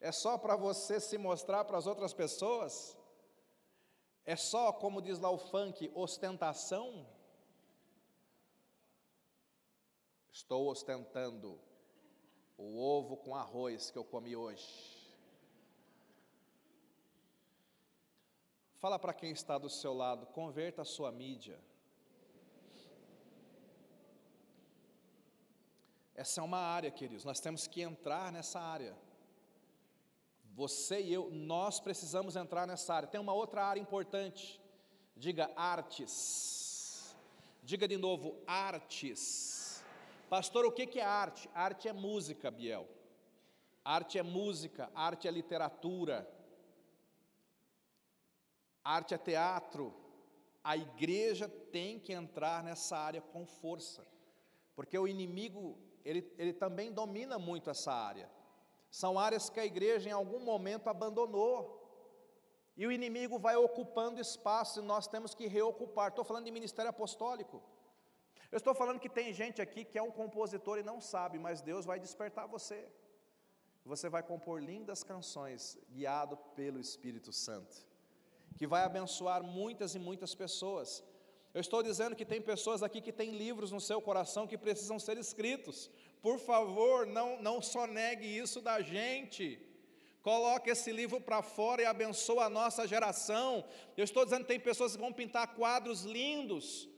É 0.00 0.10
só 0.12 0.36
para 0.36 0.56
você 0.56 1.00
se 1.00 1.16
mostrar 1.16 1.64
para 1.64 1.78
as 1.78 1.86
outras 1.86 2.12
pessoas? 2.12 2.96
É 4.24 4.34
só, 4.36 4.72
como 4.72 5.00
diz 5.00 5.18
lá 5.18 5.30
o 5.30 5.38
funk, 5.38 5.90
ostentação? 5.94 7.06
Estou 10.32 10.68
ostentando 10.68 11.60
o 12.56 12.78
ovo 12.78 13.16
com 13.16 13.34
arroz 13.34 13.90
que 13.90 13.98
eu 13.98 14.04
comi 14.04 14.34
hoje. 14.34 14.96
Fala 18.78 18.98
para 18.98 19.14
quem 19.14 19.30
está 19.30 19.58
do 19.58 19.68
seu 19.68 19.94
lado, 19.94 20.26
converta 20.26 20.82
a 20.82 20.84
sua 20.84 21.10
mídia. 21.10 21.58
Essa 26.14 26.40
é 26.40 26.44
uma 26.44 26.58
área, 26.58 26.90
queridos, 26.90 27.24
nós 27.24 27.40
temos 27.40 27.66
que 27.66 27.82
entrar 27.82 28.32
nessa 28.32 28.58
área. 28.58 28.96
Você 30.54 31.02
e 31.02 31.12
eu, 31.12 31.30
nós 31.30 31.78
precisamos 31.78 32.34
entrar 32.34 32.66
nessa 32.66 32.94
área. 32.94 33.08
Tem 33.08 33.20
uma 33.20 33.34
outra 33.34 33.62
área 33.62 33.78
importante. 33.78 34.58
Diga 35.14 35.50
artes. 35.54 37.14
Diga 37.62 37.86
de 37.86 37.98
novo, 37.98 38.42
artes. 38.46 39.55
Pastor, 40.28 40.66
o 40.66 40.72
que 40.72 40.98
é 40.98 41.04
arte? 41.04 41.48
Arte 41.54 41.88
é 41.88 41.92
música, 41.92 42.50
Biel. 42.50 42.86
Arte 43.84 44.18
é 44.18 44.22
música, 44.22 44.90
arte 44.92 45.28
é 45.28 45.30
literatura, 45.30 46.28
arte 48.82 49.14
é 49.14 49.18
teatro. 49.18 49.94
A 50.64 50.76
igreja 50.76 51.48
tem 51.48 52.00
que 52.00 52.12
entrar 52.12 52.64
nessa 52.64 52.98
área 52.98 53.22
com 53.22 53.46
força. 53.46 54.04
porque 54.74 54.98
o 54.98 55.08
inimigo, 55.08 55.78
ele, 56.04 56.30
ele 56.36 56.52
também 56.52 56.92
domina 56.92 57.38
muito 57.38 57.70
essa 57.70 57.92
área. 57.92 58.28
São 58.90 59.18
áreas 59.18 59.48
que 59.48 59.60
a 59.60 59.64
igreja 59.64 60.08
em 60.08 60.12
algum 60.12 60.40
momento 60.40 60.88
abandonou. 60.88 61.82
E 62.76 62.86
o 62.86 62.92
inimigo 62.92 63.38
vai 63.38 63.56
ocupando 63.56 64.20
espaço 64.20 64.80
e 64.80 64.82
nós 64.82 65.06
temos 65.06 65.34
que 65.34 65.46
reocupar. 65.46 66.08
Estou 66.08 66.24
falando 66.24 66.44
de 66.44 66.50
ministério 66.50 66.90
apostólico. 66.90 67.62
Eu 68.52 68.58
estou 68.58 68.74
falando 68.74 69.00
que 69.00 69.08
tem 69.08 69.32
gente 69.32 69.60
aqui 69.60 69.84
que 69.84 69.98
é 69.98 70.02
um 70.02 70.10
compositor 70.10 70.78
e 70.78 70.82
não 70.82 71.00
sabe, 71.00 71.38
mas 71.38 71.60
Deus 71.60 71.84
vai 71.84 71.98
despertar 71.98 72.46
você. 72.46 72.86
Você 73.84 74.08
vai 74.08 74.22
compor 74.22 74.62
lindas 74.62 75.02
canções, 75.02 75.78
guiado 75.90 76.36
pelo 76.56 76.80
Espírito 76.80 77.32
Santo, 77.32 77.86
que 78.56 78.66
vai 78.66 78.82
abençoar 78.82 79.42
muitas 79.42 79.94
e 79.94 79.98
muitas 79.98 80.34
pessoas. 80.34 81.04
Eu 81.54 81.60
estou 81.60 81.82
dizendo 81.82 82.16
que 82.16 82.24
tem 82.24 82.40
pessoas 82.40 82.82
aqui 82.82 83.00
que 83.00 83.12
têm 83.12 83.30
livros 83.30 83.72
no 83.72 83.80
seu 83.80 84.00
coração 84.00 84.46
que 84.46 84.58
precisam 84.58 84.98
ser 84.98 85.16
escritos. 85.16 85.90
Por 86.20 86.38
favor, 86.38 87.06
não, 87.06 87.40
não 87.40 87.62
só 87.62 87.86
negue 87.86 88.26
isso 88.26 88.60
da 88.60 88.80
gente. 88.80 89.58
Coloque 90.20 90.68
esse 90.68 90.90
livro 90.90 91.20
para 91.20 91.40
fora 91.40 91.82
e 91.82 91.84
abençoa 91.86 92.46
a 92.46 92.50
nossa 92.50 92.86
geração. 92.86 93.64
Eu 93.96 94.02
estou 94.02 94.24
dizendo 94.24 94.42
que 94.42 94.48
tem 94.48 94.58
pessoas 94.60 94.96
que 94.96 95.00
vão 95.00 95.12
pintar 95.12 95.54
quadros 95.54 96.02
lindos. 96.02 96.88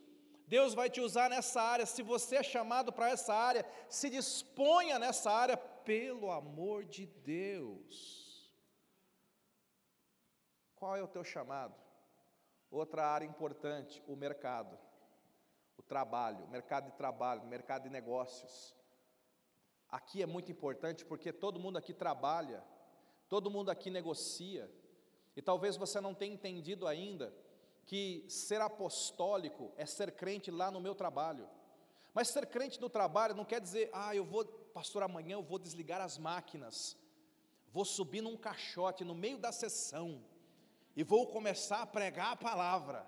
Deus 0.49 0.73
vai 0.73 0.89
te 0.89 1.01
usar 1.01 1.29
nessa 1.29 1.61
área. 1.61 1.85
Se 1.85 2.03
você 2.03 2.37
é 2.37 2.43
chamado 2.43 2.91
para 2.91 3.11
essa 3.11 3.35
área, 3.35 3.67
se 3.89 4.09
disponha 4.09 4.99
nessa 4.99 5.31
área, 5.31 5.57
pelo 5.57 6.31
amor 6.31 6.85
de 6.85 7.07
Deus. 7.07 8.51
Qual 10.75 10.97
é 10.97 11.03
o 11.03 11.09
teu 11.09 11.23
chamado? 11.23 11.75
Outra 12.71 13.07
área 13.07 13.27
importante, 13.27 14.03
o 14.07 14.17
mercado, 14.17 14.79
o 15.77 15.83
trabalho, 15.83 16.45
o 16.45 16.49
mercado 16.49 16.91
de 16.91 16.97
trabalho, 16.97 17.43
o 17.43 17.47
mercado 17.47 17.83
de 17.85 17.91
negócios. 17.91 18.75
Aqui 19.91 20.23
é 20.23 20.27
muito 20.27 20.51
importante 20.51 21.05
porque 21.05 21.33
todo 21.33 21.61
mundo 21.61 21.79
aqui 21.79 21.93
trabalha, 21.93 22.63
todo 23.29 23.51
mundo 23.51 23.71
aqui 23.71 23.91
negocia, 23.91 24.71
e 25.37 25.43
talvez 25.43 25.77
você 25.77 26.01
não 26.01 26.15
tenha 26.15 26.35
entendido 26.35 26.87
ainda 26.87 27.35
que 27.89 28.23
ser 28.29 28.61
apostólico 28.61 29.73
é 29.75 29.87
ser 29.87 30.13
crente 30.13 30.51
lá 30.51 30.71
no 30.71 30.79
meu 30.79 30.95
trabalho. 30.95 31.49
Mas 32.13 32.29
ser 32.29 32.45
crente 32.47 32.79
no 32.79 32.91
trabalho 32.91 33.35
não 33.35 33.47
quer 33.47 33.63
dizer, 33.63 33.89
ah, 33.95 34.15
eu 34.15 34.27
vou, 34.27 34.45
pastor, 34.45 35.03
amanhã 35.03 35.37
eu 35.37 35.43
vou 35.43 35.59
desligar 35.59 35.99
as 36.03 36.19
máquinas, 36.19 36.99
vou 37.73 37.87
subir 37.87 38.21
num 38.21 38.37
caixote 38.37 39.05
no 39.05 39.15
meio 39.15 39.39
da 39.39 39.53
sessão 39.53 40.23
e 40.95 41.03
vou 41.03 41.29
começar 41.29 41.81
a 41.81 41.87
pregar 41.87 42.33
a 42.33 42.37
palavra. 42.37 43.07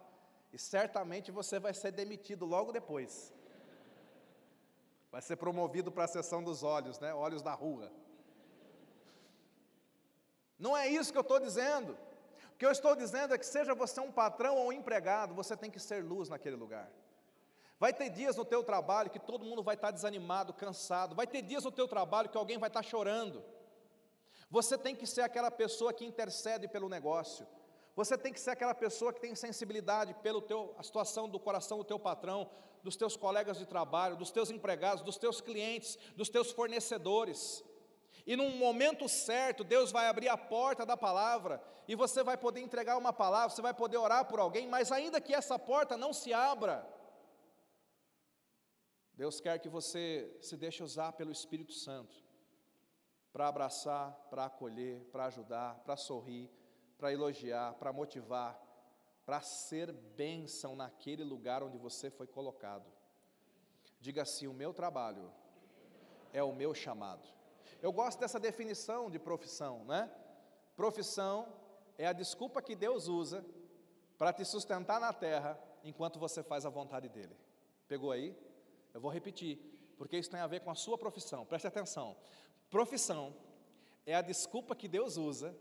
E 0.50 0.58
certamente 0.58 1.30
você 1.30 1.58
vai 1.58 1.74
ser 1.74 1.92
demitido 1.92 2.46
logo 2.46 2.72
depois. 2.72 3.34
Vai 5.12 5.20
ser 5.20 5.36
promovido 5.36 5.92
para 5.92 6.04
a 6.04 6.08
sessão 6.08 6.42
dos 6.42 6.62
olhos, 6.62 6.98
né? 6.98 7.12
Olhos 7.12 7.42
da 7.42 7.52
rua. 7.52 7.92
Não 10.58 10.74
é 10.74 10.88
isso 10.88 11.12
que 11.12 11.18
eu 11.18 11.22
estou 11.22 11.38
dizendo. 11.38 11.98
Que 12.60 12.66
eu 12.66 12.70
estou 12.70 12.94
dizendo 12.94 13.32
é 13.32 13.38
que 13.38 13.46
seja 13.46 13.74
você 13.74 14.02
um 14.02 14.12
patrão 14.12 14.54
ou 14.54 14.66
um 14.66 14.72
empregado, 14.72 15.34
você 15.34 15.56
tem 15.56 15.70
que 15.70 15.80
ser 15.80 16.04
luz 16.04 16.28
naquele 16.28 16.56
lugar. 16.56 16.92
Vai 17.78 17.90
ter 17.90 18.10
dias 18.10 18.36
no 18.36 18.44
teu 18.44 18.62
trabalho 18.62 19.08
que 19.08 19.18
todo 19.18 19.46
mundo 19.46 19.62
vai 19.62 19.76
estar 19.76 19.90
desanimado, 19.90 20.52
cansado. 20.52 21.14
Vai 21.14 21.26
ter 21.26 21.40
dias 21.40 21.64
no 21.64 21.72
teu 21.72 21.88
trabalho 21.88 22.28
que 22.28 22.36
alguém 22.36 22.58
vai 22.58 22.68
estar 22.68 22.82
chorando. 22.82 23.42
Você 24.50 24.76
tem 24.76 24.94
que 24.94 25.06
ser 25.06 25.22
aquela 25.22 25.50
pessoa 25.50 25.90
que 25.90 26.04
intercede 26.04 26.68
pelo 26.68 26.86
negócio. 26.86 27.46
Você 27.96 28.18
tem 28.18 28.30
que 28.30 28.38
ser 28.38 28.50
aquela 28.50 28.74
pessoa 28.74 29.10
que 29.10 29.22
tem 29.22 29.34
sensibilidade 29.34 30.12
pela 30.22 30.42
a 30.76 30.82
situação 30.82 31.30
do 31.30 31.40
coração 31.40 31.78
do 31.78 31.84
teu 31.84 31.98
patrão, 31.98 32.50
dos 32.82 32.94
teus 32.94 33.16
colegas 33.16 33.56
de 33.56 33.64
trabalho, 33.64 34.18
dos 34.18 34.30
teus 34.30 34.50
empregados, 34.50 35.02
dos 35.02 35.16
teus 35.16 35.40
clientes, 35.40 35.98
dos 36.14 36.28
teus 36.28 36.52
fornecedores. 36.52 37.64
E 38.26 38.36
num 38.36 38.56
momento 38.56 39.08
certo, 39.08 39.64
Deus 39.64 39.90
vai 39.90 40.06
abrir 40.06 40.28
a 40.28 40.36
porta 40.36 40.84
da 40.84 40.96
palavra 40.96 41.62
e 41.88 41.94
você 41.94 42.22
vai 42.22 42.36
poder 42.36 42.60
entregar 42.60 42.96
uma 42.96 43.12
palavra, 43.12 43.50
você 43.50 43.62
vai 43.62 43.74
poder 43.74 43.96
orar 43.96 44.24
por 44.26 44.38
alguém, 44.38 44.68
mas 44.68 44.92
ainda 44.92 45.20
que 45.20 45.34
essa 45.34 45.58
porta 45.58 45.96
não 45.96 46.12
se 46.12 46.32
abra, 46.32 46.86
Deus 49.14 49.40
quer 49.40 49.58
que 49.58 49.68
você 49.68 50.34
se 50.40 50.56
deixe 50.56 50.82
usar 50.82 51.12
pelo 51.12 51.30
Espírito 51.30 51.72
Santo 51.72 52.14
para 53.32 53.48
abraçar, 53.48 54.12
para 54.30 54.46
acolher, 54.46 55.04
para 55.12 55.26
ajudar, 55.26 55.78
para 55.80 55.96
sorrir, 55.96 56.50
para 56.96 57.12
elogiar, 57.12 57.74
para 57.74 57.92
motivar, 57.92 58.58
para 59.26 59.40
ser 59.40 59.92
bênção 59.92 60.74
naquele 60.74 61.22
lugar 61.22 61.62
onde 61.62 61.76
você 61.76 62.10
foi 62.10 62.26
colocado. 62.26 62.90
Diga 64.00 64.22
assim: 64.22 64.46
o 64.46 64.54
meu 64.54 64.72
trabalho 64.72 65.30
é 66.32 66.42
o 66.42 66.52
meu 66.52 66.74
chamado. 66.74 67.28
Eu 67.82 67.92
gosto 67.92 68.18
dessa 68.18 68.38
definição 68.38 69.10
de 69.10 69.18
profissão, 69.18 69.84
né? 69.84 70.10
Profissão 70.76 71.48
é 71.96 72.06
a 72.06 72.12
desculpa 72.12 72.60
que 72.60 72.74
Deus 72.76 73.08
usa 73.08 73.44
para 74.18 74.32
te 74.32 74.44
sustentar 74.44 75.00
na 75.00 75.12
terra 75.12 75.58
enquanto 75.82 76.18
você 76.18 76.42
faz 76.42 76.66
a 76.66 76.70
vontade 76.70 77.08
dEle. 77.08 77.36
Pegou 77.88 78.12
aí? 78.12 78.36
Eu 78.92 79.00
vou 79.00 79.10
repetir, 79.10 79.58
porque 79.96 80.18
isso 80.18 80.30
tem 80.30 80.40
a 80.40 80.46
ver 80.46 80.60
com 80.60 80.70
a 80.70 80.74
sua 80.74 80.98
profissão. 80.98 81.46
Preste 81.46 81.66
atenção. 81.66 82.16
Profissão 82.68 83.34
é 84.04 84.14
a 84.14 84.22
desculpa 84.22 84.76
que 84.76 84.88
Deus 84.88 85.16
usa 85.16 85.56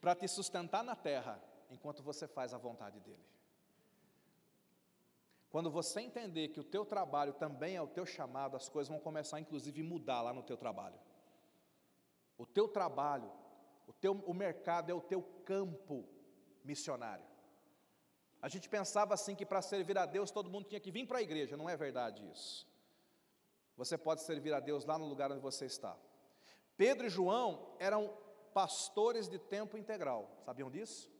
para 0.00 0.14
te 0.14 0.28
sustentar 0.28 0.84
na 0.84 0.94
terra 0.94 1.42
enquanto 1.68 2.02
você 2.02 2.26
faz 2.26 2.54
a 2.54 2.58
vontade 2.58 3.00
dele. 3.00 3.24
Quando 5.50 5.68
você 5.68 6.00
entender 6.00 6.48
que 6.48 6.60
o 6.60 6.64
teu 6.64 6.84
trabalho 6.86 7.32
também 7.32 7.74
é 7.74 7.82
o 7.82 7.88
teu 7.88 8.06
chamado, 8.06 8.56
as 8.56 8.68
coisas 8.68 8.88
vão 8.88 9.00
começar 9.00 9.40
inclusive 9.40 9.80
a 9.80 9.84
mudar 9.84 10.22
lá 10.22 10.32
no 10.32 10.44
teu 10.44 10.56
trabalho. 10.56 10.98
O 12.40 12.46
teu 12.46 12.66
trabalho, 12.66 13.30
o 13.86 13.92
teu 13.92 14.12
o 14.12 14.32
mercado 14.32 14.90
é 14.90 14.94
o 14.94 15.00
teu 15.02 15.20
campo 15.44 16.08
missionário. 16.64 17.26
A 18.40 18.48
gente 18.48 18.66
pensava 18.66 19.12
assim 19.12 19.34
que 19.34 19.44
para 19.44 19.60
servir 19.60 19.98
a 19.98 20.06
Deus 20.06 20.30
todo 20.30 20.48
mundo 20.48 20.64
tinha 20.64 20.80
que 20.80 20.90
vir 20.90 21.06
para 21.06 21.18
a 21.18 21.22
igreja, 21.22 21.54
não 21.54 21.68
é 21.68 21.76
verdade 21.76 22.26
isso. 22.30 22.66
Você 23.76 23.98
pode 23.98 24.22
servir 24.22 24.54
a 24.54 24.58
Deus 24.58 24.86
lá 24.86 24.96
no 24.98 25.04
lugar 25.04 25.30
onde 25.30 25.42
você 25.42 25.66
está. 25.66 25.94
Pedro 26.78 27.08
e 27.08 27.10
João 27.10 27.76
eram 27.78 28.10
pastores 28.54 29.28
de 29.28 29.38
tempo 29.38 29.76
integral. 29.76 30.30
Sabiam 30.46 30.70
disso? 30.70 31.10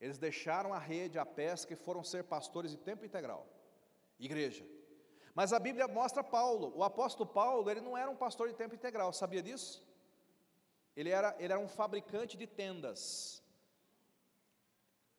Eles 0.00 0.18
deixaram 0.18 0.72
a 0.72 0.78
rede, 0.78 1.18
a 1.18 1.26
pesca 1.26 1.72
e 1.72 1.76
foram 1.76 2.04
ser 2.04 2.22
pastores 2.22 2.70
de 2.70 2.76
tempo 2.76 3.04
integral. 3.04 3.44
Igreja. 4.20 4.64
Mas 5.34 5.52
a 5.52 5.58
Bíblia 5.58 5.88
mostra 5.88 6.22
Paulo. 6.22 6.72
O 6.76 6.84
apóstolo 6.84 7.28
Paulo, 7.28 7.68
ele 7.68 7.80
não 7.80 7.98
era 7.98 8.08
um 8.08 8.16
pastor 8.16 8.48
de 8.48 8.54
tempo 8.54 8.76
integral, 8.76 9.12
sabia 9.12 9.42
disso? 9.42 9.84
Ele 10.96 11.10
era, 11.10 11.36
ele 11.38 11.52
era 11.52 11.60
um 11.60 11.68
fabricante 11.68 12.36
de 12.36 12.46
tendas. 12.46 13.42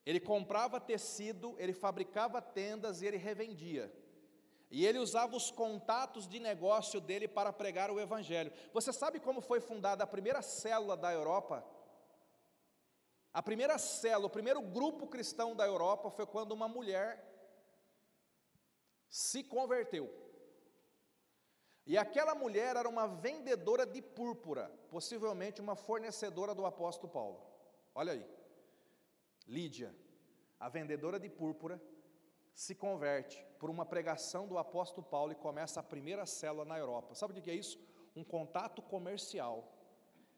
Ele 0.05 0.19
comprava 0.19 0.79
tecido, 0.79 1.55
ele 1.59 1.73
fabricava 1.73 2.41
tendas 2.41 3.01
e 3.01 3.05
ele 3.05 3.17
revendia. 3.17 3.93
E 4.71 4.85
ele 4.85 4.99
usava 4.99 5.35
os 5.35 5.51
contatos 5.51 6.27
de 6.27 6.39
negócio 6.39 6.99
dele 6.99 7.27
para 7.27 7.53
pregar 7.53 7.91
o 7.91 7.99
Evangelho. 7.99 8.51
Você 8.73 8.91
sabe 8.91 9.19
como 9.19 9.39
foi 9.39 9.61
fundada 9.61 10.03
a 10.03 10.07
primeira 10.07 10.41
célula 10.41 10.97
da 10.97 11.13
Europa? 11.13 11.63
A 13.33 13.43
primeira 13.43 13.77
célula, 13.77 14.27
o 14.27 14.31
primeiro 14.31 14.61
grupo 14.61 15.07
cristão 15.07 15.55
da 15.55 15.65
Europa 15.65 16.09
foi 16.09 16.25
quando 16.25 16.53
uma 16.53 16.67
mulher 16.67 17.23
se 19.07 19.43
converteu. 19.43 20.26
E 21.87 21.97
aquela 21.97 22.35
mulher 22.35 22.75
era 22.75 22.89
uma 22.89 23.07
vendedora 23.07 23.85
de 23.85 24.01
púrpura, 24.01 24.69
possivelmente 24.89 25.61
uma 25.61 25.73
fornecedora 25.73 26.53
do 26.53 26.65
apóstolo 26.65 27.09
Paulo. 27.11 27.41
Olha 27.95 28.11
aí. 28.11 28.25
Lídia, 29.47 29.95
a 30.59 30.67
vendedora 30.67 31.17
de 31.17 31.29
púrpura, 31.29 31.81
se 32.53 32.75
converte 32.75 33.41
por 33.57 33.69
uma 33.69 33.85
pregação 33.85 34.45
do 34.45 34.57
apóstolo 34.57 35.07
Paulo 35.07 35.31
e 35.31 35.35
começa 35.35 35.79
a 35.79 35.83
primeira 35.83 36.25
célula 36.25 36.65
na 36.65 36.77
Europa. 36.77 37.15
Sabe 37.15 37.39
o 37.39 37.41
que 37.41 37.49
é 37.49 37.55
isso? 37.55 37.79
Um 38.13 38.23
contato 38.23 38.81
comercial 38.81 39.71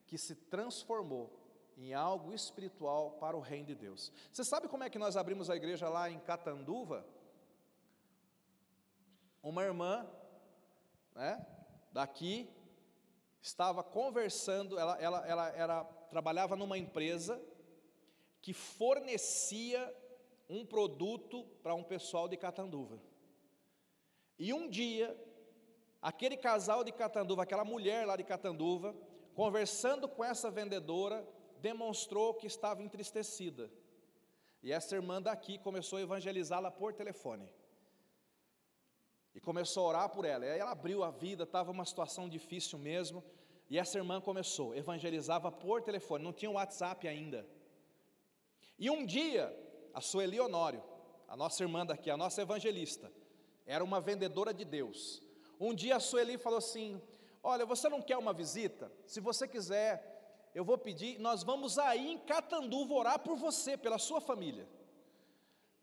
que 0.05 0.19
se 0.19 0.35
transformou 0.35 1.35
em 1.75 1.95
algo 1.95 2.31
espiritual 2.31 3.11
para 3.13 3.35
o 3.35 3.39
reino 3.39 3.67
de 3.67 3.75
Deus. 3.75 4.11
Você 4.31 4.43
sabe 4.43 4.67
como 4.67 4.83
é 4.83 4.89
que 4.89 4.99
nós 4.99 5.17
abrimos 5.17 5.49
a 5.49 5.55
igreja 5.55 5.89
lá 5.89 6.11
em 6.11 6.19
Catanduva? 6.19 7.03
Uma 9.41 9.63
irmã, 9.63 10.07
né, 11.15 11.45
daqui, 11.91 12.49
estava 13.41 13.83
conversando, 13.83 14.77
ela, 14.77 14.97
ela, 14.99 15.27
ela, 15.27 15.49
ela 15.49 15.83
trabalhava 16.09 16.55
numa 16.55 16.77
empresa 16.77 17.41
que 18.41 18.53
fornecia 18.53 19.93
um 20.49 20.65
produto 20.65 21.43
para 21.61 21.75
um 21.75 21.83
pessoal 21.83 22.27
de 22.27 22.37
Catanduva. 22.37 22.99
E 24.37 24.53
um 24.53 24.69
dia, 24.69 25.15
aquele 26.01 26.37
casal 26.37 26.83
de 26.83 26.91
Catanduva, 26.91 27.43
aquela 27.43 27.65
mulher 27.65 28.05
lá 28.05 28.15
de 28.15 28.23
Catanduva, 28.23 28.95
conversando 29.35 30.07
com 30.07 30.23
essa 30.23 30.49
vendedora, 30.49 31.27
demonstrou 31.59 32.33
que 32.33 32.47
estava 32.47 32.81
entristecida. 32.81 33.69
E 34.63 34.71
essa 34.71 34.95
irmã 34.95 35.21
daqui 35.21 35.57
começou 35.57 35.97
a 35.97 36.01
evangelizá-la 36.01 36.71
por 36.71 36.93
telefone. 36.93 37.49
E 39.33 39.39
começou 39.39 39.85
a 39.85 39.89
orar 39.89 40.09
por 40.09 40.25
ela. 40.25 40.45
E 40.45 40.49
aí 40.49 40.59
ela 40.59 40.71
abriu 40.71 41.03
a 41.03 41.11
vida, 41.11 41.43
estava 41.43 41.71
uma 41.71 41.85
situação 41.85 42.27
difícil 42.27 42.79
mesmo. 42.79 43.23
E 43.69 43.77
essa 43.77 43.97
irmã 43.97 44.19
começou, 44.19 44.75
evangelizava 44.75 45.51
por 45.51 45.81
telefone, 45.81 46.23
não 46.23 46.33
tinha 46.33 46.49
WhatsApp 46.49 47.07
ainda. 47.07 47.45
E 48.79 48.89
um 48.89 49.05
dia, 49.05 49.55
a 49.93 50.01
Sueli 50.01 50.39
Honório, 50.39 50.83
a 51.27 51.37
nossa 51.37 51.61
irmã 51.61 51.85
daqui, 51.85 52.09
a 52.09 52.17
nossa 52.17 52.41
evangelista, 52.41 53.11
era 53.65 53.83
uma 53.83 54.01
vendedora 54.01 54.51
de 54.51 54.65
Deus. 54.65 55.21
Um 55.59 55.75
dia 55.75 55.97
a 55.97 55.99
Sueli 55.99 56.37
falou 56.37 56.57
assim: 56.57 56.99
Olha, 57.43 57.65
você 57.65 57.87
não 57.87 58.01
quer 58.01 58.17
uma 58.17 58.33
visita? 58.33 58.91
Se 59.05 59.19
você 59.19 59.47
quiser, 59.47 60.49
eu 60.55 60.65
vou 60.65 60.77
pedir, 60.77 61.19
nós 61.19 61.43
vamos 61.43 61.77
aí 61.77 62.13
em 62.13 62.17
Catanduva 62.17 62.93
orar 62.95 63.19
por 63.19 63.35
você, 63.35 63.77
pela 63.77 63.99
sua 63.99 64.19
família. 64.19 64.67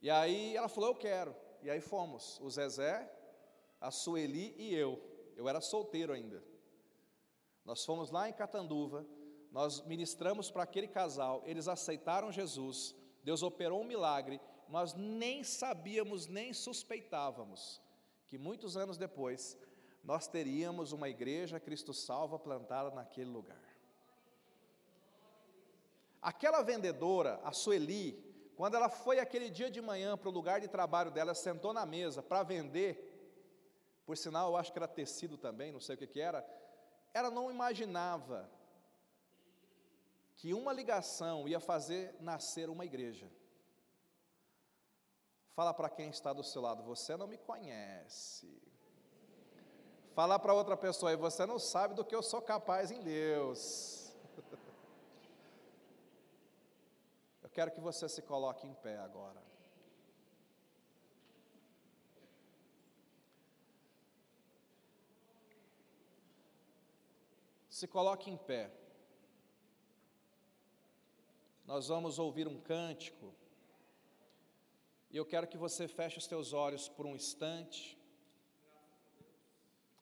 E 0.03 0.11
aí 0.11 0.57
ela 0.57 0.69
falou: 0.69 0.91
Eu 0.91 0.97
quero. 0.97 1.37
E 1.63 1.71
aí 1.71 1.81
fomos, 1.81 2.41
o 2.41 2.51
Zezé, 2.51 3.11
a 3.81 3.91
Sueli 3.91 4.55
e 4.57 4.75
eu. 4.75 5.01
Eu 5.37 5.49
era 5.49 5.61
solteiro 5.61 6.13
ainda. 6.13 6.43
Nós 7.65 7.85
fomos 7.85 8.11
lá 8.11 8.29
em 8.29 8.33
Catanduva, 8.33 9.07
nós 9.51 9.81
ministramos 9.87 10.51
para 10.51 10.63
aquele 10.63 10.87
casal, 10.87 11.43
eles 11.45 11.69
aceitaram 11.69 12.31
Jesus, 12.31 12.95
Deus 13.25 13.43
operou 13.43 13.81
um 13.81 13.85
milagre, 13.85 14.41
nós 14.69 14.95
nem 14.95 15.43
sabíamos, 15.43 16.27
nem 16.27 16.53
suspeitávamos 16.53 17.81
que 18.27 18.39
muitos 18.39 18.77
anos 18.77 18.97
depois 18.99 19.57
nós 20.03 20.27
teríamos 20.27 20.93
uma 20.93 21.09
igreja 21.09 21.61
Cristo 21.61 21.93
Salva 21.93 22.39
plantada 22.39 22.91
naquele 22.91 23.31
lugar. 23.31 23.63
Aquela 26.21 26.63
vendedora, 26.63 27.41
a 27.45 27.53
Sueli, 27.53 28.13
quando 28.57 28.75
ela 28.75 28.89
foi 28.89 29.19
aquele 29.19 29.49
dia 29.49 29.71
de 29.71 29.81
manhã 29.81 30.17
para 30.17 30.29
o 30.29 30.33
lugar 30.33 30.61
de 30.61 30.69
trabalho 30.69 31.11
dela, 31.11 31.35
sentou 31.35 31.73
na 31.73 31.85
mesa 31.87 32.23
para 32.23 32.43
vender, 32.43 33.16
por 34.07 34.17
sinal, 34.17 34.51
eu 34.51 34.57
acho 34.57 34.73
que 34.73 34.79
era 34.79 34.87
tecido 34.87 35.37
também, 35.37 35.73
não 35.73 35.81
sei 35.81 35.97
o 35.97 35.99
que, 35.99 36.07
que 36.07 36.21
era, 36.21 36.47
ela 37.13 37.29
não 37.29 37.51
imaginava 37.51 38.49
que 40.37 40.55
uma 40.55 40.73
ligação 40.73 41.49
ia 41.49 41.59
fazer 41.59 42.15
nascer 42.21 42.71
uma 42.71 42.85
igreja. 42.85 43.29
Fala 45.55 45.75
para 45.75 45.91
quem 45.91 46.09
está 46.11 46.33
do 46.33 46.45
seu 46.45 46.63
lado, 46.63 46.85
você 46.85 47.17
não 47.17 47.27
me 47.27 47.37
conhece. 47.37 48.63
Fala 50.15 50.39
para 50.39 50.55
outra 50.55 50.77
pessoa, 50.77 51.13
e 51.13 51.17
você 51.17 51.45
não 51.45 51.59
sabe 51.59 51.95
do 51.95 52.05
que 52.05 52.15
eu 52.15 52.23
sou 52.23 52.41
capaz 52.41 52.91
em 52.91 53.03
Deus. 53.03 54.13
Eu 57.43 57.51
quero 57.51 57.71
que 57.71 57.81
você 57.81 58.07
se 58.09 58.21
coloque 58.21 58.67
em 58.67 58.75
pé 58.75 58.99
agora. 58.99 59.43
Se 67.77 67.87
coloque 67.87 68.31
em 68.31 68.39
pé. 68.39 68.71
Nós 71.67 71.89
vamos 71.89 72.19
ouvir 72.19 72.49
um 72.49 72.59
cântico. 72.59 73.35
E 75.11 75.17
eu 75.19 75.27
quero 75.27 75.47
que 75.47 75.59
você 75.59 75.87
feche 75.87 76.17
os 76.17 76.27
teus 76.27 76.55
olhos 76.55 76.89
por 76.89 77.05
um 77.05 77.15
instante. 77.15 77.99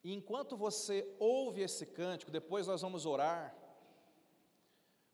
E 0.04 0.12
enquanto 0.14 0.56
você 0.56 0.96
ouve 1.18 1.62
esse 1.62 1.84
cântico, 1.84 2.30
depois 2.30 2.68
nós 2.68 2.80
vamos 2.80 3.06
orar. 3.06 3.52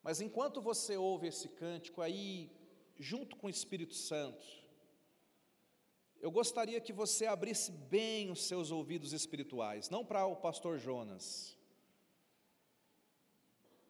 Mas 0.03 0.21
enquanto 0.21 0.61
você 0.61 0.99
ouve 0.99 1.29
esse 1.29 1.49
cântico 1.49 2.03
aí, 2.03 2.53
junto 2.99 3.37
com 3.37 3.47
o 3.47 3.57
Espírito 3.59 3.95
Santo, 3.95 4.47
eu 6.21 6.31
gostaria 6.31 6.79
que 6.79 6.93
você 6.93 7.25
abrisse 7.25 7.73
bem 7.73 8.31
os 8.31 8.43
seus 8.45 8.71
ouvidos 8.71 9.15
espirituais, 9.15 9.89
não 9.89 10.05
para 10.05 10.27
o 10.27 10.37
pastor 10.37 10.79
Jonas, 10.79 11.59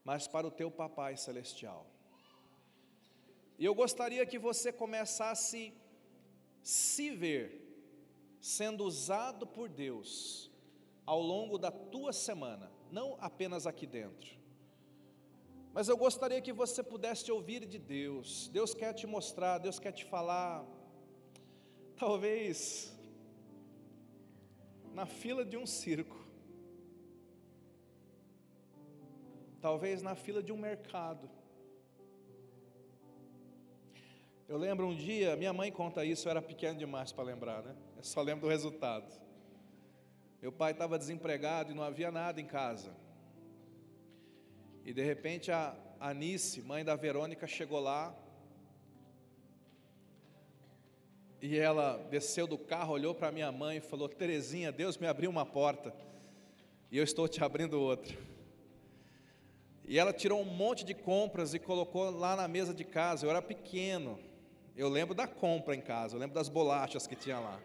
mas 0.05 0.27
para 0.27 0.47
o 0.47 0.51
teu 0.51 0.71
Papai 0.71 1.17
Celestial. 1.17 1.87
E 3.59 3.65
eu 3.65 3.75
gostaria 3.75 4.25
que 4.25 4.39
você 4.39 4.73
começasse 4.73 5.73
a 5.77 5.81
se 6.63 7.11
ver 7.11 7.61
sendo 8.41 8.85
usado 8.85 9.47
por 9.47 9.69
Deus 9.69 10.51
ao 11.05 11.21
longo 11.21 11.59
da 11.59 11.71
tua 11.71 12.13
semana, 12.13 12.71
não 12.91 13.17
apenas 13.21 13.67
aqui 13.67 13.87
dentro. 13.87 14.39
Mas 15.73 15.89
eu 15.89 15.97
gostaria 15.97 16.41
que 16.41 16.53
você 16.53 16.83
pudesse 16.83 17.31
ouvir 17.31 17.65
de 17.65 17.79
Deus. 17.79 18.49
Deus 18.49 18.75
quer 18.75 18.93
te 18.93 19.07
mostrar, 19.07 19.59
Deus 19.59 19.79
quer 19.79 19.93
te 19.93 20.05
falar. 20.05 20.67
Talvez 21.97 22.93
na 24.93 25.07
fila 25.07 25.45
de 25.45 25.57
um 25.57 25.67
circo. 25.67 26.20
Talvez 29.61 30.03
na 30.03 30.15
fila 30.15 30.43
de 30.43 30.53
um 30.53 30.57
mercado. 30.57 31.29
Eu 34.49 34.57
lembro 34.57 34.87
um 34.87 34.97
dia, 34.97 35.37
minha 35.37 35.53
mãe 35.53 35.71
conta 35.71 36.05
isso, 36.05 36.27
eu 36.27 36.31
era 36.31 36.43
pequeno 36.43 36.79
demais 36.79 37.13
para 37.13 37.23
lembrar, 37.23 37.63
né? 37.63 37.77
Eu 37.97 38.03
só 38.03 38.21
lembro 38.21 38.47
do 38.47 38.51
resultado. 38.51 39.07
Meu 40.43 40.51
pai 40.51 40.73
estava 40.73 40.99
desempregado 40.99 41.71
e 41.71 41.75
não 41.75 41.85
havia 41.85 42.11
nada 42.11 42.41
em 42.41 42.47
casa. 42.47 42.91
E 44.85 44.93
de 44.93 45.03
repente 45.03 45.53
a 45.53 45.77
Anice, 46.01 46.63
mãe 46.63 46.85
da 46.85 46.97
Verônica, 46.97 47.47
chegou 47.47 47.79
lá. 47.79 48.15
E 51.43 51.57
ela 51.57 51.97
desceu 52.11 52.47
do 52.47 52.59
carro, 52.59 52.95
olhou 52.95 53.15
para 53.15 53.31
minha 53.31 53.53
mãe 53.53 53.77
e 53.77 53.81
falou: 53.81 54.09
Terezinha, 54.09 54.73
Deus 54.73 54.99
me 54.99 55.07
abriu 55.07 55.31
uma 55.31 55.47
porta 55.47 55.95
e 56.91 56.99
eu 56.99 57.05
estou 57.05 57.29
te 57.29 57.45
abrindo 57.45 57.81
outra. 57.81 58.30
E 59.91 59.99
ela 59.99 60.13
tirou 60.13 60.41
um 60.41 60.45
monte 60.45 60.85
de 60.85 60.95
compras 60.95 61.53
e 61.53 61.59
colocou 61.59 62.11
lá 62.11 62.37
na 62.37 62.47
mesa 62.47 62.73
de 62.73 62.85
casa. 62.85 63.27
Eu 63.27 63.31
era 63.31 63.43
pequeno. 63.43 64.21
Eu 64.77 64.89
lembro 64.89 65.17
da 65.17 65.27
compra 65.27 65.75
em 65.75 65.81
casa, 65.81 66.15
eu 66.15 66.21
lembro 66.21 66.33
das 66.33 66.49
bolachas 66.49 67.09
que 67.09 67.17
tinha 67.17 67.41
lá. 67.41 67.61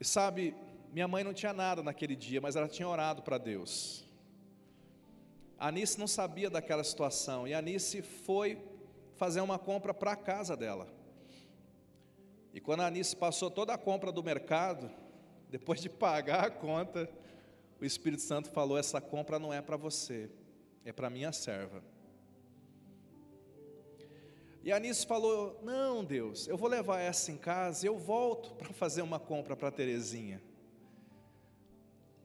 E 0.00 0.04
sabe, 0.06 0.56
minha 0.90 1.06
mãe 1.06 1.22
não 1.22 1.34
tinha 1.34 1.52
nada 1.52 1.82
naquele 1.82 2.16
dia, 2.16 2.40
mas 2.40 2.56
ela 2.56 2.66
tinha 2.66 2.88
orado 2.88 3.20
para 3.20 3.36
Deus. 3.36 4.08
A 5.58 5.68
Anice 5.68 5.98
não 5.98 6.06
sabia 6.06 6.48
daquela 6.48 6.82
situação, 6.82 7.46
e 7.46 7.52
a 7.52 7.58
Anice 7.58 8.00
foi 8.00 8.58
fazer 9.16 9.42
uma 9.42 9.58
compra 9.58 9.92
para 9.92 10.12
a 10.12 10.16
casa 10.16 10.56
dela. 10.56 10.88
E 12.54 12.60
quando 12.60 12.80
a 12.80 12.86
Anice 12.86 13.14
passou 13.14 13.50
toda 13.50 13.74
a 13.74 13.78
compra 13.78 14.10
do 14.10 14.22
mercado, 14.22 14.90
depois 15.50 15.82
de 15.82 15.90
pagar 15.90 16.44
a 16.46 16.50
conta, 16.50 17.06
o 17.80 17.84
Espírito 17.84 18.22
Santo 18.22 18.50
falou: 18.50 18.78
essa 18.78 19.00
compra 19.00 19.38
não 19.38 19.52
é 19.52 19.60
para 19.60 19.76
você, 19.76 20.30
é 20.84 20.92
para 20.92 21.10
minha 21.10 21.32
serva. 21.32 21.82
E 24.62 24.72
a 24.72 24.76
Anice 24.76 25.06
falou: 25.06 25.60
Não, 25.62 26.02
Deus, 26.02 26.48
eu 26.48 26.56
vou 26.56 26.68
levar 26.68 26.98
essa 26.98 27.30
em 27.30 27.36
casa 27.36 27.84
e 27.84 27.88
eu 27.88 27.98
volto 27.98 28.54
para 28.54 28.72
fazer 28.72 29.02
uma 29.02 29.20
compra 29.20 29.54
para 29.54 29.70
Terezinha. 29.70 30.42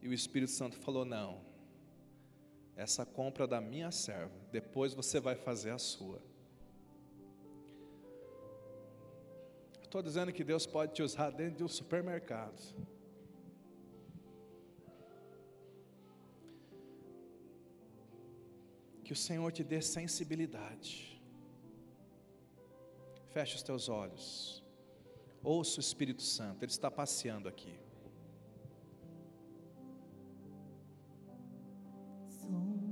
E 0.00 0.08
o 0.08 0.14
Espírito 0.14 0.52
Santo 0.52 0.76
falou: 0.78 1.04
Não, 1.04 1.42
essa 2.74 3.04
compra 3.04 3.44
é 3.44 3.46
da 3.46 3.60
minha 3.60 3.90
serva, 3.90 4.32
depois 4.50 4.94
você 4.94 5.20
vai 5.20 5.34
fazer 5.34 5.70
a 5.70 5.78
sua. 5.78 6.22
Estou 9.82 10.00
dizendo 10.00 10.32
que 10.32 10.44
Deus 10.44 10.66
pode 10.66 10.94
te 10.94 11.02
usar 11.02 11.30
dentro 11.30 11.56
de 11.56 11.64
um 11.64 11.68
supermercado. 11.68 12.56
Que 19.10 19.14
o 19.14 19.16
Senhor 19.16 19.50
te 19.50 19.64
dê 19.64 19.82
sensibilidade. 19.82 21.20
Feche 23.30 23.56
os 23.56 23.62
teus 23.64 23.88
olhos. 23.88 24.62
Ouça 25.42 25.78
o 25.78 25.80
Espírito 25.80 26.22
Santo, 26.22 26.62
ele 26.62 26.70
está 26.70 26.88
passeando 26.88 27.48
aqui. 27.48 27.76
Som. 32.28 32.89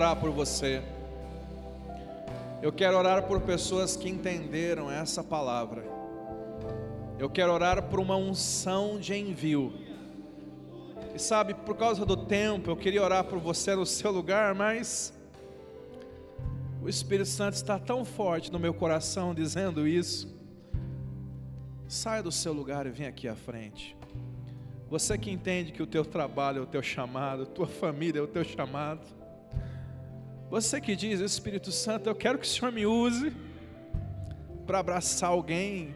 Orar 0.00 0.16
por 0.16 0.30
você. 0.30 0.82
Eu 2.62 2.72
quero 2.72 2.96
orar 2.96 3.24
por 3.24 3.42
pessoas 3.42 3.96
que 3.96 4.08
entenderam 4.08 4.90
essa 4.90 5.22
palavra. 5.22 5.84
Eu 7.18 7.28
quero 7.28 7.52
orar 7.52 7.82
por 7.82 8.00
uma 8.00 8.16
unção 8.16 8.98
de 8.98 9.14
envio. 9.14 9.74
E 11.14 11.18
sabe, 11.18 11.52
por 11.52 11.76
causa 11.76 12.06
do 12.06 12.16
tempo, 12.16 12.70
eu 12.70 12.76
queria 12.78 13.02
orar 13.02 13.24
por 13.24 13.38
você 13.38 13.74
no 13.74 13.84
seu 13.84 14.10
lugar, 14.10 14.54
mas 14.54 15.12
o 16.82 16.88
Espírito 16.88 17.28
Santo 17.28 17.56
está 17.56 17.78
tão 17.78 18.02
forte 18.02 18.50
no 18.50 18.58
meu 18.58 18.72
coração 18.72 19.34
dizendo 19.34 19.86
isso. 19.86 20.34
Saia 21.86 22.22
do 22.22 22.32
seu 22.32 22.54
lugar 22.54 22.86
e 22.86 22.90
vem 22.90 23.06
aqui 23.06 23.28
à 23.28 23.36
frente. 23.36 23.94
Você 24.88 25.18
que 25.18 25.30
entende 25.30 25.72
que 25.72 25.82
o 25.82 25.86
teu 25.86 26.06
trabalho 26.06 26.60
é 26.60 26.62
o 26.62 26.66
teu 26.66 26.82
chamado, 26.82 27.44
tua 27.44 27.66
família 27.66 28.20
é 28.20 28.22
o 28.22 28.26
teu 28.26 28.42
chamado. 28.42 29.19
Você 30.50 30.80
que 30.80 30.96
diz, 30.96 31.20
Espírito 31.20 31.70
Santo, 31.70 32.08
eu 32.08 32.14
quero 32.14 32.36
que 32.36 32.44
o 32.44 32.48
Senhor 32.48 32.72
me 32.72 32.84
use 32.84 33.32
para 34.66 34.80
abraçar 34.80 35.30
alguém, 35.30 35.94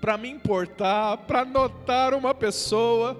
para 0.00 0.16
me 0.16 0.30
importar, 0.30 1.16
para 1.26 1.44
notar 1.44 2.14
uma 2.14 2.32
pessoa. 2.32 3.18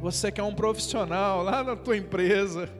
Você 0.00 0.30
que 0.30 0.40
é 0.40 0.44
um 0.44 0.54
profissional 0.54 1.42
lá 1.42 1.64
na 1.64 1.74
tua 1.74 1.96
empresa. 1.96 2.70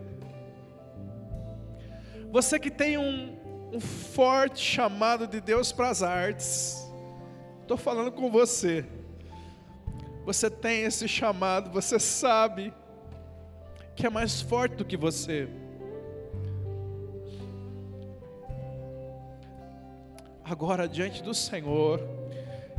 Você 2.31 2.57
que 2.57 2.71
tem 2.71 2.97
um, 2.97 3.37
um 3.73 3.81
forte 3.81 4.61
chamado 4.61 5.27
de 5.27 5.41
Deus 5.41 5.73
para 5.73 5.89
as 5.89 6.01
artes. 6.01 6.79
Estou 7.63 7.77
falando 7.77 8.13
com 8.13 8.31
você. 8.31 8.87
Você 10.25 10.49
tem 10.49 10.83
esse 10.83 11.09
chamado, 11.09 11.73
você 11.73 11.99
sabe 11.99 12.73
que 13.97 14.07
é 14.07 14.11
mais 14.11 14.41
forte 14.41 14.77
do 14.77 14.85
que 14.85 14.97
você. 14.97 15.49
Agora, 20.45 20.87
diante 20.87 21.23
do 21.23 21.35
Senhor, 21.35 22.01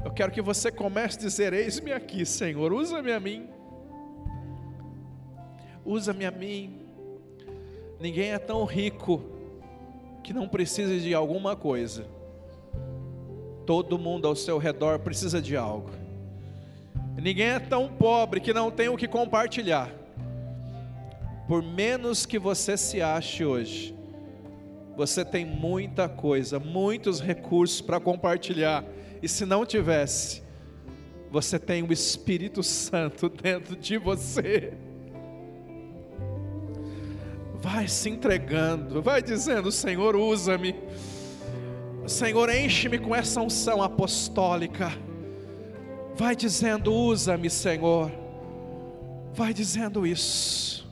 eu 0.05 0.11
quero 0.11 0.32
que 0.32 0.41
você 0.41 0.72
comece 0.72 1.18
a 1.18 1.22
dizer: 1.22 1.51
Eis-me 1.51 1.91
aqui, 1.91 2.26
Senhor, 2.26 2.72
usa-me 2.72 3.11
a 3.11 3.20
mim 3.20 3.57
usa-me 5.88 6.26
a 6.26 6.32
mim. 6.32 6.82
Ninguém 7.99 8.32
é 8.34 8.38
tão 8.38 8.65
rico 8.65 9.24
que 10.22 10.34
não 10.34 10.47
precise 10.47 10.99
de 10.99 11.13
alguma 11.13 11.55
coisa. 11.55 12.05
Todo 13.65 13.97
mundo 13.97 14.28
ao 14.28 14.36
seu 14.36 14.57
redor 14.57 14.99
precisa 14.99 15.41
de 15.41 15.55
algo. 15.55 15.89
Ninguém 17.15 17.47
é 17.47 17.59
tão 17.59 17.88
pobre 17.88 18.41
que 18.41 18.53
não 18.53 18.70
tem 18.70 18.89
o 18.89 18.97
que 18.97 19.07
compartilhar. 19.07 19.89
Por 21.48 21.64
menos 21.64 22.26
que 22.26 22.38
você 22.38 22.76
se 22.76 23.02
ache 23.02 23.45
hoje, 23.45 23.95
você 24.95 25.24
tem 25.24 25.45
muita 25.45 26.10
coisa, 26.10 26.60
muitos 26.60 27.22
recursos 27.22 27.82
para 27.82 28.00
compartilhar. 28.00 28.84
E 29.22 29.28
se 29.28 29.45
não 29.45 29.66
tivesse, 29.66 30.43
você 31.32 31.58
tem 31.58 31.84
o 31.84 31.93
Espírito 31.93 32.62
Santo 32.62 33.30
dentro 33.41 33.76
de 33.76 33.98
você 33.98 34.74
Vai 37.60 37.88
se 37.88 38.10
entregando, 38.10 39.02
vai 39.02 39.22
dizendo: 39.22 39.72
Senhor, 39.72 40.16
usa-me. 40.16 40.76
Senhor, 42.06 42.50
enche-me 42.50 42.98
com 43.00 43.16
essa 43.16 43.41
unção 43.41 43.82
apostólica. 43.82 44.91
Vai 46.16 46.36
dizendo: 46.36 46.93
usa-me, 46.93 47.50
Senhor. 47.50 48.12
Vai 49.34 49.54
dizendo 49.54 50.06
isso. 50.06 50.87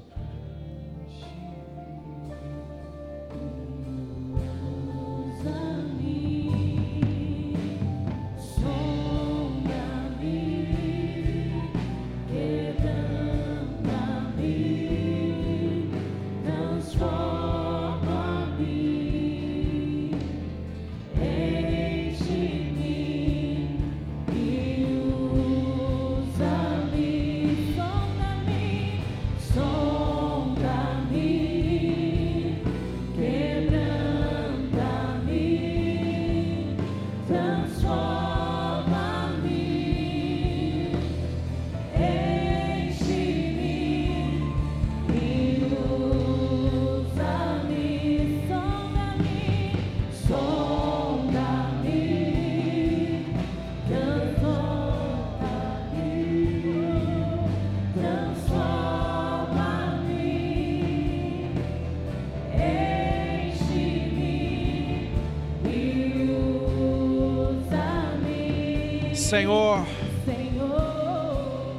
Senhor, 69.35 69.85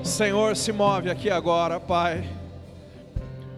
Senhor, 0.04 0.54
se 0.54 0.72
move 0.72 1.09
aqui 1.09 1.30
agora, 1.30 1.80
Pai. 1.80 2.22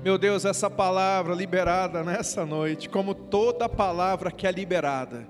Meu 0.05 0.17
Deus, 0.17 0.45
essa 0.45 0.71
palavra 0.71 1.35
liberada 1.35 2.05
nessa 2.05 2.47
noite, 2.47 2.89
como 2.89 3.13
toda 3.13 3.69
palavra 3.69 4.31
que 4.31 4.47
é 4.47 4.53
liberada, 4.53 5.27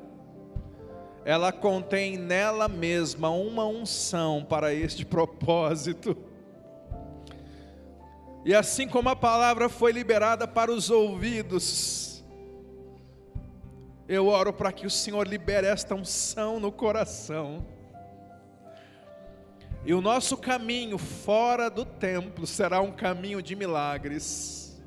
ela 1.25 1.51
contém 1.51 2.19
nela 2.19 2.69
mesma 2.69 3.31
uma 3.31 3.65
unção 3.65 4.45
para 4.47 4.75
este 4.75 5.03
propósito. 5.03 6.15
E 8.45 8.55
assim 8.55 8.87
como 8.87 9.09
a 9.09 9.17
palavra 9.17 9.71
foi 9.71 9.93
liberada 9.93 10.47
para 10.47 10.71
os 10.71 10.91
ouvidos, 10.91 12.23
eu 14.07 14.27
oro 14.27 14.53
para 14.53 14.71
que 14.71 14.87
o 14.87 14.91
Senhor 14.91 15.27
libere 15.27 15.67
esta 15.67 15.95
unção 15.95 16.61
no 16.61 16.71
coração 16.71 17.78
e 19.85 19.95
o 19.95 20.01
nosso 20.01 20.37
caminho 20.37 20.99
fora 20.99 21.71
do 21.71 21.85
templo 21.85 22.47
será 22.47 22.81
um 22.81 22.93
caminho 22.93 23.41
de 23.41 23.55
milagres. 23.55 24.79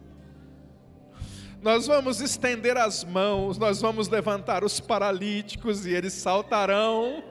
Nós 1.61 1.87
vamos 1.87 2.19
estender 2.21 2.77
as 2.77 3.03
mãos, 3.03 3.57
nós 3.57 3.81
vamos 3.81 4.09
levantar 4.09 4.63
os 4.63 4.79
paralíticos 4.79 5.85
e 5.85 5.91
eles 5.91 6.13
saltarão. 6.13 7.23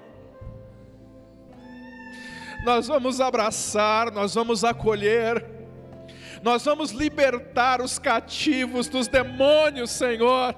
Nós 2.64 2.86
vamos 2.86 3.20
abraçar, 3.20 4.10
nós 4.12 4.34
vamos 4.34 4.64
acolher, 4.64 5.44
nós 6.42 6.64
vamos 6.64 6.90
libertar 6.90 7.80
os 7.80 7.98
cativos 7.98 8.88
dos 8.88 9.08
demônios, 9.08 9.90
Senhor. 9.90 10.54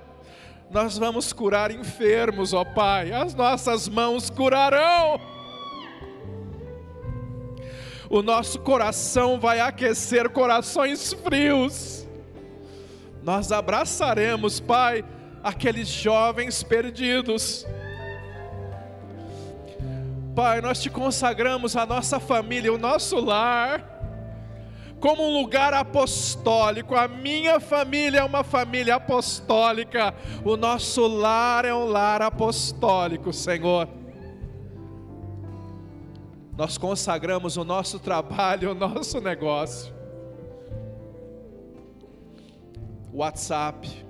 Nós 0.71 0.97
vamos 0.97 1.33
curar 1.33 1.71
enfermos, 1.71 2.53
ó 2.53 2.65
Pai, 2.65 3.13
as 3.13 3.35
nossas 3.35 3.89
mãos 3.89 4.31
curarão 4.31 5.21
o 8.13 8.21
nosso 8.21 8.61
coração 8.61 9.41
vai 9.41 9.59
aquecer 9.59 10.29
corações 10.29 11.15
frios. 11.15 12.07
Nós 13.23 13.51
abraçaremos, 13.51 14.61
Pai, 14.61 15.03
aqueles 15.43 15.89
jovens 15.89 16.63
perdidos. 16.63 17.67
Pai, 20.37 20.61
nós 20.61 20.83
te 20.83 20.91
consagramos 20.91 21.75
a 21.75 21.87
nossa 21.87 22.21
família, 22.21 22.71
o 22.71 22.77
nosso 22.77 23.19
lar, 23.19 23.83
como 25.01 25.27
um 25.27 25.41
lugar 25.41 25.73
apostólico. 25.73 26.95
A 26.95 27.09
minha 27.09 27.59
família 27.61 28.21
é 28.21 28.25
uma 28.25 28.45
família 28.45 28.97
apostólica, 28.97 30.15
o 30.45 30.55
nosso 30.55 31.07
lar 31.07 31.65
é 31.65 31.73
um 31.73 31.87
lar 31.87 32.21
apostólico, 32.21 33.33
Senhor 33.33 34.02
nós 36.63 36.79
consagramos 36.79 37.57
o 37.57 37.65
nosso 37.65 37.99
trabalho, 37.99 38.71
o 38.71 38.75
nosso 38.75 39.21
negócio. 39.21 39.93
WhatsApp, 43.13 44.07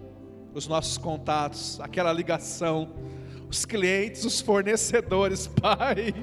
os 0.53 0.69
nossos 0.69 0.99
contatos, 0.99 1.81
aquela 1.81 2.13
ligação, 2.13 2.91
os 3.49 3.65
clientes, 3.65 4.27
os 4.27 4.43
fornecedores, 4.43 5.47
Pai. 5.63 6.15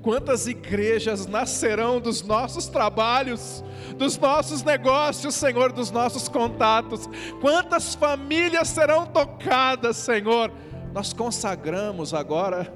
Quantas 0.00 0.46
igrejas 0.46 1.26
nascerão 1.26 2.00
dos 2.00 2.22
nossos 2.22 2.68
trabalhos, 2.68 3.64
dos 3.96 4.16
nossos 4.16 4.62
negócios, 4.62 5.34
Senhor, 5.34 5.72
dos 5.72 5.90
nossos 5.90 6.28
contatos? 6.28 7.08
Quantas 7.40 7.96
famílias 7.96 8.68
serão 8.68 9.04
tocadas, 9.04 9.96
Senhor? 9.96 10.52
Nós 10.94 11.12
consagramos 11.12 12.14
agora, 12.14 12.72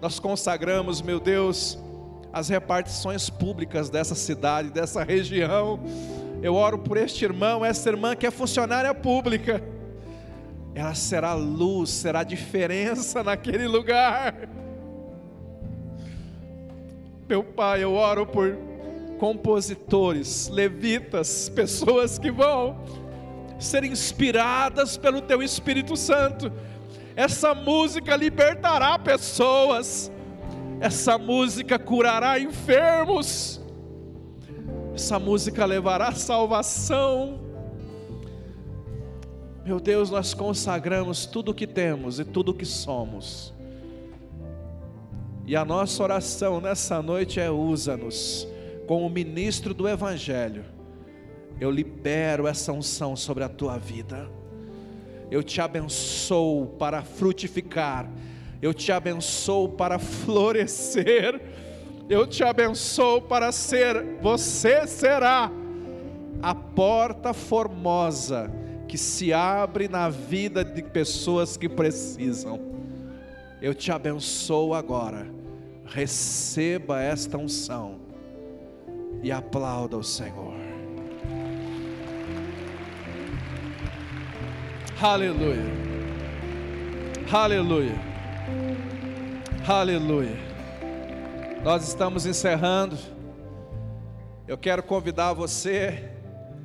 nós 0.00 0.18
consagramos, 0.18 1.00
meu 1.00 1.18
Deus, 1.18 1.78
as 2.32 2.48
repartições 2.48 3.30
públicas 3.30 3.88
dessa 3.88 4.14
cidade, 4.14 4.70
dessa 4.70 5.02
região. 5.02 5.80
Eu 6.42 6.54
oro 6.54 6.78
por 6.78 6.96
este 6.96 7.24
irmão, 7.24 7.64
essa 7.64 7.88
irmã 7.88 8.14
que 8.16 8.26
é 8.26 8.30
funcionária 8.30 8.92
pública. 8.94 9.62
Ela 10.74 10.94
será 10.94 11.34
luz, 11.34 11.90
será 11.90 12.24
diferença 12.24 13.22
naquele 13.22 13.68
lugar. 13.68 14.34
Meu 17.28 17.44
Pai, 17.44 17.82
eu 17.82 17.94
oro 17.94 18.26
por 18.26 18.58
compositores, 19.18 20.48
levitas, 20.48 21.48
pessoas 21.48 22.18
que 22.18 22.30
vão 22.30 22.76
ser 23.58 23.84
inspiradas 23.84 24.96
pelo 24.96 25.22
Teu 25.22 25.42
Espírito 25.42 25.96
Santo. 25.96 26.52
Essa 27.16 27.54
música 27.54 28.16
libertará 28.16 28.98
pessoas, 28.98 30.10
essa 30.80 31.16
música 31.16 31.78
curará 31.78 32.38
enfermos, 32.38 33.60
essa 34.94 35.18
música 35.18 35.64
levará 35.64 36.12
salvação. 36.12 37.40
Meu 39.64 39.80
Deus, 39.80 40.10
nós 40.10 40.34
consagramos 40.34 41.26
tudo 41.26 41.52
o 41.52 41.54
que 41.54 41.66
temos 41.66 42.18
e 42.18 42.24
tudo 42.24 42.50
o 42.50 42.54
que 42.54 42.66
somos 42.66 43.54
e 45.46 45.54
a 45.54 45.64
nossa 45.64 46.02
oração 46.02 46.60
nessa 46.60 47.02
noite 47.02 47.38
é: 47.38 47.50
usa-nos 47.50 48.48
como 48.86 49.08
ministro 49.10 49.74
do 49.74 49.88
Evangelho. 49.88 50.64
Eu 51.60 51.70
libero 51.70 52.46
essa 52.46 52.72
unção 52.72 53.14
sobre 53.14 53.44
a 53.44 53.48
tua 53.48 53.78
vida. 53.78 54.28
Eu 55.30 55.42
te 55.42 55.60
abençoo 55.60 56.66
para 56.78 57.02
frutificar. 57.02 58.10
Eu 58.60 58.72
te 58.72 58.92
abençoo 58.92 59.68
para 59.68 59.98
florescer. 59.98 61.40
Eu 62.08 62.26
te 62.26 62.44
abençoo 62.44 63.22
para 63.22 63.50
ser, 63.50 64.18
você 64.20 64.86
será 64.86 65.50
a 66.42 66.54
porta 66.54 67.32
formosa 67.32 68.52
que 68.86 68.98
se 68.98 69.32
abre 69.32 69.88
na 69.88 70.10
vida 70.10 70.62
de 70.62 70.82
pessoas 70.82 71.56
que 71.56 71.68
precisam. 71.68 72.60
Eu 73.62 73.74
te 73.74 73.90
abençoo 73.90 74.74
agora 74.74 75.34
receba 75.86 77.00
esta 77.00 77.38
unção 77.38 78.00
e 79.22 79.30
aplauda 79.30 79.96
o 79.96 80.02
Senhor. 80.02 80.63
Aleluia. 85.00 85.84
Aleluia. 87.30 88.00
Aleluia. 89.66 90.36
Nós 91.64 91.88
estamos 91.88 92.26
encerrando. 92.26 92.96
Eu 94.46 94.56
quero 94.56 94.82
convidar 94.82 95.32
você 95.32 96.13